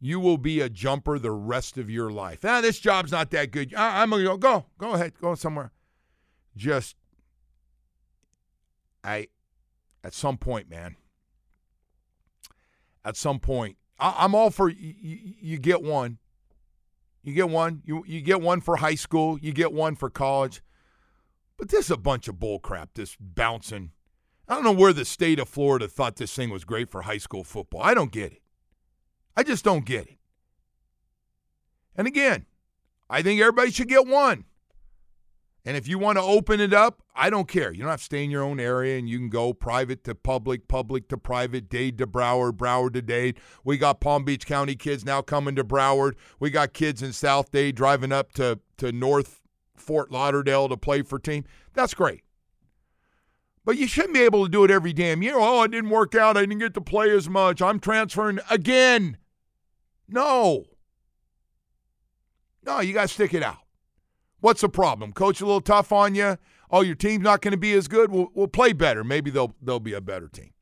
You 0.00 0.20
will 0.20 0.38
be 0.38 0.60
a 0.60 0.68
jumper 0.68 1.18
the 1.18 1.32
rest 1.32 1.78
of 1.78 1.90
your 1.90 2.10
life. 2.10 2.44
Ah, 2.44 2.60
this 2.60 2.78
job's 2.78 3.12
not 3.12 3.30
that 3.30 3.50
good. 3.50 3.74
I, 3.74 4.02
I'm 4.02 4.10
gonna 4.10 4.24
go. 4.24 4.36
Go, 4.36 4.66
go 4.78 4.92
ahead, 4.92 5.14
go 5.20 5.34
somewhere. 5.34 5.72
Just, 6.56 6.96
I, 9.02 9.28
at 10.04 10.14
some 10.14 10.38
point, 10.38 10.70
man. 10.70 10.96
At 13.04 13.16
some 13.16 13.38
point, 13.38 13.76
I, 13.98 14.14
I'm 14.18 14.34
all 14.34 14.50
for 14.50 14.68
you, 14.68 14.94
you 15.40 15.58
get 15.58 15.82
one. 15.82 16.18
You 17.22 17.34
get 17.34 17.48
one. 17.48 17.82
You 17.84 18.04
you 18.06 18.20
get 18.20 18.40
one 18.40 18.60
for 18.60 18.76
high 18.76 18.94
school. 18.94 19.38
You 19.38 19.52
get 19.52 19.72
one 19.72 19.96
for 19.96 20.10
college. 20.10 20.62
But 21.56 21.70
this 21.70 21.86
is 21.86 21.90
a 21.90 21.96
bunch 21.96 22.28
of 22.28 22.38
bull 22.38 22.58
crap. 22.58 22.90
This 22.94 23.16
bouncing. 23.18 23.92
I 24.48 24.54
don't 24.54 24.64
know 24.64 24.72
where 24.72 24.92
the 24.92 25.04
state 25.04 25.38
of 25.38 25.48
Florida 25.48 25.88
thought 25.88 26.16
this 26.16 26.34
thing 26.34 26.50
was 26.50 26.64
great 26.64 26.90
for 26.90 27.02
high 27.02 27.18
school 27.18 27.42
football. 27.42 27.82
I 27.82 27.94
don't 27.94 28.12
get 28.12 28.32
it. 28.32 28.42
I 29.36 29.42
just 29.42 29.64
don't 29.64 29.84
get 29.84 30.06
it. 30.06 30.18
And 31.96 32.06
again, 32.06 32.46
I 33.10 33.22
think 33.22 33.40
everybody 33.40 33.70
should 33.70 33.88
get 33.88 34.06
one. 34.06 34.44
And 35.64 35.76
if 35.76 35.88
you 35.88 35.98
want 35.98 36.16
to 36.16 36.22
open 36.22 36.60
it 36.60 36.72
up, 36.72 37.02
I 37.16 37.28
don't 37.28 37.48
care. 37.48 37.72
You 37.72 37.80
don't 37.80 37.90
have 37.90 37.98
to 37.98 38.04
stay 38.04 38.22
in 38.22 38.30
your 38.30 38.44
own 38.44 38.60
area 38.60 38.98
and 38.98 39.08
you 39.08 39.18
can 39.18 39.28
go 39.28 39.52
private 39.52 40.04
to 40.04 40.14
public, 40.14 40.68
public 40.68 41.08
to 41.08 41.18
private, 41.18 41.68
Dade 41.68 41.98
to 41.98 42.06
Broward, 42.06 42.52
Broward 42.52 42.92
to 42.92 43.02
Dade. 43.02 43.40
We 43.64 43.76
got 43.76 44.00
Palm 44.00 44.24
Beach 44.24 44.46
County 44.46 44.76
kids 44.76 45.04
now 45.04 45.22
coming 45.22 45.56
to 45.56 45.64
Broward. 45.64 46.12
We 46.38 46.50
got 46.50 46.72
kids 46.72 47.02
in 47.02 47.12
South 47.12 47.50
Dade 47.50 47.74
driving 47.74 48.12
up 48.12 48.30
to, 48.34 48.60
to 48.76 48.92
North 48.92 49.40
Fort 49.74 50.12
Lauderdale 50.12 50.68
to 50.68 50.76
play 50.76 51.02
for 51.02 51.18
team. 51.18 51.44
That's 51.74 51.94
great. 51.94 52.22
But 53.66 53.78
you 53.78 53.88
shouldn't 53.88 54.14
be 54.14 54.22
able 54.22 54.44
to 54.44 54.50
do 54.50 54.62
it 54.62 54.70
every 54.70 54.92
damn 54.92 55.24
year. 55.24 55.34
Oh, 55.36 55.64
it 55.64 55.72
didn't 55.72 55.90
work 55.90 56.14
out. 56.14 56.36
I 56.36 56.42
didn't 56.42 56.60
get 56.60 56.72
to 56.74 56.80
play 56.80 57.10
as 57.10 57.28
much. 57.28 57.60
I'm 57.60 57.80
transferring 57.80 58.38
again. 58.48 59.18
No. 60.08 60.66
No, 62.64 62.78
you 62.78 62.94
got 62.94 63.08
to 63.08 63.14
stick 63.14 63.34
it 63.34 63.42
out. 63.42 63.58
What's 64.38 64.60
the 64.60 64.68
problem? 64.68 65.12
Coach 65.12 65.40
a 65.40 65.44
little 65.44 65.60
tough 65.60 65.90
on 65.90 66.14
you? 66.14 66.38
Oh, 66.70 66.82
your 66.82 66.94
team's 66.94 67.24
not 67.24 67.42
going 67.42 67.52
to 67.52 67.58
be 67.58 67.72
as 67.72 67.88
good. 67.88 68.12
We'll, 68.12 68.28
we'll 68.34 68.46
play 68.46 68.72
better. 68.72 69.02
Maybe 69.02 69.32
they'll 69.32 69.56
they'll 69.60 69.80
be 69.80 69.94
a 69.94 70.00
better 70.00 70.28
team. 70.28 70.52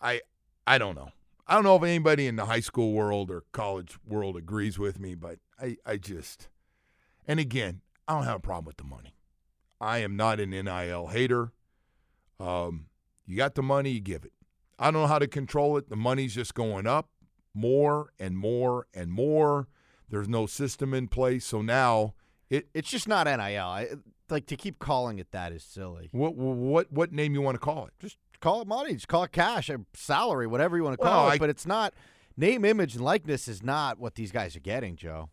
I 0.00 0.22
I 0.66 0.78
don't 0.78 0.94
know. 0.94 1.10
I 1.46 1.54
don't 1.54 1.64
know 1.64 1.76
if 1.76 1.82
anybody 1.82 2.26
in 2.26 2.36
the 2.36 2.46
high 2.46 2.60
school 2.60 2.92
world 2.92 3.30
or 3.30 3.44
college 3.52 3.98
world 4.06 4.38
agrees 4.38 4.78
with 4.78 4.98
me, 4.98 5.14
but 5.14 5.38
I, 5.60 5.76
I 5.84 5.98
just 5.98 6.48
and 7.28 7.38
again, 7.38 7.82
I 8.08 8.14
don't 8.14 8.24
have 8.24 8.36
a 8.36 8.40
problem 8.40 8.64
with 8.64 8.78
the 8.78 8.84
money. 8.84 9.16
I 9.82 9.98
am 9.98 10.16
not 10.16 10.40
an 10.40 10.50
NIL 10.50 11.08
hater. 11.08 11.52
Um, 12.40 12.86
you 13.26 13.36
got 13.36 13.54
the 13.54 13.62
money, 13.62 13.90
you 13.90 14.00
give 14.00 14.24
it. 14.24 14.32
I 14.78 14.90
don't 14.90 15.02
know 15.02 15.06
how 15.06 15.18
to 15.18 15.26
control 15.28 15.76
it. 15.76 15.88
The 15.88 15.96
money's 15.96 16.34
just 16.34 16.54
going 16.54 16.86
up 16.86 17.08
more 17.54 18.12
and 18.18 18.36
more 18.36 18.86
and 18.92 19.10
more. 19.12 19.68
There's 20.08 20.28
no 20.28 20.46
system 20.46 20.92
in 20.92 21.08
place, 21.08 21.44
so 21.46 21.62
now 21.62 22.14
it 22.50 22.68
it's 22.74 22.90
just 22.90 23.08
not 23.08 23.26
NIL. 23.26 23.40
I, 23.66 23.88
like 24.30 24.46
to 24.46 24.56
keep 24.56 24.78
calling 24.78 25.18
it 25.18 25.30
that 25.32 25.52
is 25.52 25.62
silly. 25.62 26.08
What 26.12 26.34
what 26.36 26.92
what 26.92 27.12
name 27.12 27.34
you 27.34 27.40
want 27.42 27.54
to 27.54 27.58
call 27.60 27.86
it? 27.86 27.92
Just 28.00 28.16
call 28.40 28.60
it 28.60 28.66
money. 28.68 28.94
Just 28.94 29.08
call 29.08 29.22
it 29.24 29.32
cash, 29.32 29.70
or 29.70 29.80
salary, 29.94 30.46
whatever 30.46 30.76
you 30.76 30.82
want 30.84 30.98
to 30.98 31.02
Well, 31.04 31.12
call 31.12 31.28
I- 31.30 31.34
it. 31.34 31.38
But 31.40 31.50
it's 31.50 31.66
not 31.66 31.94
name, 32.36 32.64
image, 32.64 32.94
and 32.96 33.04
likeness 33.04 33.48
is 33.48 33.62
not 33.62 33.98
what 33.98 34.16
these 34.16 34.32
guys 34.32 34.56
are 34.56 34.60
getting, 34.60 34.96
Joe. 34.96 35.30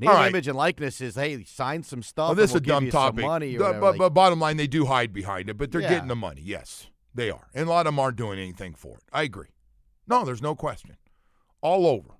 Name, 0.00 0.10
right. 0.10 0.28
image, 0.30 0.46
and 0.46 0.56
likeness 0.56 1.00
is 1.00 1.16
hey, 1.16 1.42
sign 1.44 1.82
some 1.82 2.02
stuff. 2.02 2.30
Oh, 2.30 2.34
this 2.34 2.50
is 2.50 2.56
and 2.56 2.66
a 2.66 2.70
we'll 2.72 2.80
dumb 2.82 2.90
topic. 2.90 3.24
Money 3.24 3.56
The- 3.56 3.64
whatever. 3.64 3.80
but, 3.80 3.98
Like, 3.98 4.14
bottom 4.14 4.38
line, 4.40 4.56
they 4.56 4.66
do 4.68 4.86
hide 4.86 5.12
behind 5.12 5.48
it, 5.50 5.56
but 5.58 5.72
they're 5.72 5.80
Yeah. 5.80 5.88
getting 5.88 6.08
the 6.08 6.16
money. 6.16 6.40
Yes, 6.44 6.86
they 7.14 7.30
are, 7.30 7.48
and 7.54 7.66
a 7.66 7.70
lot 7.70 7.86
of 7.86 7.92
them 7.94 7.98
aren't 7.98 8.16
doing 8.16 8.38
anything 8.38 8.74
for 8.74 8.96
it. 8.98 9.04
I 9.12 9.22
agree. 9.24 9.48
No, 10.06 10.24
there's 10.24 10.40
no 10.42 10.54
question. 10.54 10.96
All 11.60 11.86
over, 11.86 12.10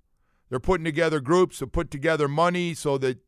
they're 0.50 0.58
putting 0.58 0.84
together 0.84 1.20
groups 1.20 1.58
to 1.58 1.66
put 1.68 1.90
together 1.90 2.26
money 2.28 2.74
so 2.74 2.98
that 2.98 3.18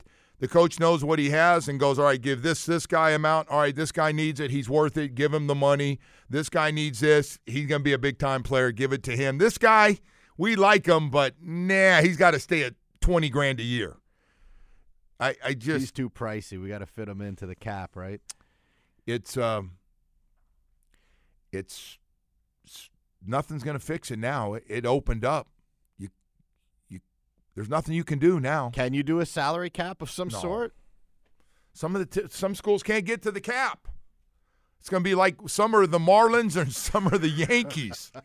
The 0.41 0.49
coach 0.49 0.81
knows 0.81 1.05
what 1.05 1.19
he 1.19 1.29
has 1.29 1.69
and 1.69 1.79
goes, 1.79 1.99
all 1.99 2.07
right, 2.07 2.19
give 2.19 2.41
this 2.41 2.65
this 2.65 2.87
guy 2.87 3.11
amount. 3.11 3.51
All 3.51 3.61
right, 3.61 3.77
this 3.77 3.93
guy 3.93 4.11
needs 4.11 4.41
it. 4.41 4.51
He's 4.51 4.71
worth 4.71 4.97
it. 4.97 5.15
Give 5.15 5.35
him 5.35 5.49
the 5.49 5.55
money. 5.55 5.99
This 6.31 6.49
guy 6.49 6.71
needs 6.71 7.01
this. 7.01 7.39
He's 7.45 7.67
going 7.67 7.81
to 7.81 7.85
be 7.85 7.93
a 7.93 7.99
big 7.99 8.19
time 8.19 8.43
player. 8.43 8.73
Give 8.73 8.91
it 8.95 9.03
to 9.03 9.15
him. 9.15 9.37
This 9.37 9.59
guy, 9.59 9.99
we 10.39 10.57
like 10.57 10.87
him, 10.87 11.11
but 11.11 11.35
nah, 11.43 12.01
he's 12.01 12.17
got 12.17 12.31
to 12.31 12.41
stay 12.41 12.63
at 12.63 12.73
twenty 13.03 13.29
grand 13.29 13.61
a 13.61 13.63
year. 13.63 13.99
I, 15.21 15.35
I 15.45 15.55
just 15.55 15.81
He's 15.81 15.93
too 15.93 16.09
pricey. 16.11 16.61
We 16.61 16.69
got 16.69 16.79
to 16.79 16.87
fit 16.87 17.09
him 17.09 17.21
into 17.21 17.47
the 17.47 17.55
cap, 17.55 17.95
right? 17.97 18.21
it's 19.07 19.37
um 19.37 19.73
it's, 21.53 21.99
it's 22.65 22.91
nothing's 23.27 23.65
going 23.65 23.79
to 23.79 23.85
fix 23.85 24.11
it 24.11 24.19
now. 24.19 24.55
It, 24.55 24.65
it 24.69 24.87
opened 24.87 25.25
up. 25.25 25.49
You 25.99 26.09
you 26.89 27.01
there's 27.55 27.69
nothing 27.69 27.95
you 27.95 28.05
can 28.05 28.19
do 28.19 28.39
now. 28.41 28.71
Can 28.73 28.95
you 28.95 29.03
do 29.03 29.21
a 29.21 29.27
salary 29.27 29.71
cap 29.71 30.01
of 30.03 30.11
some 30.11 30.29
No. 30.29 30.39
sort? 30.39 30.75
Some 31.73 31.95
of 31.97 32.01
the 32.09 32.23
t- 32.23 32.29
some 32.31 32.55
schools 32.55 32.83
can't 32.83 33.05
get 33.05 33.23
to 33.23 33.31
the 33.33 33.41
cap. 33.41 33.89
It's 34.79 34.89
going 34.89 35.03
to 35.03 35.09
be 35.09 35.15
like 35.15 35.37
some 35.49 35.75
are 35.77 35.87
the 35.87 35.99
Marlins 35.99 36.57
and 36.61 36.73
some 36.75 37.07
are 37.09 37.19
the 37.19 37.29
Yankees. 37.29 38.13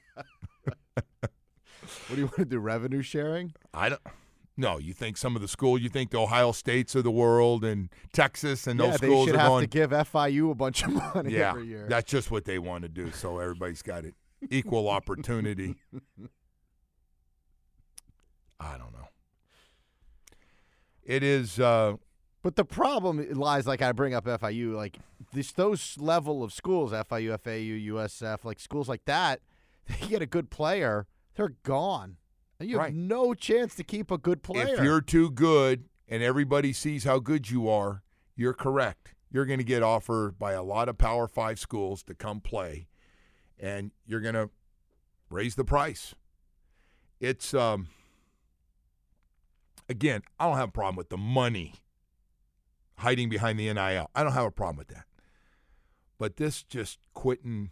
What 2.08 2.16
do 2.16 2.22
you 2.22 2.26
want 2.26 2.38
to 2.38 2.46
do? 2.46 2.60
Revenue 2.60 3.02
sharing? 3.04 3.54
I 3.74 3.90
don't. 3.90 4.02
No, 4.58 4.78
you 4.80 4.94
think 4.94 5.18
some 5.18 5.36
of 5.36 5.42
the 5.42 5.48
school, 5.50 5.78
you 5.78 5.90
think 5.90 6.12
the 6.12 6.20
Ohio 6.20 6.54
States 6.54 6.96
of 6.96 7.04
the 7.04 7.12
world 7.12 7.66
and 7.66 7.90
Texas 8.14 8.68
and 8.68 8.80
those 8.80 8.92
yeah, 8.94 8.98
they 8.98 9.08
schools 9.08 9.26
should 9.28 9.36
are 9.36 9.40
have 9.40 9.48
going. 9.50 9.62
to 9.64 9.68
give 9.68 9.90
FIU 9.92 10.52
a 10.52 10.56
bunch 10.56 10.84
of 10.84 10.94
money 11.16 11.34
yeah, 11.34 11.50
every 11.50 11.68
year. 11.68 11.86
that's 11.90 12.10
just 12.10 12.32
what 12.32 12.46
they 12.46 12.58
want 12.58 12.84
to 12.84 12.90
do. 12.90 13.12
So 13.12 13.40
everybody's 13.40 13.82
got 13.82 14.06
it 14.06 14.16
equal 14.50 14.88
opportunity. 14.90 15.76
I 18.60 18.78
don't 18.78 18.94
know. 18.94 19.10
It 21.04 21.24
is. 21.24 21.60
Uh, 21.60 21.96
But 22.42 22.56
the 22.56 22.66
problem 22.66 23.26
lies, 23.34 23.68
like 23.68 23.82
I 23.82 23.92
bring 23.92 24.14
up 24.14 24.26
FIU, 24.26 24.74
like 24.76 24.98
this, 25.34 25.52
those 25.52 25.98
level 26.00 26.44
of 26.44 26.54
schools, 26.54 26.92
FIU, 26.92 27.38
FAU, 27.40 27.96
USF, 27.96 28.44
like 28.46 28.60
schools 28.60 28.88
like 28.88 29.06
that, 29.06 29.42
they 29.88 30.08
get 30.08 30.22
a 30.22 30.26
good 30.26 30.50
player, 30.50 31.08
they're 31.36 31.56
gone. 31.64 32.18
And 32.60 32.70
you 32.70 32.78
have 32.78 32.86
Right. 32.86 32.94
no 32.94 33.34
chance 33.34 33.76
to 33.76 33.84
keep 33.84 34.12
a 34.12 34.18
good 34.18 34.42
player. 34.44 34.76
If 34.76 34.80
you're 34.84 35.02
too 35.02 35.30
good 35.32 35.90
and 36.08 36.24
everybody 36.24 36.72
sees 36.74 37.04
how 37.04 37.20
good 37.20 37.50
you 37.50 37.68
are, 37.70 38.02
you're 38.36 38.54
correct. 38.54 39.14
You're 39.32 39.46
going 39.46 39.60
to 39.60 39.66
get 39.66 39.84
offered 39.84 40.40
by 40.40 40.54
a 40.54 40.64
lot 40.64 40.88
of 40.88 40.98
Power 40.98 41.28
Five 41.28 41.60
schools 41.60 42.04
to 42.04 42.14
come 42.16 42.40
play, 42.40 42.88
and 43.60 43.92
you're 44.06 44.22
going 44.22 44.36
to 44.36 44.50
raise 45.30 45.56
the 45.56 45.66
price. 45.66 46.16
It's 47.20 47.54
um. 47.54 47.88
Again, 49.88 50.22
I 50.40 50.48
don't 50.48 50.58
have 50.58 50.70
a 50.70 50.72
problem 50.72 50.96
with 50.96 51.10
the 51.10 51.18
money 51.18 51.76
hiding 53.00 53.30
behind 53.30 53.60
the 53.60 53.72
NIL. 53.72 54.10
I 54.16 54.24
don't 54.24 54.32
have 54.32 54.46
a 54.46 54.52
problem 54.52 54.78
with 54.78 54.88
that. 54.88 55.06
But 56.18 56.38
this 56.38 56.64
just 56.64 56.98
quitting 57.14 57.72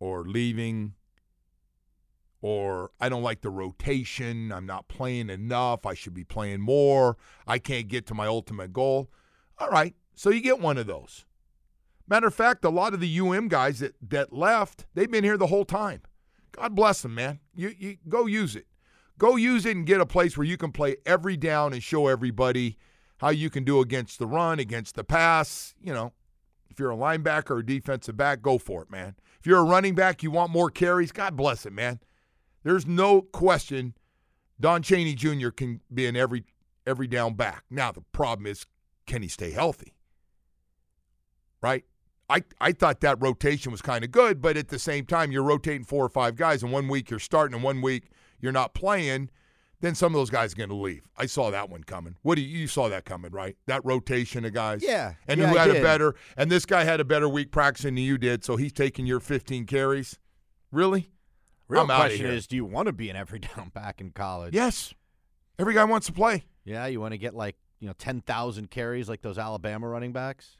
or 0.00 0.24
leaving 0.24 0.94
or 2.40 2.90
I 3.00 3.08
don't 3.08 3.22
like 3.22 3.40
the 3.40 3.50
rotation. 3.50 4.52
I'm 4.52 4.66
not 4.66 4.88
playing 4.88 5.30
enough. 5.30 5.86
I 5.86 5.94
should 5.94 6.14
be 6.14 6.24
playing 6.24 6.60
more. 6.60 7.16
I 7.46 7.58
can't 7.58 7.88
get 7.88 8.06
to 8.06 8.14
my 8.14 8.26
ultimate 8.26 8.72
goal. 8.72 9.10
All 9.58 9.68
right. 9.68 9.94
So 10.14 10.30
you 10.30 10.40
get 10.40 10.60
one 10.60 10.78
of 10.78 10.86
those. 10.86 11.24
Matter 12.08 12.28
of 12.28 12.34
fact, 12.34 12.64
a 12.64 12.70
lot 12.70 12.94
of 12.94 13.00
the 13.00 13.20
UM 13.20 13.48
guys 13.48 13.80
that, 13.80 13.94
that 14.08 14.32
left, 14.32 14.86
they've 14.94 15.10
been 15.10 15.24
here 15.24 15.36
the 15.36 15.48
whole 15.48 15.64
time. 15.64 16.02
God 16.52 16.74
bless 16.74 17.02
them, 17.02 17.14
man. 17.14 17.40
You, 17.54 17.74
you 17.78 17.96
go 18.08 18.26
use 18.26 18.56
it. 18.56 18.66
Go 19.18 19.36
use 19.36 19.66
it 19.66 19.76
and 19.76 19.84
get 19.84 20.00
a 20.00 20.06
place 20.06 20.36
where 20.36 20.46
you 20.46 20.56
can 20.56 20.72
play 20.72 20.96
every 21.04 21.36
down 21.36 21.72
and 21.72 21.82
show 21.82 22.06
everybody 22.06 22.78
how 23.18 23.30
you 23.30 23.50
can 23.50 23.64
do 23.64 23.80
against 23.80 24.18
the 24.18 24.26
run, 24.26 24.58
against 24.58 24.94
the 24.94 25.04
pass. 25.04 25.74
You 25.82 25.92
know, 25.92 26.12
if 26.70 26.78
you're 26.78 26.92
a 26.92 26.96
linebacker 26.96 27.50
or 27.50 27.62
defensive 27.62 28.16
back, 28.16 28.42
go 28.42 28.58
for 28.58 28.82
it, 28.82 28.90
man. 28.90 29.16
If 29.40 29.46
you're 29.46 29.58
a 29.58 29.64
running 29.64 29.94
back, 29.94 30.22
you 30.22 30.30
want 30.30 30.52
more 30.52 30.70
carries, 30.70 31.12
God 31.12 31.36
bless 31.36 31.66
it, 31.66 31.72
man. 31.72 32.00
There's 32.68 32.86
no 32.86 33.22
question 33.22 33.94
Don 34.60 34.82
Chaney 34.82 35.14
Jr. 35.14 35.48
can 35.48 35.80
be 35.94 36.04
in 36.04 36.16
every 36.16 36.44
every 36.86 37.06
down 37.06 37.32
back. 37.32 37.64
Now 37.70 37.92
the 37.92 38.02
problem 38.12 38.46
is 38.46 38.66
can 39.06 39.22
he 39.22 39.28
stay 39.28 39.52
healthy? 39.52 39.94
Right? 41.62 41.86
I, 42.28 42.44
I 42.60 42.72
thought 42.72 43.00
that 43.00 43.22
rotation 43.22 43.72
was 43.72 43.80
kind 43.80 44.04
of 44.04 44.10
good, 44.10 44.42
but 44.42 44.58
at 44.58 44.68
the 44.68 44.78
same 44.78 45.06
time, 45.06 45.32
you're 45.32 45.44
rotating 45.44 45.84
four 45.84 46.04
or 46.04 46.10
five 46.10 46.36
guys, 46.36 46.62
and 46.62 46.70
one 46.70 46.88
week 46.88 47.08
you're 47.08 47.18
starting, 47.18 47.54
and 47.54 47.64
one 47.64 47.80
week 47.80 48.10
you're 48.38 48.52
not 48.52 48.74
playing. 48.74 49.30
Then 49.80 49.94
some 49.94 50.12
of 50.12 50.20
those 50.20 50.28
guys 50.28 50.52
are 50.52 50.56
going 50.56 50.68
to 50.68 50.74
leave. 50.74 51.08
I 51.16 51.24
saw 51.24 51.50
that 51.50 51.70
one 51.70 51.84
coming. 51.84 52.16
What 52.20 52.34
do 52.34 52.42
you, 52.42 52.58
you 52.58 52.66
saw 52.66 52.90
that 52.90 53.06
coming, 53.06 53.32
right? 53.32 53.56
That 53.64 53.82
rotation 53.82 54.44
of 54.44 54.52
guys. 54.52 54.82
Yeah. 54.82 55.14
and 55.26 55.40
Yeah, 55.40 55.48
who 55.48 55.56
had 55.56 55.70
a 55.70 55.80
better, 55.80 56.16
and 56.36 56.50
this 56.50 56.66
guy 56.66 56.84
had 56.84 57.00
a 57.00 57.04
better 57.04 57.30
week 57.30 57.50
practicing 57.50 57.94
than 57.94 58.04
you 58.04 58.18
did, 58.18 58.44
so 58.44 58.56
he's 58.56 58.74
taking 58.74 59.06
your 59.06 59.20
15 59.20 59.64
carries. 59.64 60.18
Really? 60.70 61.08
Real 61.68 61.82
I'm 61.82 61.86
question 61.86 62.26
is, 62.26 62.46
do 62.46 62.56
you 62.56 62.64
want 62.64 62.86
to 62.86 62.92
be 62.92 63.10
an 63.10 63.16
every 63.16 63.38
down 63.56 63.68
back 63.68 64.00
in 64.00 64.10
college? 64.10 64.54
Yes. 64.54 64.94
Every 65.58 65.74
guy 65.74 65.84
wants 65.84 66.06
to 66.06 66.12
play. 66.12 66.44
Yeah, 66.64 66.86
you 66.86 67.00
want 67.00 67.12
to 67.12 67.18
get 67.18 67.34
like 67.34 67.56
you 67.80 67.86
know 67.86 67.94
ten 67.98 68.20
thousand 68.20 68.70
carries 68.70 69.08
like 69.08 69.22
those 69.22 69.38
Alabama 69.38 69.88
running 69.88 70.12
backs. 70.12 70.56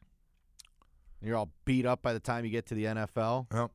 You're 1.22 1.36
all 1.36 1.50
beat 1.64 1.86
up 1.86 2.02
by 2.02 2.12
the 2.12 2.20
time 2.20 2.44
you 2.44 2.50
get 2.50 2.66
to 2.66 2.74
the 2.74 2.84
NFL. 2.84 3.46
Well, 3.52 3.72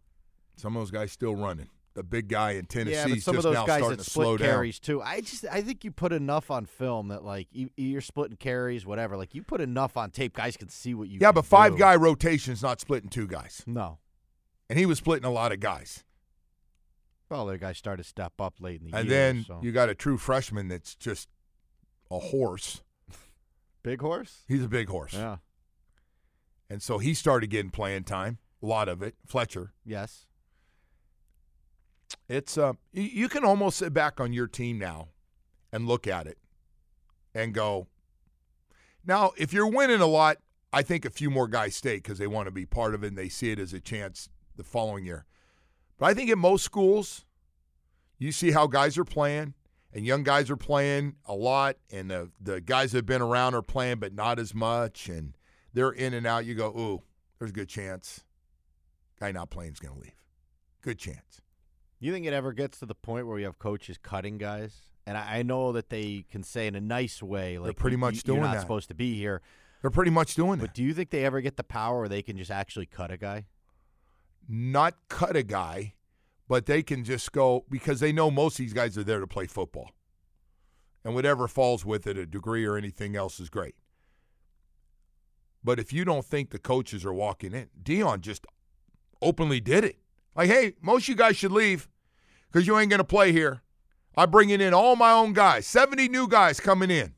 some 0.55 0.75
of 0.75 0.81
those 0.81 0.91
guys 0.91 1.11
still 1.11 1.35
running. 1.35 1.69
The 1.95 2.03
big 2.03 2.27
guy 2.27 2.51
in 2.51 2.65
Tennessee 2.65 2.95
yeah, 2.95 3.07
but 3.07 3.19
some 3.21 3.37
of 3.37 3.43
those 3.43 3.55
guys 3.67 3.87
that 3.87 3.99
to 3.99 4.03
slow 4.03 4.35
split 4.35 4.39
down. 4.39 4.55
carries 4.55 4.79
too. 4.79 5.01
I 5.01 5.21
just 5.21 5.45
I 5.51 5.61
think 5.61 5.83
you 5.83 5.91
put 5.91 6.11
enough 6.11 6.49
on 6.49 6.65
film 6.65 7.09
that 7.09 7.23
like 7.23 7.47
you, 7.51 7.69
you're 7.77 8.01
splitting 8.01 8.37
carries, 8.37 8.83
whatever. 8.85 9.15
Like 9.15 9.35
you 9.35 9.43
put 9.43 9.61
enough 9.61 9.95
on 9.95 10.09
tape, 10.09 10.33
guys 10.33 10.57
can 10.57 10.69
see 10.69 10.95
what 10.95 11.07
you. 11.07 11.19
Yeah, 11.21 11.31
but 11.31 11.45
five 11.45 11.73
do. 11.73 11.79
guy 11.79 11.95
rotation's 11.95 12.63
not 12.63 12.81
splitting 12.81 13.09
two 13.09 13.27
guys. 13.27 13.63
No. 13.67 13.99
And 14.69 14.79
he 14.79 14.87
was 14.87 14.97
splitting 14.97 15.25
a 15.25 15.31
lot 15.31 15.51
of 15.51 15.59
guys. 15.59 16.03
Well, 17.33 17.47
the 17.47 17.57
guys 17.57 17.79
started 17.79 18.03
to 18.03 18.07
step 18.07 18.33
up 18.39 18.53
late 18.59 18.79
in 18.81 18.91
the 18.91 18.95
And 18.95 19.09
year. 19.09 19.27
And 19.27 19.37
then 19.39 19.45
so. 19.47 19.59
you 19.63 19.71
got 19.71 19.89
a 19.89 19.95
true 19.95 20.19
freshman 20.19 20.67
that's 20.67 20.93
just 20.93 21.29
a 22.11 22.19
horse. 22.19 22.83
big 23.81 24.01
horse. 24.01 24.43
He's 24.47 24.63
a 24.63 24.67
big 24.67 24.87
horse. 24.87 25.13
Yeah. 25.13 25.37
And 26.69 26.79
so 26.79 26.99
he 26.99 27.15
started 27.15 27.47
getting 27.49 27.71
playing 27.71 28.03
time, 28.03 28.37
a 28.61 28.67
lot 28.67 28.87
of 28.87 29.01
it. 29.01 29.15
Fletcher. 29.25 29.73
Yes. 29.83 30.27
It's 32.29 32.55
uh 32.55 32.73
you 32.91 33.27
can 33.29 33.43
almost 33.43 33.79
sit 33.79 33.95
back 33.95 34.19
on 34.19 34.31
your 34.31 34.45
team 34.47 34.77
now 34.77 35.07
and 35.71 35.87
look 35.87 36.05
at 36.05 36.27
it 36.27 36.37
and 37.33 37.51
go. 37.51 37.87
Now, 39.03 39.31
if 39.37 39.53
you're 39.53 39.67
winning 39.67 40.01
a 40.01 40.05
lot, 40.05 40.37
I 40.71 40.83
think 40.83 41.03
a 41.03 41.09
few 41.09 41.31
more 41.31 41.47
guys 41.47 41.75
stay 41.75 41.95
because 41.95 42.19
they 42.19 42.27
want 42.27 42.45
to 42.45 42.51
be 42.51 42.67
part 42.67 42.93
of 42.93 43.03
it 43.03 43.07
and 43.07 43.17
they 43.17 43.27
see 43.27 43.49
it 43.49 43.57
as 43.57 43.73
a 43.73 43.79
chance 43.79 44.29
the 44.55 44.63
following 44.63 45.03
year. 45.03 45.25
But 45.97 46.07
I 46.07 46.13
think 46.13 46.29
in 46.29 46.39
most 46.39 46.63
schools, 46.63 47.25
you 48.17 48.31
see 48.31 48.51
how 48.51 48.67
guys 48.67 48.97
are 48.97 49.05
playing, 49.05 49.53
and 49.93 50.05
young 50.05 50.23
guys 50.23 50.49
are 50.49 50.57
playing 50.57 51.15
a 51.25 51.35
lot, 51.35 51.77
and 51.91 52.09
the 52.09 52.31
the 52.41 52.61
guys 52.61 52.91
that 52.91 52.99
have 52.99 53.05
been 53.05 53.21
around 53.21 53.53
are 53.53 53.61
playing, 53.61 53.99
but 53.99 54.13
not 54.13 54.39
as 54.39 54.53
much, 54.53 55.07
and 55.07 55.33
they're 55.73 55.91
in 55.91 56.13
and 56.13 56.25
out. 56.25 56.45
You 56.45 56.55
go, 56.55 56.67
ooh, 56.67 57.01
there's 57.39 57.51
a 57.51 57.53
good 57.53 57.69
chance. 57.69 58.23
Guy 59.19 59.31
not 59.31 59.49
playing 59.49 59.73
is 59.73 59.79
going 59.79 59.93
to 59.95 59.99
leave. 59.99 60.25
Good 60.81 60.99
chance. 60.99 61.41
You 61.99 62.11
think 62.11 62.25
it 62.25 62.33
ever 62.33 62.51
gets 62.51 62.79
to 62.79 62.85
the 62.85 62.95
point 62.95 63.27
where 63.27 63.35
we 63.35 63.43
have 63.43 63.59
coaches 63.59 63.97
cutting 63.97 64.37
guys? 64.37 64.75
And 65.05 65.17
I, 65.17 65.39
I 65.39 65.43
know 65.43 65.71
that 65.73 65.89
they 65.89 66.25
can 66.29 66.43
say 66.43 66.67
in 66.67 66.75
a 66.75 66.81
nice 66.81 67.21
way, 67.23 67.57
like 67.57 67.67
they're 67.67 67.73
pretty 67.73 67.97
much 67.97 68.15
you, 68.15 68.21
doing 68.21 68.39
you're 68.39 68.47
not 68.47 68.55
that. 68.55 68.61
supposed 68.61 68.89
to 68.89 68.93
be 68.93 69.15
here. 69.15 69.41
They're 69.81 69.91
pretty 69.91 70.11
much 70.11 70.35
doing 70.35 70.53
it. 70.53 70.61
But 70.61 70.69
that. 70.69 70.75
do 70.75 70.83
you 70.83 70.93
think 70.93 71.09
they 71.09 71.25
ever 71.25 71.41
get 71.41 71.57
the 71.57 71.63
power 71.63 71.99
where 71.99 72.09
they 72.09 72.21
can 72.21 72.37
just 72.37 72.51
actually 72.51 72.85
cut 72.85 73.11
a 73.11 73.17
guy? 73.17 73.45
Not 74.47 74.95
cut 75.09 75.35
a 75.35 75.43
guy, 75.43 75.93
but 76.47 76.65
they 76.65 76.83
can 76.83 77.03
just 77.03 77.31
go 77.31 77.65
because 77.69 77.99
they 77.99 78.11
know 78.11 78.29
most 78.29 78.53
of 78.53 78.65
these 78.65 78.73
guys 78.73 78.97
are 78.97 79.03
there 79.03 79.19
to 79.19 79.27
play 79.27 79.47
football. 79.47 79.91
And 81.05 81.15
whatever 81.15 81.47
falls 81.47 81.85
with 81.85 82.07
it, 82.07 82.17
a 82.17 82.25
degree 82.25 82.65
or 82.65 82.77
anything 82.77 83.15
else 83.15 83.39
is 83.39 83.49
great. 83.49 83.75
But 85.63 85.79
if 85.79 85.93
you 85.93 86.05
don't 86.05 86.25
think 86.25 86.49
the 86.49 86.59
coaches 86.59 87.05
are 87.05 87.13
walking 87.13 87.53
in, 87.53 87.69
Deion 87.81 88.21
just 88.21 88.45
openly 89.21 89.59
did 89.59 89.83
it. 89.85 89.97
Like, 90.35 90.49
hey, 90.49 90.73
most 90.81 91.03
of 91.03 91.09
you 91.09 91.15
guys 91.15 91.37
should 91.37 91.51
leave 91.51 91.87
because 92.51 92.67
you 92.67 92.77
ain't 92.77 92.89
going 92.89 92.99
to 92.99 93.05
play 93.05 93.31
here. 93.31 93.61
I'm 94.15 94.29
bringing 94.29 94.61
in 94.61 94.73
all 94.73 94.95
my 94.95 95.11
own 95.11 95.33
guys, 95.33 95.65
70 95.65 96.09
new 96.09 96.27
guys 96.27 96.59
coming 96.59 96.91
in. 96.91 97.15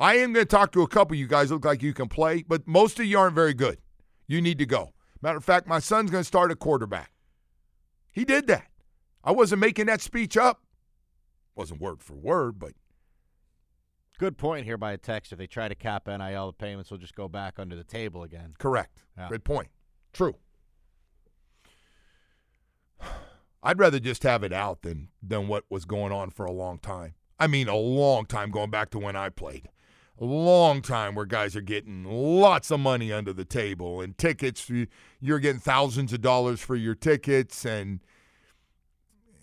I 0.00 0.16
am 0.16 0.32
going 0.32 0.44
to 0.44 0.48
talk 0.48 0.72
to 0.72 0.82
a 0.82 0.88
couple 0.88 1.14
of 1.14 1.20
you 1.20 1.28
guys. 1.28 1.52
Look 1.52 1.64
like 1.64 1.82
you 1.82 1.94
can 1.94 2.08
play, 2.08 2.42
but 2.42 2.66
most 2.66 2.98
of 2.98 3.06
you 3.06 3.18
aren't 3.18 3.34
very 3.34 3.54
good. 3.54 3.78
You 4.26 4.40
need 4.40 4.58
to 4.58 4.66
go. 4.66 4.92
Matter 5.22 5.38
of 5.38 5.44
fact, 5.44 5.66
my 5.66 5.78
son's 5.78 6.10
going 6.10 6.22
to 6.22 6.26
start 6.28 6.50
a 6.50 6.56
quarterback. 6.56 7.12
He 8.12 8.24
did 8.24 8.48
that. 8.48 8.66
I 9.24 9.30
wasn't 9.30 9.60
making 9.60 9.86
that 9.86 10.00
speech 10.00 10.36
up. 10.36 10.62
Wasn't 11.54 11.80
word 11.80 12.02
for 12.02 12.14
word, 12.14 12.58
but 12.58 12.72
Good 14.22 14.38
point 14.38 14.66
here 14.66 14.76
by 14.76 14.92
a 14.92 14.98
text. 14.98 15.32
If 15.32 15.38
they 15.38 15.48
try 15.48 15.66
to 15.66 15.74
cap 15.74 16.06
NIL, 16.06 16.46
the 16.46 16.52
payments 16.52 16.92
will 16.92 16.98
just 16.98 17.16
go 17.16 17.26
back 17.26 17.58
under 17.58 17.74
the 17.74 17.82
table 17.82 18.22
again. 18.22 18.54
correct. 18.56 19.02
Yeah. 19.18 19.28
Good 19.28 19.42
point. 19.42 19.66
True. 20.12 20.36
I'd 23.64 23.80
rather 23.80 23.98
just 23.98 24.22
have 24.22 24.44
it 24.44 24.52
out 24.52 24.82
than 24.82 25.08
than 25.20 25.48
what 25.48 25.64
was 25.70 25.84
going 25.84 26.12
on 26.12 26.30
for 26.30 26.46
a 26.46 26.52
long 26.52 26.78
time. 26.78 27.14
I 27.38 27.48
mean, 27.48 27.66
a 27.66 27.74
long 27.76 28.26
time 28.26 28.52
going 28.52 28.70
back 28.70 28.90
to 28.90 29.00
when 29.00 29.16
I 29.16 29.28
played. 29.28 29.68
Long 30.24 30.82
time 30.82 31.14
where 31.14 31.24
guys 31.26 31.56
are 31.56 31.60
getting 31.60 32.04
lots 32.04 32.70
of 32.70 32.80
money 32.80 33.12
under 33.12 33.32
the 33.32 33.44
table 33.44 34.00
and 34.00 34.16
tickets. 34.16 34.68
you- 34.68 34.86
You're 35.20 35.38
getting 35.40 35.60
thousands 35.60 36.12
of 36.12 36.20
dollars 36.20 36.60
for 36.60 36.76
your 36.76 36.94
tickets 36.94 37.64
and 37.64 38.00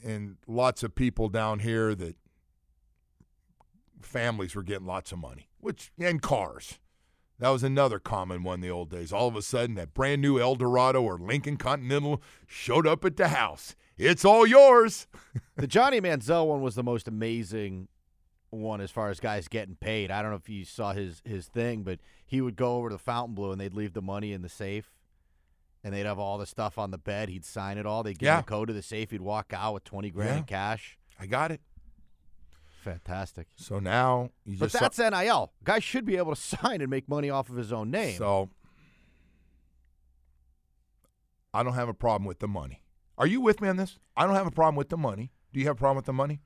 and 0.03 0.37
lots 0.47 0.81
of 0.81 0.95
people 0.95 1.27
down 1.27 1.59
here 1.59 1.93
that 1.93 2.15
families 4.01 4.55
were 4.55 4.63
getting 4.63 4.87
lots 4.87 5.11
of 5.11 5.19
money, 5.19 5.49
which 5.59 5.91
and 5.99 6.21
cars. 6.21 6.79
That 7.39 7.49
was 7.49 7.63
another 7.63 7.99
common 7.99 8.43
one 8.43 8.55
in 8.55 8.61
the 8.61 8.69
old 8.69 8.89
days. 8.89 9.13
All 9.13 9.27
of 9.27 9.35
a 9.35 9.41
sudden, 9.41 9.75
that 9.75 9.93
brand 9.93 10.21
new 10.21 10.39
Eldorado 10.39 11.01
or 11.01 11.17
Lincoln 11.17 11.55
Continental 11.57 12.21
showed 12.47 12.85
up 12.85 13.05
at 13.05 13.15
the 13.17 13.29
house. 13.29 13.75
It's 13.97 14.25
all 14.25 14.45
yours. 14.45 15.07
the 15.55 15.67
Johnny 15.67 16.01
Manziel 16.01 16.47
one 16.47 16.61
was 16.61 16.75
the 16.75 16.83
most 16.83 17.07
amazing 17.07 17.87
one 18.51 18.81
as 18.81 18.91
far 18.91 19.09
as 19.09 19.19
guys 19.19 19.47
getting 19.47 19.75
paid. 19.75 20.11
I 20.11 20.21
don't 20.21 20.31
know 20.31 20.37
if 20.37 20.49
you 20.49 20.65
saw 20.65 20.93
his 20.93 21.21
his 21.25 21.47
thing, 21.47 21.83
but 21.83 21.99
he 22.25 22.41
would 22.41 22.55
go 22.55 22.77
over 22.77 22.89
to 22.89 22.95
the 22.95 22.99
Fontainebleau 22.99 23.51
and 23.51 23.61
they'd 23.61 23.73
leave 23.73 23.93
the 23.93 24.01
money 24.01 24.33
in 24.33 24.41
the 24.41 24.49
safe, 24.49 24.91
and 25.83 25.93
they'd 25.93 26.05
have 26.05 26.19
all 26.19 26.37
the 26.37 26.45
stuff 26.45 26.77
on 26.77 26.91
the 26.91 26.97
bed. 26.97 27.29
He'd 27.29 27.45
sign 27.45 27.77
it 27.77 27.85
all. 27.85 28.03
They'd 28.03 28.17
give 28.19 28.27
Yeah. 28.27 28.41
code 28.41 28.67
to 28.69 28.73
the 28.73 28.81
safe. 28.81 29.11
He'd 29.11 29.21
walk 29.21 29.53
out 29.53 29.73
with 29.75 29.83
twenty 29.83 30.09
grand 30.09 30.29
Yeah. 30.31 30.37
in 30.37 30.43
cash. 30.43 30.97
I 31.19 31.25
got 31.27 31.51
it. 31.51 31.61
Fantastic. 32.81 33.47
So 33.55 33.79
now 33.79 34.29
you 34.45 34.57
But 34.57 34.71
that's 34.71 34.97
NIL. 34.97 35.51
Guy 35.63 35.79
should 35.79 36.05
be 36.05 36.15
able 36.17 36.33
to 36.33 36.41
sign 36.41 36.81
and 36.81 36.89
make 36.89 37.09
money 37.09 37.29
off 37.29 37.49
of 37.49 37.55
his 37.57 37.73
own 37.73 37.91
name. 37.91 38.17
So 38.17 38.49
I 41.53 41.63
don't 41.63 41.73
have 41.73 41.89
a 41.89 41.93
problem 41.93 42.25
with 42.27 42.39
the 42.39 42.47
money. 42.47 42.83
Are 43.17 43.27
you 43.27 43.41
with 43.41 43.59
me 43.61 43.67
on 43.67 43.77
this? 43.77 43.97
I 44.15 44.25
don't 44.25 44.35
have 44.35 44.47
a 44.47 44.51
problem 44.51 44.75
with 44.75 44.89
the 44.89 44.97
money. 44.97 45.31
Do 45.51 45.59
you 45.59 45.65
have 45.67 45.75
a 45.75 45.79
problem 45.79 45.97
with 45.97 46.05
the 46.05 46.13
money? 46.13 46.41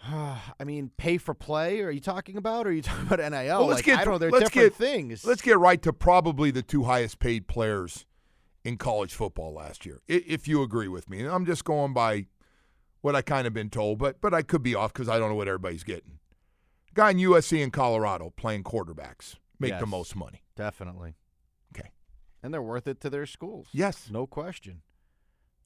I 0.06 0.64
mean, 0.64 0.90
pay 0.96 1.18
for 1.18 1.34
play? 1.34 1.80
Are 1.80 1.90
you 1.90 2.00
talking 2.00 2.36
about? 2.36 2.66
Or 2.66 2.70
are 2.70 2.72
you 2.72 2.82
talking 2.82 3.06
about 3.06 3.18
NIL? 3.18 3.58
Well, 3.58 3.66
let's 3.66 3.78
Like, 3.78 3.84
get 3.86 3.98
I 3.98 4.04
don't 4.04 4.14
know. 4.14 4.18
They're 4.18 4.30
different 4.30 4.52
get, 4.52 4.74
things. 4.74 5.24
Let's 5.24 5.42
get 5.42 5.58
right 5.58 5.80
to 5.82 5.92
probably 5.92 6.50
the 6.50 6.62
two 6.62 6.84
highest 6.84 7.18
paid 7.18 7.48
players 7.48 8.06
in 8.64 8.76
college 8.76 9.14
football 9.14 9.54
last 9.54 9.86
year, 9.86 10.00
if 10.08 10.46
you 10.46 10.62
agree 10.62 10.88
with 10.88 11.08
me. 11.08 11.24
I'm 11.24 11.46
just 11.46 11.64
going 11.64 11.94
by 11.94 12.26
what 13.00 13.14
I 13.14 13.22
kind 13.22 13.46
of 13.46 13.54
been 13.54 13.70
told, 13.70 13.98
but 13.98 14.20
but 14.20 14.34
I 14.34 14.42
could 14.42 14.62
be 14.62 14.74
off 14.74 14.92
because 14.92 15.08
I 15.08 15.18
don't 15.18 15.30
know 15.30 15.36
what 15.36 15.48
everybody's 15.48 15.84
getting. 15.84 16.18
Guy 16.94 17.10
in 17.10 17.18
USC 17.18 17.62
and 17.62 17.72
Colorado 17.72 18.32
playing 18.36 18.64
quarterbacks 18.64 19.36
make 19.58 19.78
the 19.78 19.86
most 19.86 20.16
money. 20.16 20.42
Definitely. 20.56 21.14
Okay. 21.74 21.90
And 22.42 22.52
they're 22.52 22.62
worth 22.62 22.88
it 22.88 23.00
to 23.02 23.10
their 23.10 23.26
schools. 23.26 23.68
Yes. 23.72 24.08
No 24.10 24.26
question. 24.26 24.82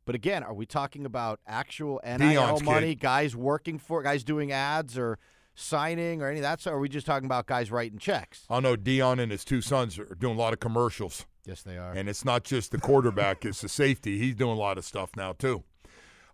But 0.05 0.14
again, 0.14 0.42
are 0.42 0.55
we 0.55 0.66
talking 0.66 1.07
about 1.07 1.40
actual 1.46 2.00
NIL 2.05 2.61
money, 2.61 2.88
kid. 2.88 3.00
guys 3.00 3.36
working 3.36 3.78
for 3.78 4.03
guys 4.03 4.24
doing 4.24 4.50
ads 4.50 4.98
or 4.98 5.18
signing 5.55 6.22
or 6.22 6.28
any 6.28 6.40
of 6.40 6.42
that? 6.42 6.61
So 6.61 6.72
are 6.72 6.80
we 6.80 6.88
just 6.88 7.07
talking 7.07 7.26
about 7.26 7.46
guys 7.46 7.70
writing 7.70 7.98
checks? 7.98 8.44
Oh, 8.50 8.57
I 8.57 8.61
know 8.61 8.76
Deion 8.76 9.20
and 9.20 9.30
his 9.30 9.44
two 9.44 9.61
sons 9.61 9.98
are 9.98 10.16
doing 10.18 10.36
a 10.36 10.38
lot 10.38 10.53
of 10.53 10.61
commercials. 10.61 11.26
Yes, 11.46 11.62
they 11.62 11.76
are. 11.76 11.92
And 11.92 12.09
it's 12.09 12.24
not 12.24 12.44
just 12.44 12.70
the 12.70 12.78
quarterback, 12.78 13.44
it's 13.44 13.61
the 13.62 13.68
safety. 13.68 14.18
He's 14.18 14.34
doing 14.34 14.53
a 14.53 14.61
lot 14.61 14.78
of 14.78 14.84
stuff 14.84 15.11
now, 15.16 15.32
too. 15.32 15.64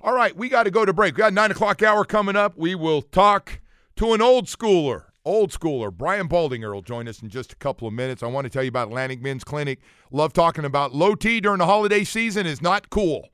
All 0.01 0.15
right, 0.15 0.37
we 0.37 0.49
got 0.49 0.63
to 0.65 0.71
go 0.71 0.85
to 0.85 0.93
break. 0.93 1.17
We 1.17 1.21
got 1.21 1.33
nine 1.33 1.51
o'clock 1.51 1.83
hour 1.83 2.05
coming 2.05 2.37
up. 2.37 2.57
We 2.57 2.75
will 2.75 3.03
talk 3.03 3.61
to 3.97 4.13
an 4.13 4.23
old 4.23 4.47
schooler. 4.47 5.05
Old 5.25 5.51
schooler. 5.51 5.93
Brian 5.93 6.29
Baldinger 6.29 6.73
will 6.73 6.83
join 6.83 7.09
us 7.09 7.21
in 7.21 7.29
just 7.29 7.53
a 7.53 7.57
couple 7.57 7.89
of 7.89 7.93
minutes. 7.95 8.23
I 8.23 8.27
want 8.27 8.45
to 8.45 8.51
tell 8.51 8.63
you 8.63 8.69
about 8.69 8.89
Atlantic 8.89 9.21
Men's 9.21 9.45
Clinic. 9.45 9.81
Love 10.11 10.33
talking 10.33 10.65
about 10.65 10.95
low 10.95 11.15
T 11.15 11.41
during 11.41 11.59
the 11.59 11.67
holiday 11.67 12.05
season 12.05 12.47
is 12.47 12.63
not 12.63 12.91
cool. 12.91 13.29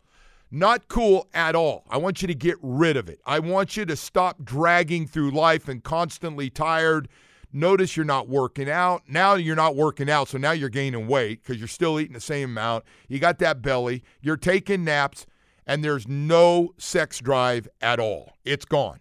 Not 0.55 0.87
cool 0.87 1.27
at 1.35 1.57
all. 1.57 1.83
I 1.91 1.97
want 1.97 2.23
you 2.23 2.29
to 2.29 2.35
get 2.35 2.59
rid 2.63 2.97
of 2.97 3.09
it. 3.09 3.19
I 3.27 3.41
want 3.41 3.77
you 3.77 3.85
to 3.87 3.97
stop 3.97 4.45
dragging 4.45 5.05
through 5.05 5.33
life 5.33 5.67
and 5.67 5.83
constantly 5.83 6.49
tired. 6.49 7.09
Notice 7.53 7.97
you're 7.97 8.05
not 8.05 8.29
working 8.29 8.71
out. 8.71 9.03
Now 9.09 9.35
you're 9.35 9.57
not 9.57 9.75
working 9.75 10.09
out, 10.09 10.29
so 10.29 10.39
now 10.39 10.53
you're 10.53 10.69
gaining 10.69 11.09
weight 11.09 11.43
because 11.43 11.59
you're 11.59 11.67
still 11.67 11.99
eating 11.99 12.13
the 12.13 12.21
same 12.21 12.51
amount. 12.51 12.85
You 13.09 13.19
got 13.19 13.41
that 13.41 13.63
belly. 13.63 14.05
You're 14.21 14.37
taking 14.37 14.85
naps, 14.85 15.27
and 15.67 15.83
there's 15.83 16.07
no 16.07 16.73
sex 16.79 17.19
drive 17.19 17.67
at 17.81 17.99
all. 17.99 18.35
It's 18.45 18.65
gone. 18.65 19.01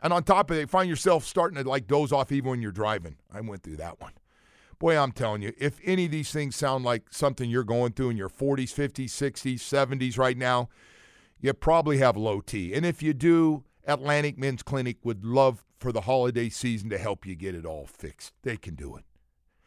And 0.00 0.12
on 0.12 0.22
top 0.22 0.52
of 0.52 0.58
it, 0.58 0.70
find 0.70 0.88
yourself 0.88 1.24
starting 1.24 1.60
to 1.60 1.68
like 1.68 1.88
doze 1.88 2.12
off 2.12 2.30
even 2.30 2.50
when 2.50 2.62
you're 2.62 2.70
driving. 2.70 3.16
I 3.32 3.40
went 3.40 3.64
through 3.64 3.78
that 3.78 4.00
one. 4.00 4.12
Boy, 4.78 4.96
I'm 4.96 5.12
telling 5.12 5.42
you, 5.42 5.52
if 5.58 5.78
any 5.84 6.06
of 6.06 6.10
these 6.10 6.32
things 6.32 6.56
sound 6.56 6.84
like 6.84 7.04
something 7.10 7.48
you're 7.48 7.64
going 7.64 7.92
through 7.92 8.10
in 8.10 8.16
your 8.16 8.28
40s, 8.28 8.74
50s, 8.74 9.10
60s, 9.10 9.58
70s 9.58 10.18
right 10.18 10.36
now, 10.36 10.68
you 11.40 11.52
probably 11.52 11.98
have 11.98 12.16
low 12.16 12.40
T. 12.40 12.74
And 12.74 12.84
if 12.84 13.02
you 13.02 13.14
do, 13.14 13.64
Atlantic 13.86 14.38
Men's 14.38 14.62
Clinic 14.62 14.96
would 15.04 15.24
love 15.24 15.64
for 15.78 15.92
the 15.92 16.02
holiday 16.02 16.48
season 16.48 16.88
to 16.90 16.98
help 16.98 17.26
you 17.26 17.34
get 17.34 17.54
it 17.54 17.66
all 17.66 17.86
fixed. 17.86 18.32
They 18.42 18.56
can 18.56 18.74
do 18.74 18.96
it. 18.96 19.04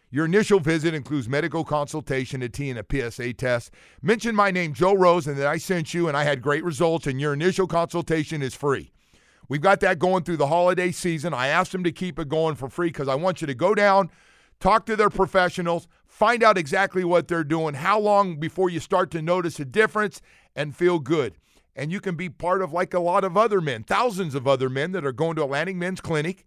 Your 0.10 0.26
initial 0.26 0.60
visit 0.62 0.94
includes 0.94 1.28
medical 1.28 1.66
consultation, 1.66 2.42
a 2.42 2.48
T, 2.48 2.70
and 2.70 2.80
a 2.80 3.12
PSA 3.12 3.34
test. 3.34 3.72
Mention 4.02 4.36
my 4.36 4.52
name, 4.52 4.74
Joe 4.74 4.96
Rose, 4.96 5.28
and 5.28 5.38
that 5.38 5.48
I 5.48 5.58
sent 5.58 5.94
you, 5.94 6.08
and 6.08 6.16
I 6.16 6.24
had 6.24 6.42
great 6.42 6.64
results, 6.64 7.08
and 7.08 7.20
your 7.20 7.34
initial 7.34 7.68
consultation 7.68 8.42
is 8.42 8.56
free. 8.56 8.94
We've 9.50 9.62
got 9.62 9.82
that 9.82 10.00
going 10.00 10.24
through 10.24 10.38
the 10.38 10.48
holiday 10.48 10.92
season. 10.92 11.34
I 11.34 11.48
asked 11.48 11.74
them 11.74 11.84
to 11.84 11.92
keep 11.92 12.20
it 12.20 12.30
going 12.30 12.56
for 12.56 12.70
free 12.70 12.88
because 12.88 13.10
I 13.10 13.16
want 13.16 13.42
you 13.42 13.48
to 13.48 13.54
go 13.54 13.76
down, 13.76 14.10
talk 14.60 14.86
to 14.86 14.96
their 14.96 15.10
professionals, 15.10 15.88
find 16.06 16.44
out 16.44 16.58
exactly 16.58 17.04
what 17.04 17.28
they're 17.28 17.44
doing, 17.44 17.76
how 17.76 18.00
long 18.00 18.38
before 18.38 18.70
you 18.70 18.80
start 18.80 19.12
to 19.12 19.22
notice 19.22 19.60
a 19.60 19.66
difference, 19.66 20.22
and 20.56 20.76
feel 20.76 21.00
good. 21.00 21.36
And 21.76 21.92
you 21.92 22.00
can 22.00 22.16
be 22.16 22.30
part 22.30 22.62
of 22.62 22.74
like 22.74 22.94
a 22.94 23.00
lot 23.00 23.24
of 23.24 23.38
other 23.38 23.62
men, 23.62 23.84
thousands 23.84 24.34
of 24.34 24.48
other 24.48 24.70
men 24.70 24.92
that 24.94 25.06
are 25.06 25.12
going 25.12 25.36
to 25.36 25.44
Atlantic 25.44 25.76
Men's 25.76 26.02
Clinic, 26.02 26.46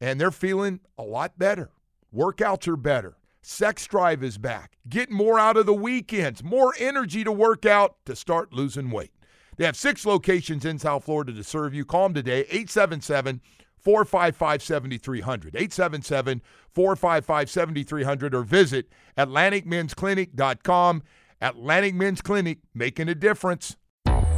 and 0.00 0.20
they're 0.20 0.30
feeling 0.30 0.80
a 0.96 1.02
lot 1.02 1.38
better. 1.38 1.70
Workouts 2.14 2.68
are 2.68 2.76
better. 2.76 3.16
Sex 3.42 3.86
drive 3.86 4.22
is 4.22 4.38
back. 4.38 4.76
Get 4.88 5.10
more 5.10 5.38
out 5.38 5.56
of 5.56 5.66
the 5.66 5.74
weekends, 5.74 6.44
more 6.44 6.74
energy 6.78 7.24
to 7.24 7.32
work 7.32 7.66
out 7.66 7.96
to 8.04 8.14
start 8.14 8.52
losing 8.52 8.90
weight. 8.90 9.12
They 9.56 9.64
have 9.64 9.76
six 9.76 10.06
locations 10.06 10.64
in 10.64 10.78
South 10.78 11.04
Florida 11.04 11.32
to 11.32 11.42
serve 11.42 11.74
you. 11.74 11.84
Call 11.84 12.04
them 12.04 12.14
today, 12.14 12.40
877 12.42 13.40
455 13.80 14.62
7300. 14.62 15.54
877 15.56 16.42
455 16.72 17.50
7300 17.50 18.34
or 18.34 18.42
visit 18.42 18.86
AtlanticMen'sClinic.com. 19.16 21.02
Atlantic 21.40 21.94
Men's 21.94 22.20
Clinic, 22.20 22.58
making 22.74 23.08
a 23.08 23.14
difference. 23.14 23.76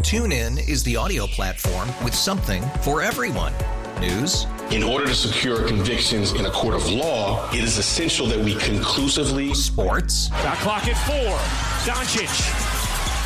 TuneIn 0.03 0.69
is 0.69 0.83
the 0.85 0.97
audio 0.97 1.27
platform 1.27 1.89
with 2.05 2.15
something 2.15 2.63
for 2.83 3.01
everyone. 3.03 3.53
News, 4.01 4.47
In 4.71 4.83
order 4.83 5.07
to 5.07 5.15
secure 5.15 5.67
convictions 5.69 6.33
in 6.33 6.47
a 6.47 6.51
court 6.51 6.75
of 6.75 6.91
law, 6.91 7.47
it 7.53 7.63
is 7.63 7.77
essential 7.77 8.27
that 8.29 8.39
we 8.39 8.55
conclusively. 8.57 9.53
sports, 9.55 10.29
Shot 10.29 10.57
clock 10.59 10.87
at 10.89 10.97
four. 11.07 11.37
Doncic. 11.85 12.31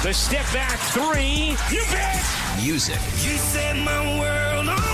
The 0.02 0.12
step 0.12 0.44
back 0.52 0.78
three. 0.90 1.56
You 1.74 1.82
bet. 1.92 2.22
music, 2.62 2.96
You 3.22 3.36
set 3.38 3.76
my 3.76 4.18
world 4.18 4.68
on 4.68 4.93